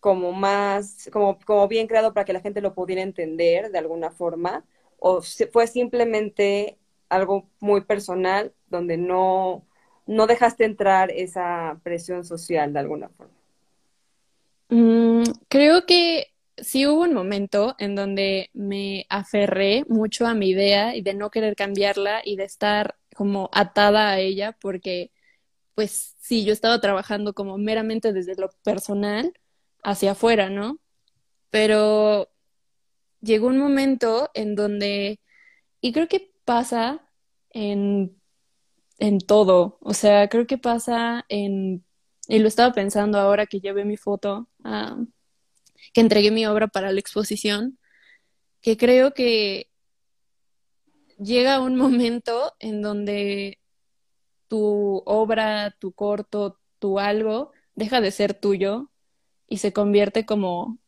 como 0.00 0.32
más, 0.32 1.08
como, 1.12 1.38
como 1.46 1.66
bien 1.68 1.88
creado 1.88 2.14
para 2.14 2.24
que 2.24 2.32
la 2.32 2.40
gente 2.40 2.60
lo 2.60 2.74
pudiera 2.74 3.02
entender 3.02 3.70
de 3.72 3.78
alguna 3.78 4.10
forma, 4.12 4.64
o 4.98 5.22
fue 5.52 5.66
simplemente 5.66 6.78
algo 7.08 7.48
muy 7.60 7.82
personal 7.82 8.52
donde 8.68 8.96
no, 8.96 9.64
no 10.06 10.26
dejaste 10.26 10.64
entrar 10.64 11.10
esa 11.10 11.80
presión 11.82 12.24
social 12.24 12.72
de 12.72 12.78
alguna 12.78 13.08
forma? 13.10 13.34
Mm, 14.68 15.22
creo 15.48 15.86
que 15.86 16.28
sí 16.56 16.86
hubo 16.86 17.02
un 17.02 17.14
momento 17.14 17.76
en 17.78 17.94
donde 17.94 18.50
me 18.54 19.06
aferré 19.08 19.84
mucho 19.88 20.26
a 20.26 20.34
mi 20.34 20.48
idea 20.48 20.96
y 20.96 21.02
de 21.02 21.14
no 21.14 21.30
querer 21.30 21.54
cambiarla 21.54 22.22
y 22.24 22.36
de 22.36 22.44
estar 22.44 22.96
como 23.14 23.48
atada 23.52 24.10
a 24.10 24.18
ella 24.18 24.56
porque 24.60 25.10
pues 25.74 26.16
sí, 26.18 26.44
yo 26.44 26.52
estaba 26.52 26.80
trabajando 26.80 27.34
como 27.34 27.58
meramente 27.58 28.12
desde 28.12 28.34
lo 28.34 28.50
personal 28.64 29.32
hacia 29.82 30.12
afuera, 30.12 30.48
¿no? 30.48 30.78
Pero 31.50 32.30
llegó 33.26 33.48
un 33.48 33.58
momento 33.58 34.30
en 34.34 34.54
donde, 34.54 35.20
y 35.80 35.92
creo 35.92 36.08
que 36.08 36.32
pasa 36.44 37.06
en, 37.50 38.20
en 38.98 39.18
todo, 39.18 39.78
o 39.80 39.94
sea, 39.94 40.28
creo 40.28 40.46
que 40.46 40.58
pasa 40.58 41.26
en, 41.28 41.84
y 42.28 42.38
lo 42.38 42.48
estaba 42.48 42.72
pensando 42.72 43.18
ahora 43.18 43.46
que 43.46 43.60
llevé 43.60 43.84
mi 43.84 43.96
foto, 43.96 44.48
que 45.92 46.00
entregué 46.00 46.30
mi 46.30 46.46
obra 46.46 46.68
para 46.68 46.92
la 46.92 47.00
exposición, 47.00 47.78
que 48.62 48.76
creo 48.76 49.12
que 49.12 49.70
llega 51.18 51.60
un 51.60 51.76
momento 51.76 52.54
en 52.58 52.82
donde 52.82 53.58
tu 54.48 55.02
obra, 55.06 55.76
tu 55.78 55.92
corto, 55.92 56.58
tu 56.78 56.98
algo 56.98 57.52
deja 57.74 58.00
de 58.00 58.10
ser 58.10 58.34
tuyo 58.34 58.90
y 59.48 59.58
se 59.58 59.72
convierte 59.72 60.26
como 60.26 60.78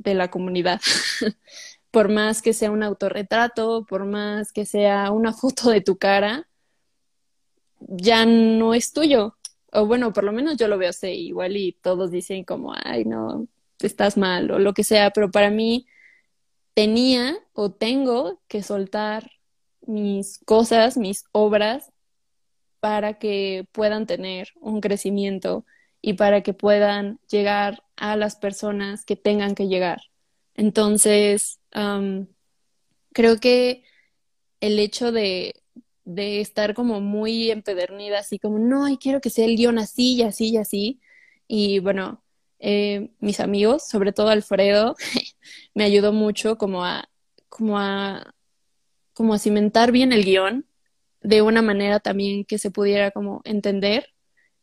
de 0.00 0.14
la 0.14 0.30
comunidad. 0.30 0.80
por 1.90 2.08
más 2.08 2.42
que 2.42 2.52
sea 2.52 2.70
un 2.70 2.82
autorretrato, 2.82 3.84
por 3.86 4.04
más 4.04 4.52
que 4.52 4.66
sea 4.66 5.10
una 5.10 5.32
foto 5.34 5.70
de 5.70 5.80
tu 5.80 5.96
cara, 5.96 6.48
ya 7.80 8.26
no 8.26 8.74
es 8.74 8.92
tuyo. 8.92 9.36
O 9.72 9.86
bueno, 9.86 10.12
por 10.12 10.24
lo 10.24 10.32
menos 10.32 10.56
yo 10.56 10.68
lo 10.68 10.78
veo 10.78 10.90
así, 10.90 11.08
igual 11.08 11.56
y 11.56 11.72
todos 11.72 12.10
dicen 12.10 12.44
como, 12.44 12.74
ay, 12.84 13.04
no, 13.04 13.46
estás 13.80 14.16
mal 14.16 14.50
o 14.50 14.58
lo 14.58 14.74
que 14.74 14.84
sea, 14.84 15.10
pero 15.10 15.30
para 15.30 15.50
mí 15.50 15.86
tenía 16.74 17.36
o 17.52 17.70
tengo 17.70 18.40
que 18.48 18.62
soltar 18.62 19.30
mis 19.82 20.38
cosas, 20.44 20.96
mis 20.96 21.24
obras, 21.32 21.92
para 22.80 23.18
que 23.18 23.66
puedan 23.72 24.06
tener 24.06 24.48
un 24.60 24.80
crecimiento 24.80 25.64
y 26.02 26.14
para 26.14 26.42
que 26.42 26.54
puedan 26.54 27.20
llegar 27.30 27.82
a 27.96 28.16
las 28.16 28.36
personas 28.36 29.04
que 29.04 29.16
tengan 29.16 29.54
que 29.54 29.68
llegar. 29.68 30.00
Entonces, 30.54 31.60
creo 33.12 33.38
que 33.40 33.84
el 34.60 34.78
hecho 34.78 35.12
de, 35.12 35.54
de, 36.04 36.40
estar 36.40 36.74
como 36.74 37.00
muy 37.00 37.50
empedernida, 37.50 38.18
así 38.20 38.38
como, 38.38 38.58
no, 38.58 38.86
quiero 38.98 39.20
que 39.20 39.30
sea 39.30 39.46
el 39.46 39.56
guion 39.56 39.78
así 39.78 40.16
y 40.16 40.22
así 40.22 40.50
y 40.50 40.56
así. 40.58 41.00
Y 41.48 41.78
bueno, 41.80 42.22
eh, 42.58 43.10
mis 43.20 43.40
amigos, 43.40 43.88
sobre 43.88 44.12
todo 44.12 44.28
Alfredo, 44.28 44.96
me 45.74 45.84
ayudó 45.84 46.12
mucho 46.12 46.58
como 46.58 46.84
a, 46.84 47.08
como 47.48 47.78
a, 47.78 48.34
como 49.14 49.34
a 49.34 49.38
cimentar 49.38 49.92
bien 49.92 50.12
el 50.12 50.24
guion 50.24 50.66
de 51.22 51.42
una 51.42 51.62
manera 51.62 52.00
también 52.00 52.44
que 52.44 52.58
se 52.58 52.70
pudiera 52.70 53.10
como 53.10 53.42
entender 53.44 54.14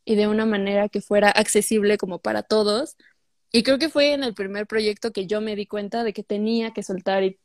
y 0.07 0.15
de 0.15 0.27
una 0.29 0.45
manera 0.45 0.87
que 0.87 1.01
fuera 1.01 1.29
accesible 1.29 1.97
como 1.97 2.19
para 2.19 2.41
todos. 2.41 2.95
Y 3.51 3.63
creo 3.63 3.77
que 3.77 3.89
fue 3.89 4.13
en 4.13 4.23
el 4.23 4.33
primer 4.33 4.65
proyecto 4.65 5.11
que 5.11 5.27
yo 5.27 5.41
me 5.41 5.57
di 5.57 5.67
cuenta 5.67 6.05
de 6.05 6.13
que 6.13 6.23
tenía 6.23 6.71
que 6.71 6.81
soltar 6.81 7.23
y, 7.23 7.39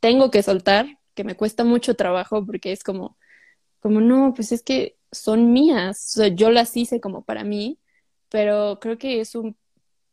tengo 0.00 0.30
que 0.30 0.42
soltar, 0.42 0.98
que 1.14 1.24
me 1.24 1.36
cuesta 1.36 1.64
mucho 1.64 1.94
trabajo 1.94 2.44
porque 2.44 2.72
es 2.72 2.82
como, 2.84 3.16
como 3.80 4.00
no, 4.02 4.34
pues 4.34 4.52
es 4.52 4.62
que 4.62 4.98
son 5.12 5.52
mías, 5.52 6.20
yo 6.34 6.50
las 6.50 6.76
hice 6.76 7.00
como 7.00 7.24
para 7.24 7.44
mí, 7.44 7.78
pero 8.30 8.78
creo 8.80 8.98
que 8.98 9.20
es 9.20 9.34
un 9.34 9.56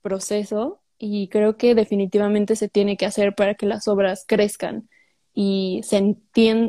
proceso 0.02 0.82
y 0.98 1.28
creo 1.30 1.58
que 1.58 1.76
definitivamente 1.76 2.56
se 2.56 2.70
tiene 2.70 2.98
que 2.98 3.06
hacer 3.06 3.36
para 3.36 3.56
que 3.56 3.66
las 3.66 3.88
obras 3.90 4.26
crezcan 4.28 4.90
y 5.34 5.82
se 5.84 6.16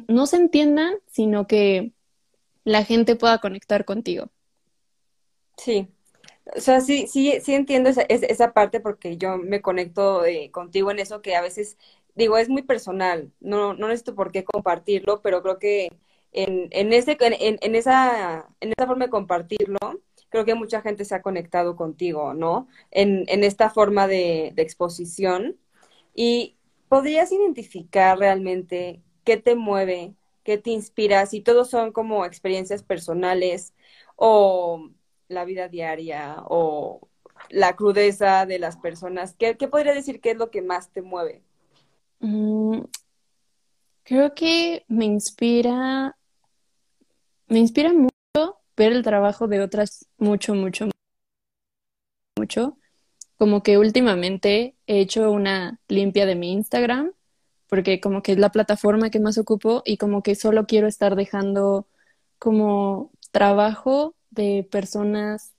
no 0.09 0.27
se 0.27 0.37
entiendan, 0.37 0.95
sino 1.07 1.47
que 1.47 1.93
la 2.65 2.85
gente 2.85 3.17
pueda 3.17 3.39
conectar 3.39 3.85
contigo. 3.85 4.31
Sí, 5.57 5.89
o 6.57 6.61
sea, 6.61 6.81
sí, 6.81 7.07
sí, 7.09 7.41
sí 7.43 7.55
entiendo 7.55 7.91
esa, 7.91 8.03
esa 8.03 8.53
parte 8.55 8.81
porque 8.81 9.17
yo 9.19 9.39
me 9.39 9.63
conecto 9.63 10.25
eh, 10.27 10.51
contigo 10.53 10.91
en 10.91 10.99
eso 11.01 11.23
que 11.23 11.37
a 11.37 11.43
veces, 11.43 11.79
digo, 12.15 12.39
es 12.39 12.49
muy 12.49 12.63
personal, 12.63 13.33
no, 13.41 13.75
no 13.75 13.89
necesito 13.89 14.15
por 14.15 14.33
qué 14.33 14.45
compartirlo, 14.45 15.23
pero 15.23 15.43
creo 15.43 15.59
que 15.59 15.91
en, 16.33 16.69
en, 16.73 16.93
ese, 16.93 17.17
en, 17.21 17.59
en, 17.63 17.75
esa, 17.77 18.49
en 18.61 18.73
esa 18.77 18.87
forma 18.87 19.07
de 19.07 19.11
compartirlo, 19.11 19.79
creo 20.31 20.45
que 20.45 20.55
mucha 20.57 20.83
gente 20.83 21.05
se 21.05 21.15
ha 21.15 21.23
conectado 21.23 21.77
contigo, 21.77 22.35
¿no? 22.35 22.69
En, 22.91 23.25
en 23.29 23.45
esta 23.45 23.71
forma 23.71 24.07
de, 24.09 24.53
de 24.55 24.63
exposición. 24.63 25.59
Y 26.15 26.57
podrías 26.89 27.33
identificar 27.33 28.19
realmente 28.19 29.03
qué 29.25 29.37
te 29.37 29.55
mueve, 29.57 30.15
qué 30.45 30.59
te 30.59 30.71
inspira, 30.71 31.27
si 31.27 31.41
todos 31.41 31.71
son 31.71 31.93
como 31.93 32.25
experiencias 32.25 32.83
personales 32.83 33.75
o 34.17 34.91
la 35.29 35.45
vida 35.45 35.69
diaria 35.69 36.37
o 36.47 37.09
la 37.51 37.77
crudeza 37.77 38.47
de 38.47 38.59
las 38.59 38.77
personas? 38.77 39.35
¿Qué, 39.39 39.55
podría 39.55 39.95
decir 39.95 40.21
que 40.21 40.33
es 40.33 40.37
lo 40.37 40.51
que 40.51 40.63
más 40.63 40.91
te 40.91 41.03
mueve? 41.03 41.43
Mm, 42.21 42.81
creo 44.03 44.35
que 44.35 44.85
me 44.89 45.05
inspira, 45.05 46.17
me 47.49 47.59
inspira 47.59 47.93
mucho 47.93 48.61
ver 48.77 48.93
el 48.93 49.03
trabajo 49.03 49.47
de 49.47 49.61
otras 49.61 50.09
mucho, 50.19 50.55
mucho, 50.55 50.89
mucho. 52.39 52.79
Como 53.37 53.63
que 53.63 53.79
últimamente 53.79 54.77
he 54.87 55.01
hecho 55.01 55.31
una 55.31 55.81
limpia 55.89 56.25
de 56.25 56.35
mi 56.35 56.53
Instagram, 56.53 57.13
porque 57.69 58.01
como 58.01 58.23
que 58.23 58.33
es 58.33 58.39
la 58.39 58.51
plataforma 58.51 59.11
que 59.11 59.21
más 59.21 59.39
ocupo 59.39 59.83
y 59.85 59.97
como 59.97 60.23
que 60.23 60.35
solo 60.35 60.67
quiero 60.67 60.87
estar 60.87 61.17
dejando 61.17 61.89
como 62.39 63.11
trabajo 63.33 64.15
de 64.35 64.67
personas 64.71 65.55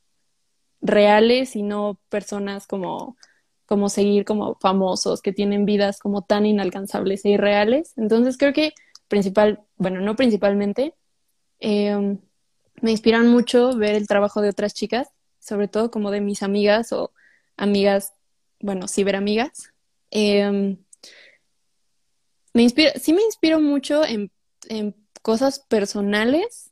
reales 0.82 1.56
y 1.56 1.64
no 1.64 2.00
personas 2.10 2.68
como, 2.68 3.18
como 3.66 3.90
seguir 3.90 4.26
como 4.26 4.56
famosos 4.56 5.22
que 5.22 5.34
tienen 5.34 5.66
vidas 5.66 6.00
como 6.00 6.24
tan 6.24 6.46
inalcanzables 6.46 7.26
e 7.26 7.30
irreales. 7.30 7.94
Entonces 7.98 8.38
creo 8.38 8.54
que 8.54 8.74
principal, 9.08 9.64
bueno, 9.78 10.02
no 10.02 10.16
principalmente, 10.16 10.96
em, 11.60 12.20
me 12.82 12.92
inspiran 12.92 13.28
mucho 13.28 13.76
ver 13.76 13.96
el 13.96 14.08
trabajo 14.08 14.42
de 14.42 14.50
otras 14.50 14.74
chicas, 14.74 15.10
sobre 15.40 15.68
todo 15.68 15.92
como 15.92 16.12
de 16.12 16.22
mis 16.22 16.44
amigas 16.44 16.92
o 16.92 17.12
amigas, 17.58 18.14
bueno, 18.60 18.88
ciberamigas. 18.88 19.74
Eh, 20.12 20.78
me 22.54 22.64
inspira, 22.64 22.94
sí 22.96 23.14
me 23.14 23.22
inspiro 23.24 23.60
mucho 23.60 24.04
en 24.06 24.32
cosas 25.22 25.60
personales, 25.60 26.72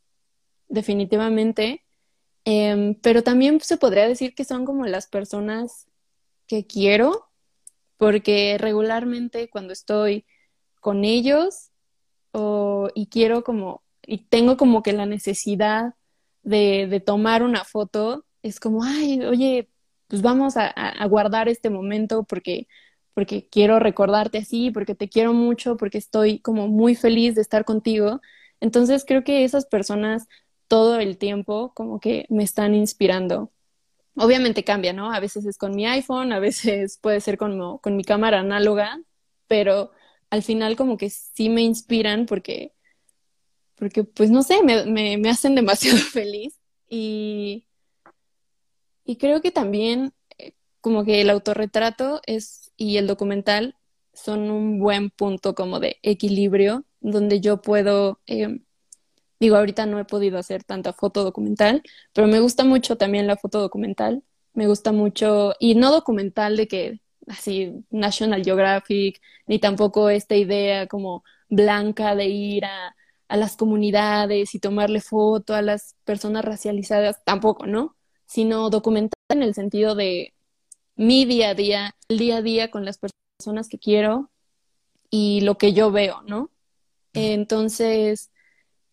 definitivamente, 0.68 1.83
Em, 2.46 2.96
pero 2.96 3.24
también 3.24 3.60
se 3.62 3.78
podría 3.78 4.08
decir 4.08 4.36
que 4.36 4.44
son 4.44 4.66
como 4.66 4.86
las 4.86 5.08
personas 5.08 5.88
que 6.48 6.66
quiero, 6.68 7.30
porque 7.98 8.58
regularmente 8.60 9.50
cuando 9.50 9.74
estoy 9.74 10.26
con 10.82 11.06
ellos 11.06 11.72
y 12.96 13.08
quiero 13.08 13.44
como, 13.44 13.84
y 14.06 14.20
tengo 14.26 14.58
como 14.58 14.84
que 14.84 14.94
la 14.94 15.06
necesidad 15.06 15.94
de, 16.44 17.02
tomar 17.06 17.44
una 17.44 17.64
foto, 17.64 18.26
es 18.41 18.60
como, 18.60 18.84
ay, 18.84 19.22
oye, 19.22 19.70
pues 20.08 20.22
vamos 20.22 20.58
a, 20.58 20.68
a, 20.68 21.06
guardar 21.08 21.48
este 21.48 21.70
momento 21.70 22.24
porque, 22.24 22.68
porque 23.14 23.48
quiero 23.50 23.80
recordarte 23.80 24.39
así, 24.39 24.72
porque 24.72 24.96
te 24.96 25.10
quiero 25.10 25.34
mucho, 25.34 25.78
porque 25.78 25.98
estoy 25.98 26.39
como 26.39 26.68
muy 26.68 26.96
feliz 26.96 27.36
de 27.36 27.41
estar 27.41 27.66
contigo. 27.66 28.22
Entonces 28.60 29.06
creo 29.06 29.24
que 29.24 29.44
esas 29.46 29.66
personas 29.66 30.28
todo 30.74 31.00
el 31.00 31.20
tiempo 31.20 31.72
como 31.76 32.00
que 32.00 32.26
me 32.30 32.42
están 32.42 32.74
inspirando. 32.74 33.52
Obviamente 34.16 34.64
cambia, 34.64 34.92
¿no? 34.92 35.12
A 35.14 35.20
veces 35.20 35.46
es 35.46 35.60
con 35.60 35.76
mi 35.76 35.86
iPhone, 35.86 36.34
a 36.34 36.40
veces 36.40 36.98
puede 37.00 37.22
ser 37.22 37.38
con, 37.38 37.78
con 37.78 37.96
mi 37.96 38.04
cámara 38.04 38.40
análoga, 38.40 39.00
pero 39.46 39.92
al 40.32 40.42
final 40.42 40.76
como 40.76 40.98
que 40.98 41.12
sí 41.12 41.50
me 41.50 41.62
inspiran 41.62 42.26
porque, 42.26 42.74
porque 43.76 44.04
pues 44.04 44.32
no 44.32 44.42
sé, 44.42 44.64
me, 44.64 44.88
me, 44.88 45.30
hacen 45.30 45.54
demasiado 45.62 46.00
feliz 46.00 46.60
y, 46.90 47.68
y 49.06 49.18
creo 49.18 49.44
que 49.44 49.52
también 49.52 50.12
eh, 50.40 50.54
como 50.82 51.06
que 51.06 51.22
el 51.22 51.30
autorretrato 51.30 52.20
es 52.26 52.72
y 52.78 52.98
el 52.98 53.06
documental 53.06 53.76
son 54.12 54.50
un 54.50 54.80
buen 54.80 55.12
punto 55.12 55.54
como 55.54 55.80
de 55.80 56.00
equilibrio 56.02 56.84
donde 57.00 57.42
yo 57.42 57.62
puedo, 57.62 58.22
eh, 58.26 58.62
digo, 59.44 59.58
ahorita 59.58 59.86
no 59.86 60.00
he 60.00 60.06
podido 60.06 60.38
hacer 60.39 60.64
tanta 60.64 60.94
foto 60.94 61.24
documental, 61.24 61.84
pero 62.14 62.28
me 62.28 62.39
gusta 62.39 62.64
mucho 62.64 62.98
también 62.98 63.28
la 63.28 63.38
foto 63.38 63.60
documental, 63.60 64.24
me 64.54 64.68
gusta 64.68 64.91
mucho, 64.94 65.54
y 65.60 65.76
no 65.76 65.91
documental 65.91 66.58
de 66.58 66.68
que 66.68 67.02
así 67.28 67.86
National 67.89 68.44
Geographic, 68.44 69.22
ni 69.48 69.60
tampoco 69.60 70.10
esta 70.10 70.36
idea 70.36 70.88
como 70.88 71.24
blanca 71.50 72.16
de 72.16 72.28
ir 72.28 72.66
a, 72.66 72.96
a 73.28 73.38
las 73.38 73.58
comunidades 73.58 74.56
y 74.56 74.60
tomarle 74.60 75.02
foto 75.02 75.56
a 75.56 75.62
las 75.62 75.96
personas 76.06 76.46
racializadas, 76.46 77.24
tampoco, 77.26 77.66
¿no? 77.68 77.96
Sino 78.26 78.70
documental 78.70 79.18
en 79.30 79.44
el 79.44 79.54
sentido 79.56 79.96
de 79.96 80.34
mi 80.96 81.26
día 81.26 81.50
a 81.50 81.54
día, 81.56 81.96
el 82.08 82.18
día 82.20 82.38
a 82.38 82.41
día 82.41 82.72
con 82.72 82.86
las 82.86 83.00
personas 83.00 83.68
que 83.68 83.80
quiero 83.80 84.32
y 85.10 85.41
lo 85.41 85.58
que 85.58 85.74
yo 85.74 85.91
veo, 85.91 86.22
¿no? 86.24 86.50
Entonces, 87.14 88.32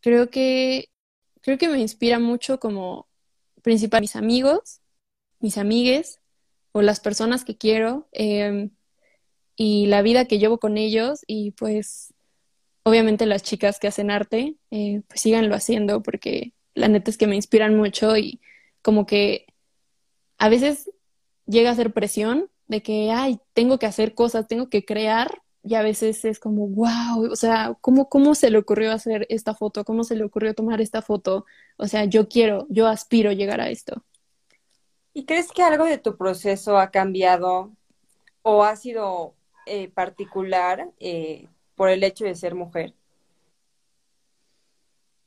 creo 0.01 0.31
que, 0.31 0.89
creo 1.41 1.59
que 1.59 1.69
me 1.69 1.81
inspira 1.81 2.19
mucho 2.19 2.61
como 2.61 3.09
principal 3.63 4.01
mis 4.01 4.17
amigos, 4.17 4.81
mis 5.39 5.59
amigues 5.59 6.21
o 6.73 6.83
las 6.83 7.01
personas 7.01 7.45
que 7.45 7.57
quiero 7.57 8.09
em, 8.13 8.71
y 9.57 9.87
la 9.87 10.03
vida 10.03 10.27
que 10.27 10.39
llevo 10.39 10.59
con 10.59 10.79
ellos 10.79 11.21
y 11.27 11.53
pues 11.53 12.15
obviamente 12.83 13.27
las 13.27 13.43
chicas 13.43 13.79
que 13.79 13.89
hacen 13.89 14.11
arte, 14.11 14.57
eh, 14.71 15.03
pues 15.09 15.21
síganlo 15.21 15.55
haciendo 15.55 16.03
porque 16.03 16.55
la 16.75 16.89
neta 16.89 17.11
es 17.11 17.19
que 17.19 17.27
me 17.27 17.37
inspiran 17.37 17.77
mucho 17.77 18.17
y 18.17 18.41
como 18.83 19.07
que 19.07 19.47
a 20.39 20.49
veces 20.49 20.91
llega 21.47 21.71
a 21.71 21.75
ser 21.75 21.93
presión 21.93 22.51
de 22.69 22.83
que, 22.83 23.11
ay, 23.11 23.41
tengo 23.53 23.79
que 23.79 23.87
hacer 23.87 24.15
cosas, 24.15 24.47
tengo 24.47 24.71
que 24.71 24.85
crear, 24.85 25.43
y 25.63 25.75
a 25.75 25.83
veces 25.83 26.25
es 26.25 26.39
como, 26.39 26.67
wow, 26.69 27.31
o 27.31 27.37
sea, 27.37 27.77
¿cómo, 27.81 28.09
¿cómo 28.09 28.35
se 28.35 28.51
le 28.51 28.59
ocurrió 28.59 28.93
hacer 28.93 29.27
esta 29.29 29.55
foto? 29.55 29.85
¿Cómo 29.85 30.05
se 30.05 30.17
le 30.17 30.25
ocurrió 30.25 30.55
tomar 30.55 30.81
esta 30.81 31.03
foto? 31.03 31.45
O 31.77 31.87
sea, 31.87 32.07
yo 32.07 32.29
quiero, 32.29 32.67
yo 32.71 32.87
aspiro 32.87 33.33
llegar 33.33 33.61
a 33.61 33.69
esto. 33.69 34.03
¿Y 35.13 35.25
crees 35.27 35.53
que 35.53 35.63
algo 35.63 35.85
de 35.85 35.99
tu 35.99 36.17
proceso 36.17 36.79
ha 36.79 36.91
cambiado 36.91 37.71
o 38.43 38.65
ha 38.65 38.75
sido 38.77 39.35
eh, 39.67 39.89
particular 39.89 40.91
eh, 40.99 41.47
por 41.75 41.91
el 41.91 42.05
hecho 42.05 42.25
de 42.25 42.35
ser 42.35 42.55
mujer? 42.55 42.95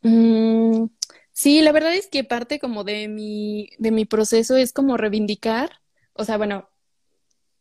Mm, 0.01 0.87
sí, 1.31 1.61
la 1.61 1.71
verdad 1.71 1.93
es 1.93 2.07
que 2.07 2.23
parte 2.23 2.59
como 2.59 2.83
de 2.83 3.07
mi, 3.07 3.69
de 3.77 3.91
mi 3.91 4.05
proceso 4.05 4.57
es 4.57 4.73
como 4.73 4.97
reivindicar, 4.97 5.81
o 6.13 6.23
sea, 6.23 6.37
bueno, 6.37 6.69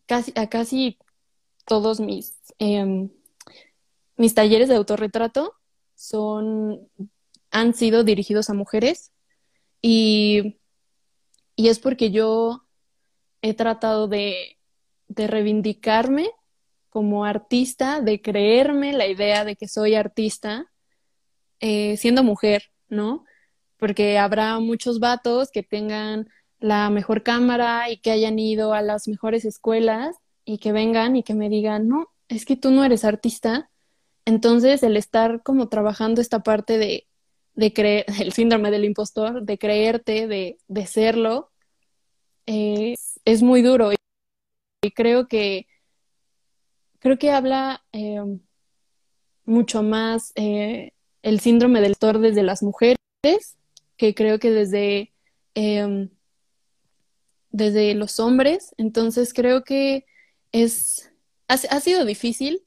casi, 0.06 0.32
a 0.36 0.48
casi 0.48 0.98
todos 1.64 2.00
mis, 2.00 2.38
em, 2.58 3.10
mis 4.16 4.34
talleres 4.34 4.68
de 4.68 4.76
autorretrato 4.76 5.54
son, 5.94 6.88
han 7.50 7.74
sido 7.74 8.04
dirigidos 8.04 8.50
a 8.50 8.54
mujeres 8.54 9.12
y, 9.80 10.58
y 11.56 11.68
es 11.68 11.78
porque 11.78 12.10
yo 12.10 12.64
he 13.42 13.54
tratado 13.54 14.08
de, 14.08 14.58
de 15.08 15.26
reivindicarme 15.26 16.30
como 16.90 17.24
artista, 17.24 18.00
de 18.00 18.20
creerme 18.20 18.92
la 18.92 19.06
idea 19.06 19.44
de 19.44 19.56
que 19.56 19.68
soy 19.68 19.94
artista 19.94 20.70
eh, 21.60 21.96
siendo 21.96 22.22
mujer, 22.22 22.70
¿no? 22.88 23.24
Porque 23.78 24.18
habrá 24.18 24.58
muchos 24.58 25.00
vatos 25.00 25.50
que 25.50 25.62
tengan 25.62 26.28
la 26.58 26.90
mejor 26.90 27.22
cámara 27.22 27.90
y 27.90 27.98
que 27.98 28.10
hayan 28.10 28.38
ido 28.38 28.74
a 28.74 28.82
las 28.82 29.08
mejores 29.08 29.44
escuelas 29.44 30.16
y 30.44 30.58
que 30.58 30.72
vengan 30.72 31.16
y 31.16 31.22
que 31.22 31.34
me 31.34 31.48
digan, 31.48 31.88
no, 31.88 32.08
es 32.28 32.44
que 32.44 32.56
tú 32.56 32.70
no 32.70 32.84
eres 32.84 33.04
artista. 33.04 33.70
Entonces, 34.24 34.82
el 34.82 34.96
estar 34.96 35.42
como 35.42 35.68
trabajando 35.68 36.20
esta 36.20 36.42
parte 36.42 36.78
de, 36.78 37.06
de 37.54 37.72
creer, 37.72 38.06
el 38.20 38.32
síndrome 38.32 38.70
del 38.70 38.84
impostor, 38.84 39.42
de 39.42 39.58
creerte, 39.58 40.26
de, 40.26 40.58
de 40.68 40.86
serlo, 40.86 41.50
es 42.46 43.42
muy 43.42 43.62
duro. 43.62 43.92
Y 44.82 44.90
creo 44.90 45.28
que, 45.28 45.66
creo 46.98 47.18
que 47.18 47.30
habla 47.30 47.84
eh, 47.92 48.20
mucho 49.44 49.82
más 49.82 50.32
eh, 50.34 50.92
el 51.22 51.40
síndrome 51.40 51.80
del 51.80 51.90
impostor 51.90 52.18
desde 52.18 52.42
las 52.42 52.62
mujeres, 52.62 52.98
que 53.96 54.14
creo 54.14 54.38
que 54.38 54.50
desde, 54.50 55.12
eh, 55.54 56.08
desde 57.50 57.94
los 57.94 58.18
hombres. 58.18 58.74
Entonces, 58.76 59.32
creo 59.32 59.62
que 59.62 60.04
es, 60.52 61.10
ha, 61.48 61.80
sido 61.80 62.04
difícil 62.04 62.62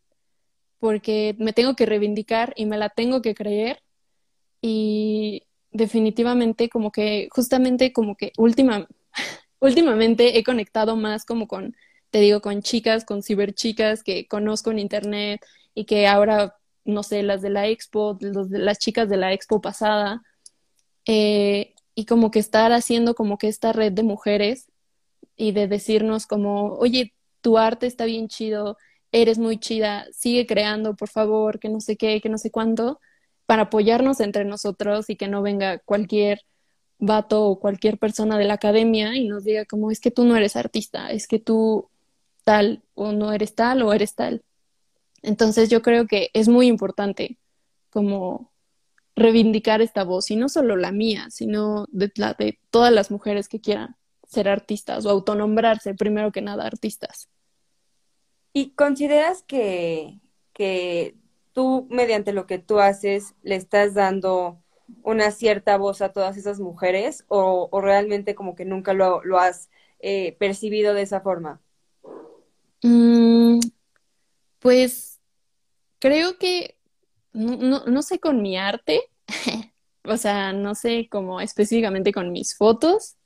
porque 0.80 1.36
me 1.40 1.54
tengo 1.54 1.76
que 1.76 1.86
reivindicar 1.86 2.54
y 2.56 2.66
me 2.66 2.78
la 2.78 2.90
tengo 2.90 3.22
que 3.22 3.36
creer 3.36 3.82
y 4.62 5.44
definitivamente 5.72 6.70
como 6.70 6.92
que 6.92 7.30
justamente 7.32 7.94
como 7.94 8.16
que 8.16 8.32
última, 8.38 8.88
últimamente 9.60 10.38
he 10.38 10.44
conectado 10.44 10.96
más 10.96 11.26
como 11.26 11.48
con, 11.48 11.76
te 12.10 12.20
digo, 12.20 12.42
con 12.42 12.62
chicas, 12.62 13.06
con 13.06 13.24
ciberchicas 13.24 14.04
que 14.04 14.28
conozco 14.28 14.72
en 14.72 14.80
internet 14.80 15.46
y 15.74 15.86
que 15.86 16.08
ahora, 16.08 16.56
no 16.84 17.04
sé, 17.04 17.24
las 17.24 17.42
de 17.42 17.50
la 17.50 17.68
expo, 17.68 18.18
las 18.22 18.80
chicas 18.80 19.10
de 19.10 19.18
la 19.18 19.34
expo 19.34 19.62
pasada, 19.62 20.24
eh, 21.06 21.74
y 21.96 22.06
como 22.06 22.32
que 22.32 22.40
estar 22.40 22.72
haciendo 22.74 23.16
como 23.16 23.38
que 23.38 23.48
esta 23.48 23.72
red 23.74 23.94
de 23.94 24.04
mujeres 24.04 24.68
y 25.38 25.52
de 25.52 25.68
decirnos 25.68 26.28
como, 26.28 26.74
oye, 26.76 27.15
tu 27.46 27.60
arte 27.60 27.86
está 27.86 28.06
bien 28.06 28.28
chido, 28.28 28.76
eres 29.12 29.38
muy 29.38 29.60
chida, 29.60 30.08
sigue 30.12 30.48
creando, 30.48 30.96
por 30.96 31.10
favor, 31.10 31.60
que 31.60 31.70
no 31.70 31.80
sé 31.80 31.96
qué, 31.96 32.20
que 32.20 32.28
no 32.28 32.40
sé 32.40 32.50
cuánto, 32.50 33.00
para 33.46 33.64
apoyarnos 33.64 34.20
entre 34.20 34.46
nosotros 34.46 35.12
y 35.12 35.16
que 35.16 35.28
no 35.28 35.44
venga 35.44 35.78
cualquier 35.78 36.42
vato 36.98 37.46
o 37.46 37.60
cualquier 37.60 38.00
persona 38.00 38.40
de 38.40 38.46
la 38.46 38.56
academia 38.56 39.16
y 39.16 39.28
nos 39.28 39.44
diga 39.44 39.66
como 39.66 39.92
es 39.92 40.00
que 40.00 40.10
tú 40.10 40.26
no 40.26 40.36
eres 40.36 40.56
artista, 40.56 41.12
es 41.12 41.28
que 41.28 41.38
tú 41.38 41.88
tal 42.44 42.82
o 42.96 43.12
no 43.12 43.32
eres 43.32 43.54
tal 43.54 43.84
o 43.84 43.94
eres 43.94 44.16
tal. 44.16 44.42
Entonces 45.22 45.70
yo 45.70 45.84
creo 45.84 46.08
que 46.08 46.32
es 46.34 46.48
muy 46.48 46.66
importante 46.66 47.38
como 47.92 48.52
reivindicar 49.16 49.84
esta 49.84 50.04
voz 50.04 50.32
y 50.32 50.36
no 50.36 50.50
solo 50.50 50.78
la 50.78 50.92
mía, 50.92 51.28
sino 51.30 51.86
de 51.92 52.12
la 52.16 52.34
de 52.34 52.58
todas 52.72 52.92
las 52.92 53.12
mujeres 53.12 53.50
que 53.50 53.62
quieran 53.62 53.98
ser 54.28 54.50
artistas 54.50 55.06
o 55.06 55.12
autonombrarse 55.12 55.94
primero 55.94 56.32
que 56.32 56.42
nada 56.42 56.66
artistas. 56.66 57.30
¿Y 58.58 58.70
consideras 58.70 59.44
que, 59.44 60.22
que 60.54 61.14
tú, 61.52 61.88
mediante 61.90 62.32
lo 62.32 62.48
que 62.48 62.58
tú 62.58 62.80
haces, 62.80 63.36
le 63.44 63.56
estás 63.56 63.94
dando 63.94 64.64
una 65.04 65.32
cierta 65.32 65.76
voz 65.76 66.02
a 66.02 66.14
todas 66.14 66.38
esas 66.38 66.62
mujeres 66.62 67.26
o, 67.28 67.70
realmente 67.82 68.34
como 68.34 68.56
que 68.56 68.64
nunca 68.64 68.94
lo, 68.94 69.20
has 69.38 69.70
eh, 70.00 70.38
percibido 70.40 70.94
de 70.94 71.02
esa 71.02 71.20
forma? 71.20 71.60
Mm, 72.82 73.60
pues 74.60 75.20
creo 76.00 76.38
que 76.38 76.78
no, 77.34 77.84
no, 77.86 78.02
sé 78.04 78.22
con 78.22 78.42
mi 78.42 78.56
arte, 78.56 79.02
o 80.06 80.16
sea, 80.16 80.54
no 80.54 80.76
sé 80.76 81.10
como 81.10 81.42
específicamente 81.42 82.14
con 82.14 82.32
mis 82.32 82.56
fotos, 82.56 83.18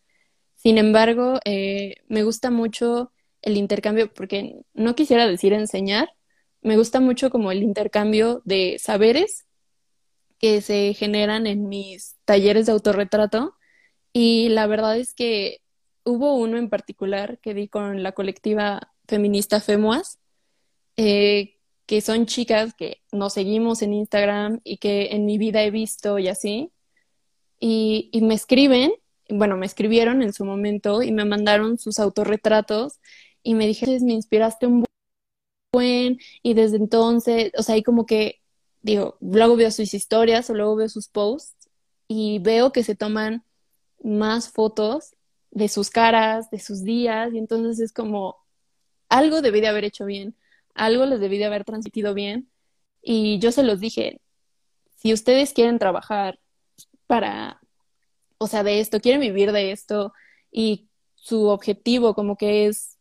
sin 0.56 0.80
embargo, 0.80 1.40
eh, 1.46 1.98
me 2.08 2.24
gusta 2.24 2.50
mucho 2.50 3.12
el 3.42 3.58
intercambio, 3.58 4.14
porque 4.14 4.62
no 4.74 4.96
quisiera 4.96 5.28
decir 5.28 5.54
enseñar, 5.54 6.10
me 6.62 6.78
gusta 6.78 7.00
mucho 7.00 7.30
como 7.30 7.52
el 7.52 7.64
intercambio 7.64 8.42
de 8.46 8.78
saberes 8.80 9.46
que 10.40 10.62
se 10.62 10.94
generan 10.94 11.48
en 11.48 11.68
mis 11.68 12.16
talleres 12.26 12.66
de 12.66 12.72
autorretrato. 12.72 13.56
Y 14.14 14.50
la 14.50 14.68
verdad 14.68 14.98
es 14.98 15.14
que 15.14 15.62
hubo 16.04 16.36
uno 16.36 16.58
en 16.58 16.70
particular 16.70 17.40
que 17.40 17.54
di 17.54 17.68
con 17.68 18.04
la 18.04 18.14
colectiva 18.14 18.92
feminista 19.08 19.62
FEMUAS, 19.62 20.20
eh, 20.98 21.58
que 21.86 22.02
son 22.02 22.26
chicas 22.26 22.74
que 22.74 23.02
nos 23.12 23.34
seguimos 23.34 23.82
en 23.82 23.94
Instagram 23.94 24.62
y 24.64 24.78
que 24.78 25.08
en 25.12 25.26
mi 25.26 25.38
vida 25.38 25.64
he 25.64 25.72
visto 25.72 26.20
y 26.20 26.28
así, 26.28 26.72
y, 27.60 28.10
y 28.14 28.22
me 28.22 28.36
escriben, 28.36 28.92
bueno, 29.30 29.58
me 29.58 29.66
escribieron 29.66 30.22
en 30.22 30.34
su 30.34 30.46
momento 30.46 31.02
y 31.04 31.12
me 31.12 31.26
mandaron 31.26 31.78
sus 31.78 32.00
autorretratos 32.00 33.00
y 33.44 33.56
me 33.56 33.68
dije, 33.68 34.00
me 34.02 34.14
inspiraste 34.14 34.68
un 34.68 34.86
buen 35.72 36.20
y 36.44 36.54
desde 36.54 36.78
entonces, 36.78 37.52
o 37.58 37.64
sea, 37.64 37.76
ahí 37.76 37.84
como 37.84 38.06
que, 38.06 38.42
digo, 38.82 39.18
luego 39.22 39.56
veo 39.56 39.72
sus 39.72 39.94
historias 39.94 40.50
o 40.50 40.54
luego 40.54 40.76
veo 40.76 40.90
sus 40.90 41.08
posts 41.08 41.70
y 42.08 42.40
veo 42.40 42.72
que 42.72 42.84
se 42.84 42.96
toman 42.96 43.44
más 44.04 44.50
fotos 44.50 45.16
de 45.52 45.68
sus 45.68 45.90
caras, 45.90 46.50
de 46.52 46.60
sus 46.60 46.84
días 46.84 47.34
y 47.34 47.38
entonces 47.38 47.80
es 47.80 47.94
como, 47.94 48.38
algo 49.10 49.42
debí 49.42 49.62
de 49.62 49.68
haber 49.68 49.86
hecho 49.86 50.06
bien, 50.06 50.36
algo 50.76 51.06
les 51.06 51.20
debí 51.20 51.38
de 51.38 51.46
haber 51.46 51.66
transmitido 51.66 52.14
bien 52.14 52.50
y 53.02 53.40
yo 53.40 53.52
se 53.52 53.64
los 53.64 53.80
dije, 53.80 54.22
si 54.96 55.14
ustedes 55.14 55.54
quieren 55.54 55.80
trabajar 55.80 56.40
para, 57.08 57.62
o 58.38 58.48
sea, 58.48 58.64
de 58.64 58.80
esto, 58.80 59.00
quieren 59.00 59.22
vivir 59.22 59.52
de 59.52 59.72
esto 59.72 60.14
y 60.52 60.90
su 61.16 61.48
objetivo 61.48 62.14
como 62.14 62.38
que 62.38 62.68
es 62.68 62.99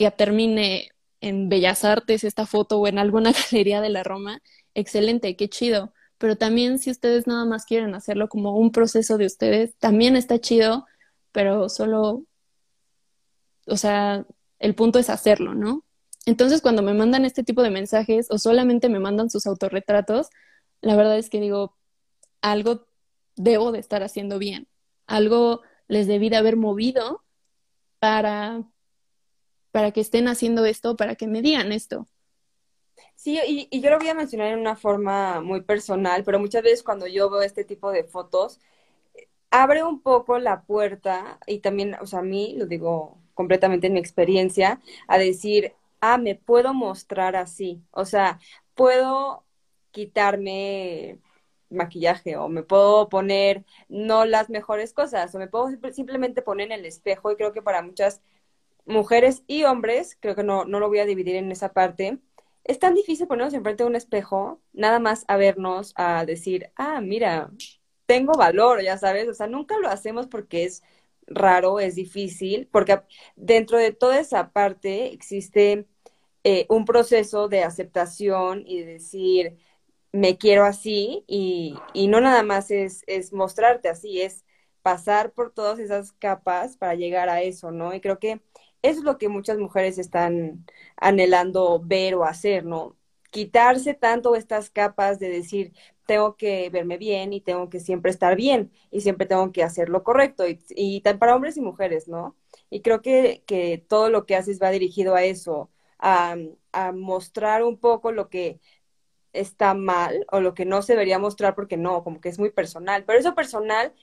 que 0.00 0.10
termine 0.10 0.92
en 1.20 1.50
Bellas 1.50 1.84
Artes 1.84 2.24
esta 2.24 2.46
foto 2.46 2.78
o 2.78 2.86
en 2.86 2.98
alguna 2.98 3.32
galería 3.52 3.82
de 3.82 3.90
la 3.90 4.02
Roma, 4.02 4.40
excelente, 4.72 5.36
qué 5.36 5.50
chido. 5.50 5.92
Pero 6.16 6.36
también 6.36 6.78
si 6.78 6.90
ustedes 6.90 7.26
nada 7.26 7.44
más 7.44 7.66
quieren 7.66 7.94
hacerlo 7.94 8.30
como 8.30 8.56
un 8.56 8.72
proceso 8.72 9.18
de 9.18 9.26
ustedes, 9.26 9.76
también 9.76 10.16
está 10.16 10.38
chido, 10.38 10.86
pero 11.32 11.68
solo, 11.68 12.24
o 13.66 13.76
sea, 13.76 14.24
el 14.58 14.74
punto 14.74 14.98
es 14.98 15.10
hacerlo, 15.10 15.54
¿no? 15.54 15.84
Entonces, 16.24 16.62
cuando 16.62 16.80
me 16.80 16.94
mandan 16.94 17.26
este 17.26 17.44
tipo 17.44 17.62
de 17.62 17.70
mensajes 17.70 18.28
o 18.30 18.38
solamente 18.38 18.88
me 18.88 19.00
mandan 19.00 19.28
sus 19.28 19.46
autorretratos, 19.46 20.30
la 20.80 20.96
verdad 20.96 21.18
es 21.18 21.28
que 21.28 21.40
digo, 21.40 21.76
algo 22.40 22.86
debo 23.36 23.70
de 23.70 23.80
estar 23.80 24.02
haciendo 24.02 24.38
bien, 24.38 24.66
algo 25.06 25.60
les 25.88 26.06
debí 26.06 26.30
de 26.30 26.36
haber 26.36 26.56
movido 26.56 27.22
para, 27.98 28.64
para 29.72 29.92
que 29.92 30.00
estén 30.00 30.28
haciendo 30.28 30.64
esto, 30.64 30.96
para 30.96 31.14
que 31.14 31.26
me 31.26 31.42
digan 31.42 31.72
esto. 31.72 32.06
Sí, 33.14 33.38
y, 33.46 33.68
y, 33.70 33.80
yo 33.80 33.90
lo 33.90 33.98
voy 33.98 34.08
a 34.08 34.14
mencionar 34.14 34.48
en 34.52 34.58
una 34.58 34.76
forma 34.76 35.40
muy 35.40 35.60
personal, 35.62 36.24
pero 36.24 36.38
muchas 36.38 36.62
veces 36.62 36.82
cuando 36.82 37.06
yo 37.06 37.28
veo 37.30 37.42
este 37.42 37.64
tipo 37.64 37.90
de 37.90 38.04
fotos, 38.04 38.60
abre 39.50 39.82
un 39.82 40.00
poco 40.02 40.38
la 40.38 40.62
puerta, 40.62 41.38
y 41.46 41.58
también, 41.60 41.96
o 42.00 42.06
sea, 42.06 42.20
a 42.20 42.22
mí, 42.22 42.54
lo 42.56 42.66
digo 42.66 43.18
completamente 43.34 43.88
en 43.88 43.94
mi 43.94 44.00
experiencia, 44.00 44.80
a 45.08 45.18
decir, 45.18 45.74
ah, 46.00 46.18
me 46.18 46.34
puedo 46.34 46.74
mostrar 46.74 47.36
así, 47.36 47.82
o 47.90 48.04
sea, 48.04 48.38
puedo 48.74 49.44
quitarme 49.92 51.18
maquillaje 51.70 52.36
o 52.36 52.48
me 52.48 52.62
puedo 52.62 53.08
poner 53.08 53.64
no 53.88 54.24
las 54.24 54.50
mejores 54.50 54.92
cosas 54.92 55.34
o 55.34 55.38
me 55.38 55.48
puedo 55.48 55.68
simplemente 55.92 56.42
poner 56.42 56.66
en 56.66 56.80
el 56.80 56.86
espejo 56.86 57.30
y 57.32 57.36
creo 57.36 57.52
que 57.52 57.62
para 57.62 57.82
muchas 57.82 58.22
mujeres 58.86 59.42
y 59.46 59.64
hombres, 59.64 60.16
creo 60.20 60.34
que 60.36 60.44
no, 60.44 60.64
no 60.64 60.80
lo 60.80 60.88
voy 60.88 60.98
a 61.00 61.06
dividir 61.06 61.36
en 61.36 61.50
esa 61.52 61.72
parte, 61.72 62.18
es 62.64 62.78
tan 62.78 62.94
difícil 62.94 63.26
ponernos 63.26 63.54
enfrente 63.54 63.82
de 63.84 63.88
un 63.90 63.96
espejo, 63.96 64.60
nada 64.72 64.98
más 64.98 65.24
a 65.28 65.36
vernos, 65.36 65.92
a 65.96 66.24
decir, 66.26 66.70
ah, 66.76 67.00
mira, 67.00 67.50
tengo 68.06 68.34
valor, 68.34 68.82
ya 68.82 68.98
sabes, 68.98 69.28
o 69.28 69.34
sea, 69.34 69.46
nunca 69.46 69.78
lo 69.78 69.88
hacemos 69.88 70.26
porque 70.26 70.64
es 70.64 70.82
raro, 71.26 71.80
es 71.80 71.94
difícil, 71.94 72.68
porque 72.72 73.00
dentro 73.36 73.78
de 73.78 73.92
toda 73.92 74.18
esa 74.20 74.52
parte 74.52 75.12
existe 75.12 75.86
eh, 76.44 76.66
un 76.68 76.84
proceso 76.84 77.48
de 77.48 77.62
aceptación 77.64 78.64
y 78.66 78.80
de 78.80 78.86
decir, 78.94 79.58
me 80.12 80.38
quiero 80.38 80.64
así 80.64 81.24
y, 81.28 81.76
y 81.94 82.08
no 82.08 82.20
nada 82.20 82.42
más 82.42 82.70
es, 82.70 83.04
es 83.06 83.32
mostrarte 83.32 83.88
así, 83.88 84.20
es 84.22 84.44
pasar 84.82 85.32
por 85.32 85.52
todas 85.52 85.78
esas 85.78 86.12
capas 86.12 86.76
para 86.76 86.94
llegar 86.94 87.28
a 87.28 87.42
eso, 87.42 87.70
¿no? 87.70 87.94
Y 87.94 88.00
creo 88.00 88.18
que 88.18 88.40
es 88.82 88.98
lo 89.02 89.18
que 89.18 89.28
muchas 89.28 89.58
mujeres 89.58 89.98
están 89.98 90.64
anhelando 90.96 91.80
ver 91.84 92.14
o 92.14 92.24
hacer, 92.24 92.64
¿no? 92.64 92.96
Quitarse 93.30 93.94
tanto 93.94 94.34
estas 94.34 94.70
capas 94.70 95.18
de 95.20 95.28
decir, 95.28 95.72
tengo 96.06 96.36
que 96.36 96.68
verme 96.70 96.98
bien 96.98 97.32
y 97.32 97.40
tengo 97.40 97.68
que 97.70 97.78
siempre 97.80 98.10
estar 98.10 98.36
bien 98.36 98.72
y 98.90 99.00
siempre 99.02 99.26
tengo 99.26 99.52
que 99.52 99.62
hacer 99.62 99.88
lo 99.88 100.02
correcto 100.02 100.48
y, 100.48 100.60
y 100.70 101.00
para 101.02 101.36
hombres 101.36 101.56
y 101.56 101.60
mujeres, 101.60 102.08
¿no? 102.08 102.36
Y 102.70 102.82
creo 102.82 103.02
que, 103.02 103.44
que 103.46 103.78
todo 103.88 104.10
lo 104.10 104.26
que 104.26 104.36
haces 104.36 104.60
va 104.62 104.70
dirigido 104.70 105.14
a 105.14 105.24
eso, 105.24 105.70
a, 105.98 106.36
a 106.72 106.92
mostrar 106.92 107.62
un 107.62 107.78
poco 107.78 108.12
lo 108.12 108.28
que 108.30 108.60
está 109.32 109.74
mal 109.74 110.26
o 110.32 110.40
lo 110.40 110.54
que 110.54 110.64
no 110.66 110.82
se 110.82 110.94
debería 110.94 111.18
mostrar 111.18 111.54
porque 111.54 111.76
no, 111.76 112.04
como 112.04 112.20
que 112.20 112.28
es 112.30 112.38
muy 112.38 112.50
personal. 112.50 113.04
Pero 113.06 113.18
eso 113.20 113.34
personal 113.34 113.94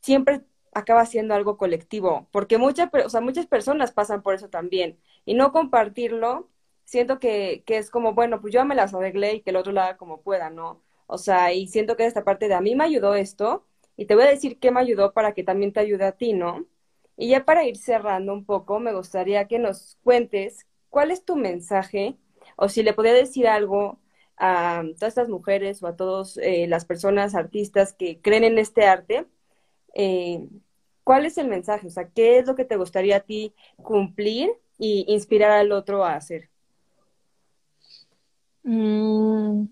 siempre 0.00 0.42
acaba 0.74 1.06
siendo 1.06 1.34
algo 1.34 1.56
colectivo, 1.56 2.28
porque 2.32 2.58
muchas, 2.58 2.90
o 3.04 3.08
sea, 3.10 3.20
muchas 3.20 3.46
personas 3.46 3.92
pasan 3.92 4.22
por 4.22 4.34
eso 4.34 4.48
también. 4.48 4.98
Y 5.24 5.34
no 5.34 5.52
compartirlo, 5.52 6.48
siento 6.84 7.18
que, 7.18 7.62
que 7.66 7.78
es 7.78 7.90
como, 7.90 8.14
bueno, 8.14 8.40
pues 8.40 8.52
yo 8.54 8.64
me 8.64 8.74
las 8.74 8.94
arreglé 8.94 9.34
y 9.36 9.40
que 9.42 9.50
el 9.50 9.56
otro 9.56 9.72
lo 9.72 9.80
haga 9.82 9.96
como 9.96 10.22
pueda, 10.22 10.50
¿no? 10.50 10.82
O 11.06 11.18
sea, 11.18 11.52
y 11.52 11.68
siento 11.68 11.96
que 11.96 12.06
esta 12.06 12.24
parte 12.24 12.48
de 12.48 12.54
a 12.54 12.60
mí 12.60 12.74
me 12.74 12.84
ayudó 12.84 13.14
esto, 13.14 13.66
y 13.96 14.06
te 14.06 14.14
voy 14.14 14.24
a 14.24 14.28
decir 14.28 14.58
qué 14.60 14.70
me 14.70 14.80
ayudó 14.80 15.12
para 15.12 15.34
que 15.34 15.42
también 15.44 15.72
te 15.72 15.80
ayude 15.80 16.04
a 16.04 16.12
ti, 16.12 16.32
¿no? 16.32 16.66
Y 17.16 17.30
ya 17.30 17.44
para 17.44 17.64
ir 17.64 17.76
cerrando 17.76 18.32
un 18.32 18.44
poco, 18.44 18.78
me 18.80 18.94
gustaría 18.94 19.48
que 19.48 19.58
nos 19.58 19.98
cuentes 20.04 20.66
cuál 20.88 21.10
es 21.10 21.24
tu 21.24 21.36
mensaje, 21.36 22.16
o 22.56 22.68
si 22.68 22.82
le 22.82 22.92
podía 22.94 23.12
decir 23.12 23.48
algo 23.48 24.00
a 24.36 24.82
todas 24.98 25.08
estas 25.10 25.28
mujeres 25.28 25.82
o 25.82 25.88
a 25.88 25.96
todas 25.96 26.36
eh, 26.38 26.66
las 26.68 26.84
personas, 26.84 27.34
artistas 27.34 27.92
que 27.92 28.20
creen 28.20 28.44
en 28.44 28.58
este 28.58 28.84
arte, 28.86 29.26
eh, 29.98 30.48
¿cuál 31.04 31.26
es 31.26 31.36
el 31.38 31.48
mensaje? 31.48 31.88
O 31.88 31.90
sea, 31.90 32.08
¿qué 32.08 32.38
es 32.38 32.46
lo 32.46 32.54
que 32.54 32.64
te 32.64 32.76
gustaría 32.76 33.16
a 33.16 33.20
ti 33.20 33.52
cumplir 33.76 34.50
y 34.78 35.04
inspirar 35.08 35.50
al 35.50 35.72
otro 35.72 36.04
a 36.04 36.14
hacer? 36.14 36.48
Mm, 38.62 39.66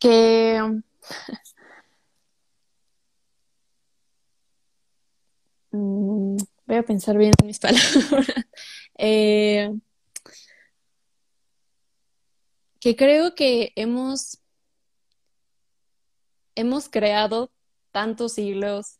que 0.00 0.60
mm, 5.70 6.36
voy 6.66 6.76
a 6.76 6.82
pensar 6.82 7.16
bien 7.18 7.32
en 7.40 7.46
mis 7.46 7.58
palabras. 7.60 7.94
eh, 8.98 9.72
que 12.80 12.96
creo 12.96 13.34
que 13.34 13.72
hemos, 13.76 14.38
hemos 16.54 16.88
creado 16.88 17.50
tantos 17.96 18.34
siglos 18.34 18.98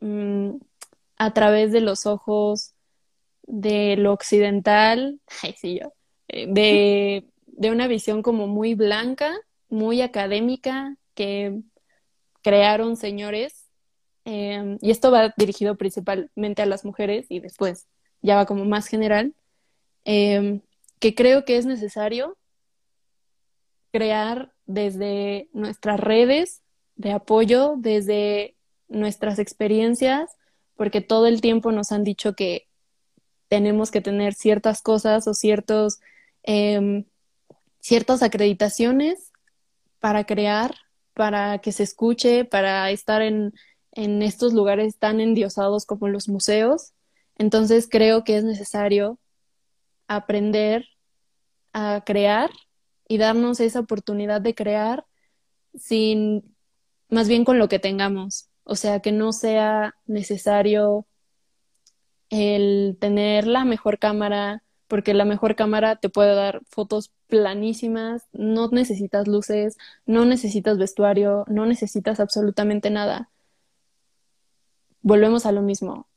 mm, 0.00 0.56
a 1.16 1.32
través 1.32 1.72
de 1.72 1.80
los 1.80 2.04
ojos 2.04 2.74
de 3.44 3.96
lo 3.96 4.12
occidental, 4.12 5.18
ay, 5.42 5.54
sí, 5.58 5.80
yo, 5.80 5.94
eh, 6.28 6.48
de, 6.50 7.24
de 7.46 7.70
una 7.70 7.86
visión 7.86 8.20
como 8.20 8.46
muy 8.46 8.74
blanca, 8.74 9.34
muy 9.70 10.02
académica, 10.02 10.98
que 11.14 11.62
crearon 12.42 12.98
señores, 12.98 13.70
em, 14.26 14.76
y 14.82 14.90
esto 14.90 15.10
va 15.10 15.32
dirigido 15.38 15.78
principalmente 15.78 16.60
a 16.60 16.66
las 16.66 16.84
mujeres 16.84 17.24
y 17.30 17.40
después 17.40 17.88
ya 18.20 18.36
va 18.36 18.44
como 18.44 18.66
más 18.66 18.86
general, 18.86 19.34
em, 20.04 20.60
que 20.98 21.14
creo 21.14 21.46
que 21.46 21.56
es 21.56 21.64
necesario 21.64 22.36
crear 23.92 24.52
desde 24.66 25.48
nuestras 25.54 25.98
redes 25.98 26.62
de 26.96 27.12
apoyo, 27.12 27.74
desde 27.78 28.56
nuestras 28.88 29.38
experiencias, 29.38 30.30
porque 30.76 31.00
todo 31.00 31.26
el 31.26 31.40
tiempo 31.40 31.72
nos 31.72 31.92
han 31.92 32.04
dicho 32.04 32.34
que 32.34 32.68
tenemos 33.48 33.90
que 33.90 34.00
tener 34.00 34.34
ciertas 34.34 34.82
cosas 34.82 35.26
o 35.28 35.34
ciertos, 35.34 36.00
eh, 36.42 37.04
ciertas 37.80 38.22
acreditaciones 38.22 39.32
para 40.00 40.24
crear, 40.24 40.74
para 41.14 41.58
que 41.58 41.72
se 41.72 41.82
escuche, 41.82 42.44
para 42.44 42.90
estar 42.90 43.22
en, 43.22 43.52
en 43.92 44.22
estos 44.22 44.52
lugares 44.54 44.98
tan 44.98 45.20
endiosados 45.20 45.86
como 45.86 46.08
los 46.08 46.28
museos. 46.28 46.92
Entonces 47.36 47.88
creo 47.90 48.24
que 48.24 48.36
es 48.36 48.44
necesario 48.44 49.18
aprender 50.08 50.86
a 51.72 52.02
crear 52.04 52.50
y 53.08 53.18
darnos 53.18 53.60
esa 53.60 53.80
oportunidad 53.80 54.40
de 54.40 54.54
crear 54.54 55.04
sin, 55.74 56.51
más 57.12 57.28
bien 57.28 57.44
con 57.44 57.58
lo 57.58 57.68
que 57.68 57.78
tengamos. 57.78 58.48
O 58.64 58.74
sea, 58.74 59.00
que 59.00 59.12
no 59.12 59.32
sea 59.32 59.94
necesario 60.06 61.06
el 62.30 62.96
tener 63.00 63.46
la 63.46 63.66
mejor 63.66 63.98
cámara, 63.98 64.62
porque 64.88 65.12
la 65.12 65.26
mejor 65.26 65.54
cámara 65.54 65.96
te 65.96 66.08
puede 66.08 66.34
dar 66.34 66.62
fotos 66.70 67.12
planísimas, 67.26 68.28
no 68.32 68.68
necesitas 68.68 69.28
luces, 69.28 69.76
no 70.06 70.24
necesitas 70.24 70.78
vestuario, 70.78 71.44
no 71.48 71.66
necesitas 71.66 72.18
absolutamente 72.18 72.88
nada. 72.88 73.30
Volvemos 75.02 75.44
a 75.44 75.52
lo 75.52 75.60
mismo. 75.60 76.08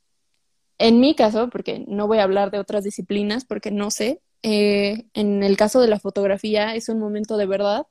En 0.78 0.98
mi 1.00 1.14
caso, 1.14 1.50
porque 1.50 1.84
no 1.86 2.06
voy 2.06 2.18
a 2.18 2.24
hablar 2.24 2.50
de 2.50 2.58
otras 2.58 2.84
disciplinas, 2.84 3.44
porque 3.44 3.70
no 3.70 3.90
sé, 3.90 4.22
eh, 4.42 5.04
en 5.12 5.42
el 5.42 5.58
caso 5.58 5.80
de 5.80 5.88
la 5.88 6.00
fotografía 6.00 6.74
es 6.74 6.88
un 6.88 6.98
momento 6.98 7.36
de 7.36 7.46
verdad. 7.46 7.86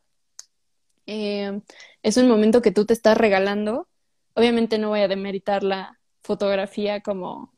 Eh, 1.07 1.61
es 2.03 2.17
un 2.17 2.27
momento 2.27 2.61
que 2.61 2.71
tú 2.71 2.85
te 2.85 2.93
estás 2.93 3.17
regalando. 3.17 3.87
Obviamente 4.33 4.77
no 4.77 4.89
voy 4.89 5.01
a 5.01 5.07
demeritar 5.07 5.63
la 5.63 5.99
fotografía 6.23 7.01
como, 7.01 7.53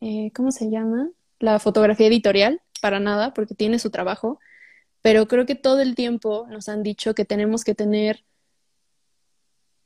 eh, 0.00 0.32
¿cómo 0.34 0.50
se 0.50 0.70
llama? 0.70 1.10
La 1.38 1.58
fotografía 1.58 2.08
editorial, 2.08 2.60
para 2.82 3.00
nada, 3.00 3.32
porque 3.34 3.54
tiene 3.54 3.78
su 3.78 3.90
trabajo. 3.90 4.38
Pero 5.02 5.28
creo 5.28 5.46
que 5.46 5.54
todo 5.54 5.80
el 5.80 5.94
tiempo 5.94 6.46
nos 6.50 6.68
han 6.68 6.82
dicho 6.82 7.14
que 7.14 7.24
tenemos 7.24 7.64
que 7.64 7.74
tener 7.74 8.24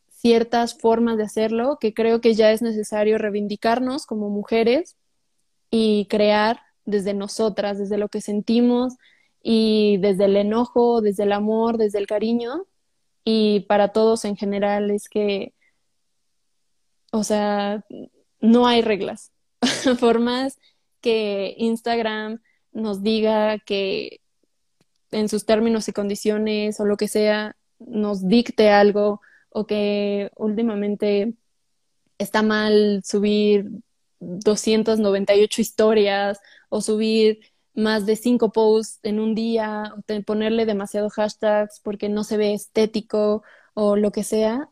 ciertas 0.08 0.78
formas 0.78 1.18
de 1.18 1.24
hacerlo, 1.24 1.78
que 1.80 1.92
creo 1.92 2.20
que 2.20 2.34
ya 2.34 2.50
es 2.50 2.62
necesario 2.62 3.18
reivindicarnos 3.18 4.06
como 4.06 4.30
mujeres 4.30 4.96
y 5.70 6.06
crear 6.06 6.60
desde 6.86 7.14
nosotras, 7.14 7.78
desde 7.78 7.98
lo 7.98 8.08
que 8.08 8.20
sentimos 8.20 8.94
y 9.42 9.98
desde 9.98 10.24
el 10.24 10.36
enojo, 10.36 11.02
desde 11.02 11.24
el 11.24 11.32
amor, 11.32 11.76
desde 11.76 11.98
el 11.98 12.06
cariño. 12.06 12.64
Y 13.24 13.60
para 13.60 13.88
todos 13.88 14.24
en 14.24 14.36
general 14.36 14.90
es 14.90 15.08
que, 15.08 15.54
o 17.10 17.24
sea, 17.24 17.84
no 18.40 18.66
hay 18.66 18.82
reglas. 18.82 19.32
Por 20.00 20.20
más 20.20 20.58
que 21.00 21.54
Instagram 21.58 22.40
nos 22.72 23.02
diga 23.02 23.58
que 23.58 24.20
en 25.10 25.28
sus 25.28 25.46
términos 25.46 25.88
y 25.88 25.92
condiciones 25.92 26.80
o 26.80 26.84
lo 26.84 26.96
que 26.96 27.08
sea, 27.08 27.56
nos 27.78 28.26
dicte 28.26 28.70
algo 28.70 29.20
o 29.50 29.66
que 29.66 30.30
últimamente 30.36 31.34
está 32.18 32.42
mal 32.42 33.02
subir 33.04 33.66
298 34.20 35.60
historias 35.60 36.40
o 36.68 36.80
subir 36.80 37.40
más 37.74 38.06
de 38.06 38.16
cinco 38.16 38.52
posts 38.52 39.00
en 39.02 39.20
un 39.20 39.34
día, 39.34 39.94
o 39.96 40.22
ponerle 40.24 40.66
demasiado 40.66 41.10
hashtags 41.10 41.80
porque 41.80 42.08
no 42.08 42.24
se 42.24 42.36
ve 42.36 42.54
estético 42.54 43.42
o 43.74 43.96
lo 43.96 44.12
que 44.12 44.24
sea, 44.24 44.70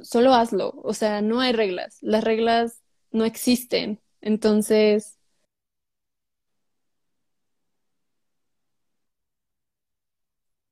solo 0.00 0.34
hazlo. 0.34 0.72
O 0.84 0.94
sea, 0.94 1.20
no 1.22 1.40
hay 1.40 1.52
reglas. 1.52 1.98
Las 2.00 2.24
reglas 2.24 2.82
no 3.10 3.24
existen. 3.24 4.00
Entonces, 4.20 5.18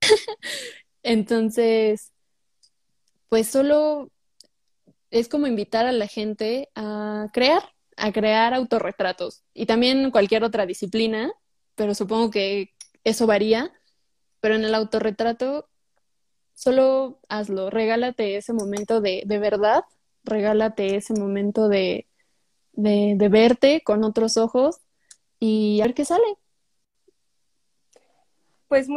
entonces, 1.03 2.13
pues 3.29 3.49
solo 3.49 4.11
es 5.11 5.29
como 5.29 5.47
invitar 5.47 5.87
a 5.87 5.93
la 5.93 6.07
gente 6.07 6.69
a 6.75 7.29
crear, 7.33 7.63
a 8.01 8.13
crear 8.13 8.55
autorretratos 8.55 9.45
y 9.55 9.67
también 9.67 10.11
cualquier 10.11 10.45
otra 10.45 10.67
disciplina, 10.67 11.33
pero 11.75 11.95
supongo 11.95 12.31
que 12.31 12.75
eso 13.05 13.27
varía, 13.27 13.73
pero 14.41 14.55
en 14.55 14.65
el 14.65 14.75
autorretrato 14.75 15.69
solo 16.55 17.21
hazlo, 17.29 17.71
regálate 17.71 18.37
ese 18.37 18.53
momento 18.53 19.01
de, 19.01 19.23
de 19.27 19.39
verdad, 19.39 19.85
regálate 20.25 20.97
ese 20.97 21.15
momento 21.15 21.69
de, 21.69 22.09
de, 22.73 23.15
de 23.17 23.29
verte 23.29 23.83
con 23.83 24.05
otros 24.05 24.37
ojos 24.37 24.81
y 25.39 25.81
a 25.81 25.85
ver 25.85 25.95
qué 25.95 26.05
sale. 26.05 26.40
Pues 28.71 28.89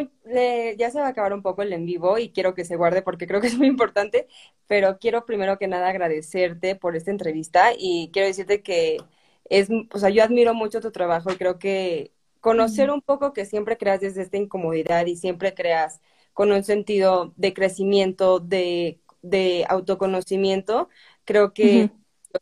ya 0.77 0.91
se 0.91 0.99
va 1.01 1.07
a 1.07 1.09
acabar 1.09 1.33
un 1.33 1.41
poco 1.41 1.63
el 1.63 1.73
en 1.73 1.85
vivo 1.85 2.19
y 2.19 2.31
quiero 2.31 2.53
que 2.55 2.65
se 2.65 2.77
guarde 2.77 3.01
porque 3.01 3.27
creo 3.27 3.41
que 3.41 3.47
es 3.47 3.57
muy 3.57 3.67
importante, 3.67 4.27
pero 4.67 4.99
quiero 4.99 5.25
primero 5.25 5.57
que 5.57 5.67
nada 5.67 5.89
agradecerte 5.89 6.75
por 6.75 6.95
esta 6.95 7.11
entrevista 7.11 7.71
y 7.77 8.11
quiero 8.13 8.27
decirte 8.27 8.63
que 8.63 9.07
es, 9.49 9.69
o 9.93 9.99
sea, 9.99 10.09
yo 10.11 10.23
admiro 10.23 10.53
mucho 10.53 10.81
tu 10.81 10.91
trabajo 10.91 11.31
y 11.33 11.37
creo 11.37 11.59
que 11.59 12.13
conocer 12.41 12.91
un 12.91 13.01
poco 13.01 13.33
que 13.33 13.45
siempre 13.45 13.77
creas 13.77 14.01
desde 14.01 14.21
esta 14.23 14.37
incomodidad 14.37 15.05
y 15.07 15.17
siempre 15.17 15.53
creas 15.55 16.01
con 16.33 16.51
un 16.51 16.63
sentido 16.63 17.33
de 17.37 17.53
crecimiento, 17.53 18.39
de, 18.39 19.01
de 19.23 19.65
autoconocimiento, 19.69 20.89
creo 21.25 21.53
que 21.53 21.89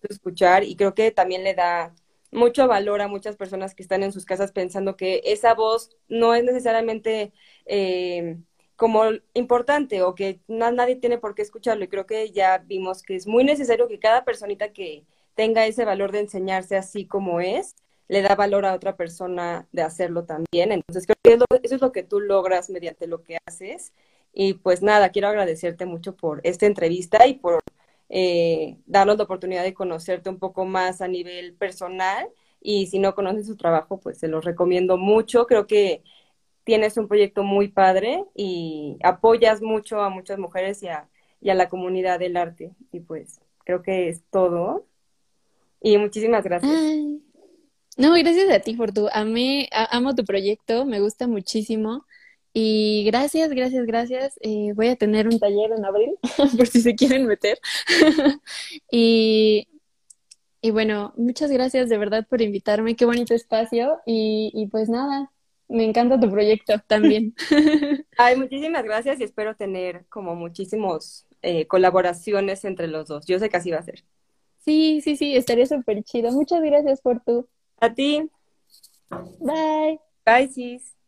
escuchar 0.09 0.63
y 0.63 0.75
creo 0.75 0.93
que 0.95 1.11
también 1.11 1.43
le 1.43 1.53
da 1.55 1.95
mucho 2.32 2.67
valor 2.67 3.01
a 3.01 3.07
muchas 3.07 3.36
personas 3.36 3.75
que 3.75 3.84
están 3.84 4.03
en 4.03 4.11
sus 4.11 4.25
casas 4.25 4.51
pensando 4.51 4.95
que 4.95 5.21
esa 5.25 5.53
voz 5.53 5.89
no 6.07 6.34
es 6.34 6.43
necesariamente 6.43 7.34
eh, 7.65 8.38
como 8.75 9.03
importante 9.34 10.01
o 10.01 10.15
que 10.15 10.39
nadie 10.47 10.95
tiene 10.95 11.17
por 11.19 11.36
qué 11.36 11.43
escucharlo. 11.43 11.84
Y 11.84 11.88
creo 11.88 12.05
que 12.07 12.32
ya 12.32 12.57
vimos 12.59 13.03
que 13.03 13.15
es 13.15 13.27
muy 13.27 13.43
necesario 13.43 13.88
que 13.88 13.99
cada 13.99 14.25
personita 14.25 14.73
que 14.73 15.05
tenga 15.36 15.65
ese 15.65 15.86
valor 15.86 16.11
de 16.11 16.21
enseñarse 16.21 16.75
así 16.77 17.05
como 17.05 17.41
es, 17.41 17.75
le 18.07 18.21
da 18.21 18.36
valor 18.36 18.65
a 18.65 18.73
otra 18.73 18.97
persona 18.97 19.67
de 19.71 19.84
hacerlo 19.84 20.25
también. 20.25 20.71
Entonces 20.71 21.05
creo 21.05 21.45
que 21.47 21.59
eso 21.63 21.75
es 21.75 21.82
lo 21.82 21.91
que 21.91 22.03
tú 22.03 22.19
logras 22.19 22.69
mediante 22.69 23.07
lo 23.07 23.23
que 23.23 23.38
haces. 23.45 23.93
Y 24.34 24.55
pues 24.55 24.82
nada, 24.82 25.09
quiero 25.09 25.27
agradecerte 25.27 25.86
mucho 25.86 26.15
por 26.15 26.41
esta 26.43 26.65
entrevista 26.65 27.27
y 27.27 27.36
por 27.36 27.61
eh, 28.14 28.78
darnos 28.86 29.18
la 29.18 29.24
oportunidad 29.24 29.64
de 29.64 29.74
conocerte 29.74 30.30
un 30.30 30.38
poco 30.38 30.66
más 30.66 30.99
a 31.01 31.07
nivel 31.07 31.53
personal 31.53 32.28
y 32.59 32.88
si 32.88 32.99
no 32.99 33.16
conoces 33.16 33.47
su 33.47 33.55
trabajo, 33.55 34.01
pues 34.01 34.20
se 34.20 34.28
los 34.28 34.43
recomiendo 34.43 34.97
mucho. 34.97 35.47
Creo 35.47 35.66
que 35.66 36.03
tienes 36.66 36.97
un 36.97 37.07
proyecto 37.07 37.43
muy 37.43 37.70
padre 37.70 38.26
y 38.36 38.97
apoyas 39.01 39.62
mucho 39.62 40.01
a 40.01 40.09
muchas 40.09 40.39
mujeres 40.39 40.84
y 40.84 40.89
a, 40.89 41.07
la 41.41 41.70
comunidad 41.70 42.20
del 42.20 42.36
arte. 42.36 42.72
Y 42.91 42.99
pues 42.99 43.39
creo 43.64 43.82
que 43.82 44.09
es 44.09 44.22
todo. 44.30 44.86
Y 45.82 45.97
muchísimas 45.97 46.43
gracias. 46.43 46.72
No, 47.97 48.14
gracias 48.14 48.51
a 48.51 48.59
ti 48.59 48.74
por 48.74 48.91
tu, 48.91 49.07
a 49.07 49.26
amo 49.91 50.16
tu 50.16 50.26
proyecto, 50.26 50.86
me 50.86 50.99
gusta 50.99 51.28
muchísimo. 51.28 52.05
Y 52.53 53.03
gracias, 53.05 53.49
gracias, 53.49 53.85
gracias. 53.85 54.39
Eh, 54.41 54.73
voy 54.75 54.89
a 54.89 54.95
tener 54.95 55.27
un 55.27 55.39
taller 55.39 55.71
en 55.71 55.85
abril, 55.85 56.15
por 56.57 56.67
si 56.67 56.81
se 56.81 56.95
quieren 56.95 57.25
meter. 57.25 57.59
y, 58.91 59.67
y 60.61 60.71
bueno, 60.71 61.13
muchas 61.15 61.51
gracias 61.51 61.89
de 61.89 61.97
verdad 61.97 62.25
por 62.29 62.41
invitarme. 62.41 62.95
Qué 62.95 63.05
bonito 63.05 63.33
espacio. 63.33 63.99
Y, 64.05 64.51
y 64.53 64.67
pues 64.67 64.89
nada, 64.89 65.31
me 65.71 65.85
encanta 65.85 66.19
tu 66.19 66.29
proyecto 66.29 66.73
también. 66.87 67.33
Ay, 68.17 68.35
muchísimas 68.35 68.83
gracias 68.83 69.19
y 69.19 69.23
espero 69.23 69.55
tener 69.55 70.05
como 70.09 70.35
muchísimos 70.35 71.25
eh, 71.41 71.65
colaboraciones 71.67 72.65
entre 72.65 72.87
los 72.87 73.07
dos. 73.07 73.25
Yo 73.25 73.39
sé 73.39 73.49
que 73.49 73.57
así 73.57 73.71
va 73.71 73.79
a 73.79 73.83
ser. 73.83 74.03
Sí, 74.59 75.01
sí, 75.01 75.15
sí, 75.15 75.35
estaría 75.35 75.65
súper 75.65 76.03
chido. 76.03 76.31
Muchas 76.31 76.61
gracias 76.61 77.01
por 77.01 77.21
tu. 77.21 77.47
A 77.79 77.93
ti. 77.93 78.29
Bye. 79.39 79.99
Bye, 80.25 80.49
sis. 80.49 81.00